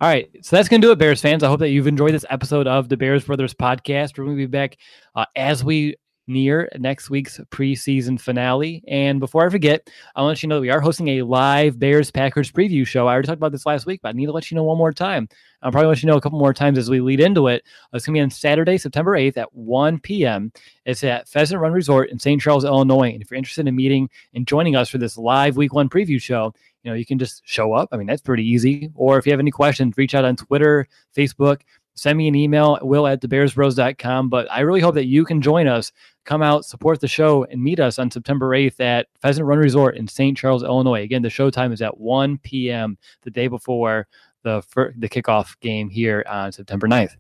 [0.02, 1.44] All right, so that's going to do it, Bears fans.
[1.44, 4.18] I hope that you've enjoyed this episode of the Bears Brothers podcast.
[4.18, 4.78] We're going to be back
[5.16, 5.96] uh, as we
[6.32, 8.84] near next week's preseason finale.
[8.88, 12.12] And before I forget, I'll let you know that we are hosting a live Bears
[12.12, 13.08] Packers preview show.
[13.08, 14.78] I already talked about this last week, but I need to let you know one
[14.78, 15.28] more time.
[15.62, 17.64] I'll probably let you know a couple more times as we lead into it.
[17.86, 20.52] Uh, it's going to be on Saturday, September 8th at 1 p.m.
[20.86, 22.42] It's at Pheasant Run Resort in St.
[22.42, 23.12] Charles, Illinois.
[23.12, 26.20] And if you're interested in meeting and joining us for this live week one preview
[26.20, 26.54] show,
[26.84, 27.90] you know, you can just show up.
[27.92, 28.92] I mean, that's pretty easy.
[28.96, 31.62] Or if you have any questions, reach out on Twitter, Facebook,
[31.96, 34.30] send me an email, will at thebearsbros.com.
[34.30, 35.92] But I really hope that you can join us,
[36.26, 39.98] come out, support the show, and meet us on September 8th at Pheasant Run Resort
[39.98, 40.38] in St.
[40.38, 41.04] Charles, Illinois.
[41.04, 42.98] Again, the show time is at 1 p.m.
[43.24, 44.08] the day before
[44.44, 44.64] the,
[44.98, 47.16] the kickoff game here on September 9th.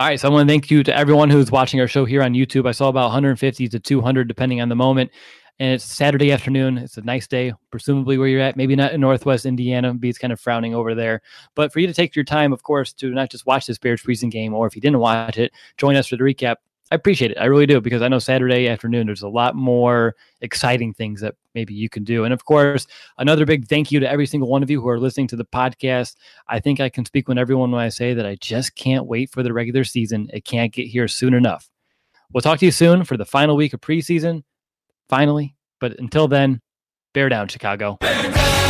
[0.00, 2.22] All right, so I want to thank you to everyone who's watching our show here
[2.22, 2.66] on YouTube.
[2.66, 5.10] I saw about 150 to 200, depending on the moment
[5.58, 6.78] and it's Saturday afternoon.
[6.78, 8.56] It's a nice day, presumably where you're at.
[8.56, 9.94] Maybe not in Northwest Indiana.
[9.94, 11.22] Beats kind of frowning over there.
[11.54, 14.02] But for you to take your time, of course, to not just watch this Bears
[14.02, 16.56] preseason game, or if you didn't watch it, join us for the recap.
[16.92, 17.38] I appreciate it.
[17.38, 21.34] I really do because I know Saturday afternoon there's a lot more exciting things that
[21.54, 22.24] maybe you can do.
[22.24, 22.86] And of course,
[23.18, 25.44] another big thank you to every single one of you who are listening to the
[25.44, 26.14] podcast.
[26.46, 29.30] I think I can speak when everyone when I say that I just can't wait
[29.30, 30.30] for the regular season.
[30.32, 31.68] It can't get here soon enough.
[32.32, 34.44] We'll talk to you soon for the final week of preseason
[35.08, 35.56] finally.
[35.80, 36.60] But until then,
[37.14, 37.98] bear down, Chicago.
[38.00, 38.65] Bear down!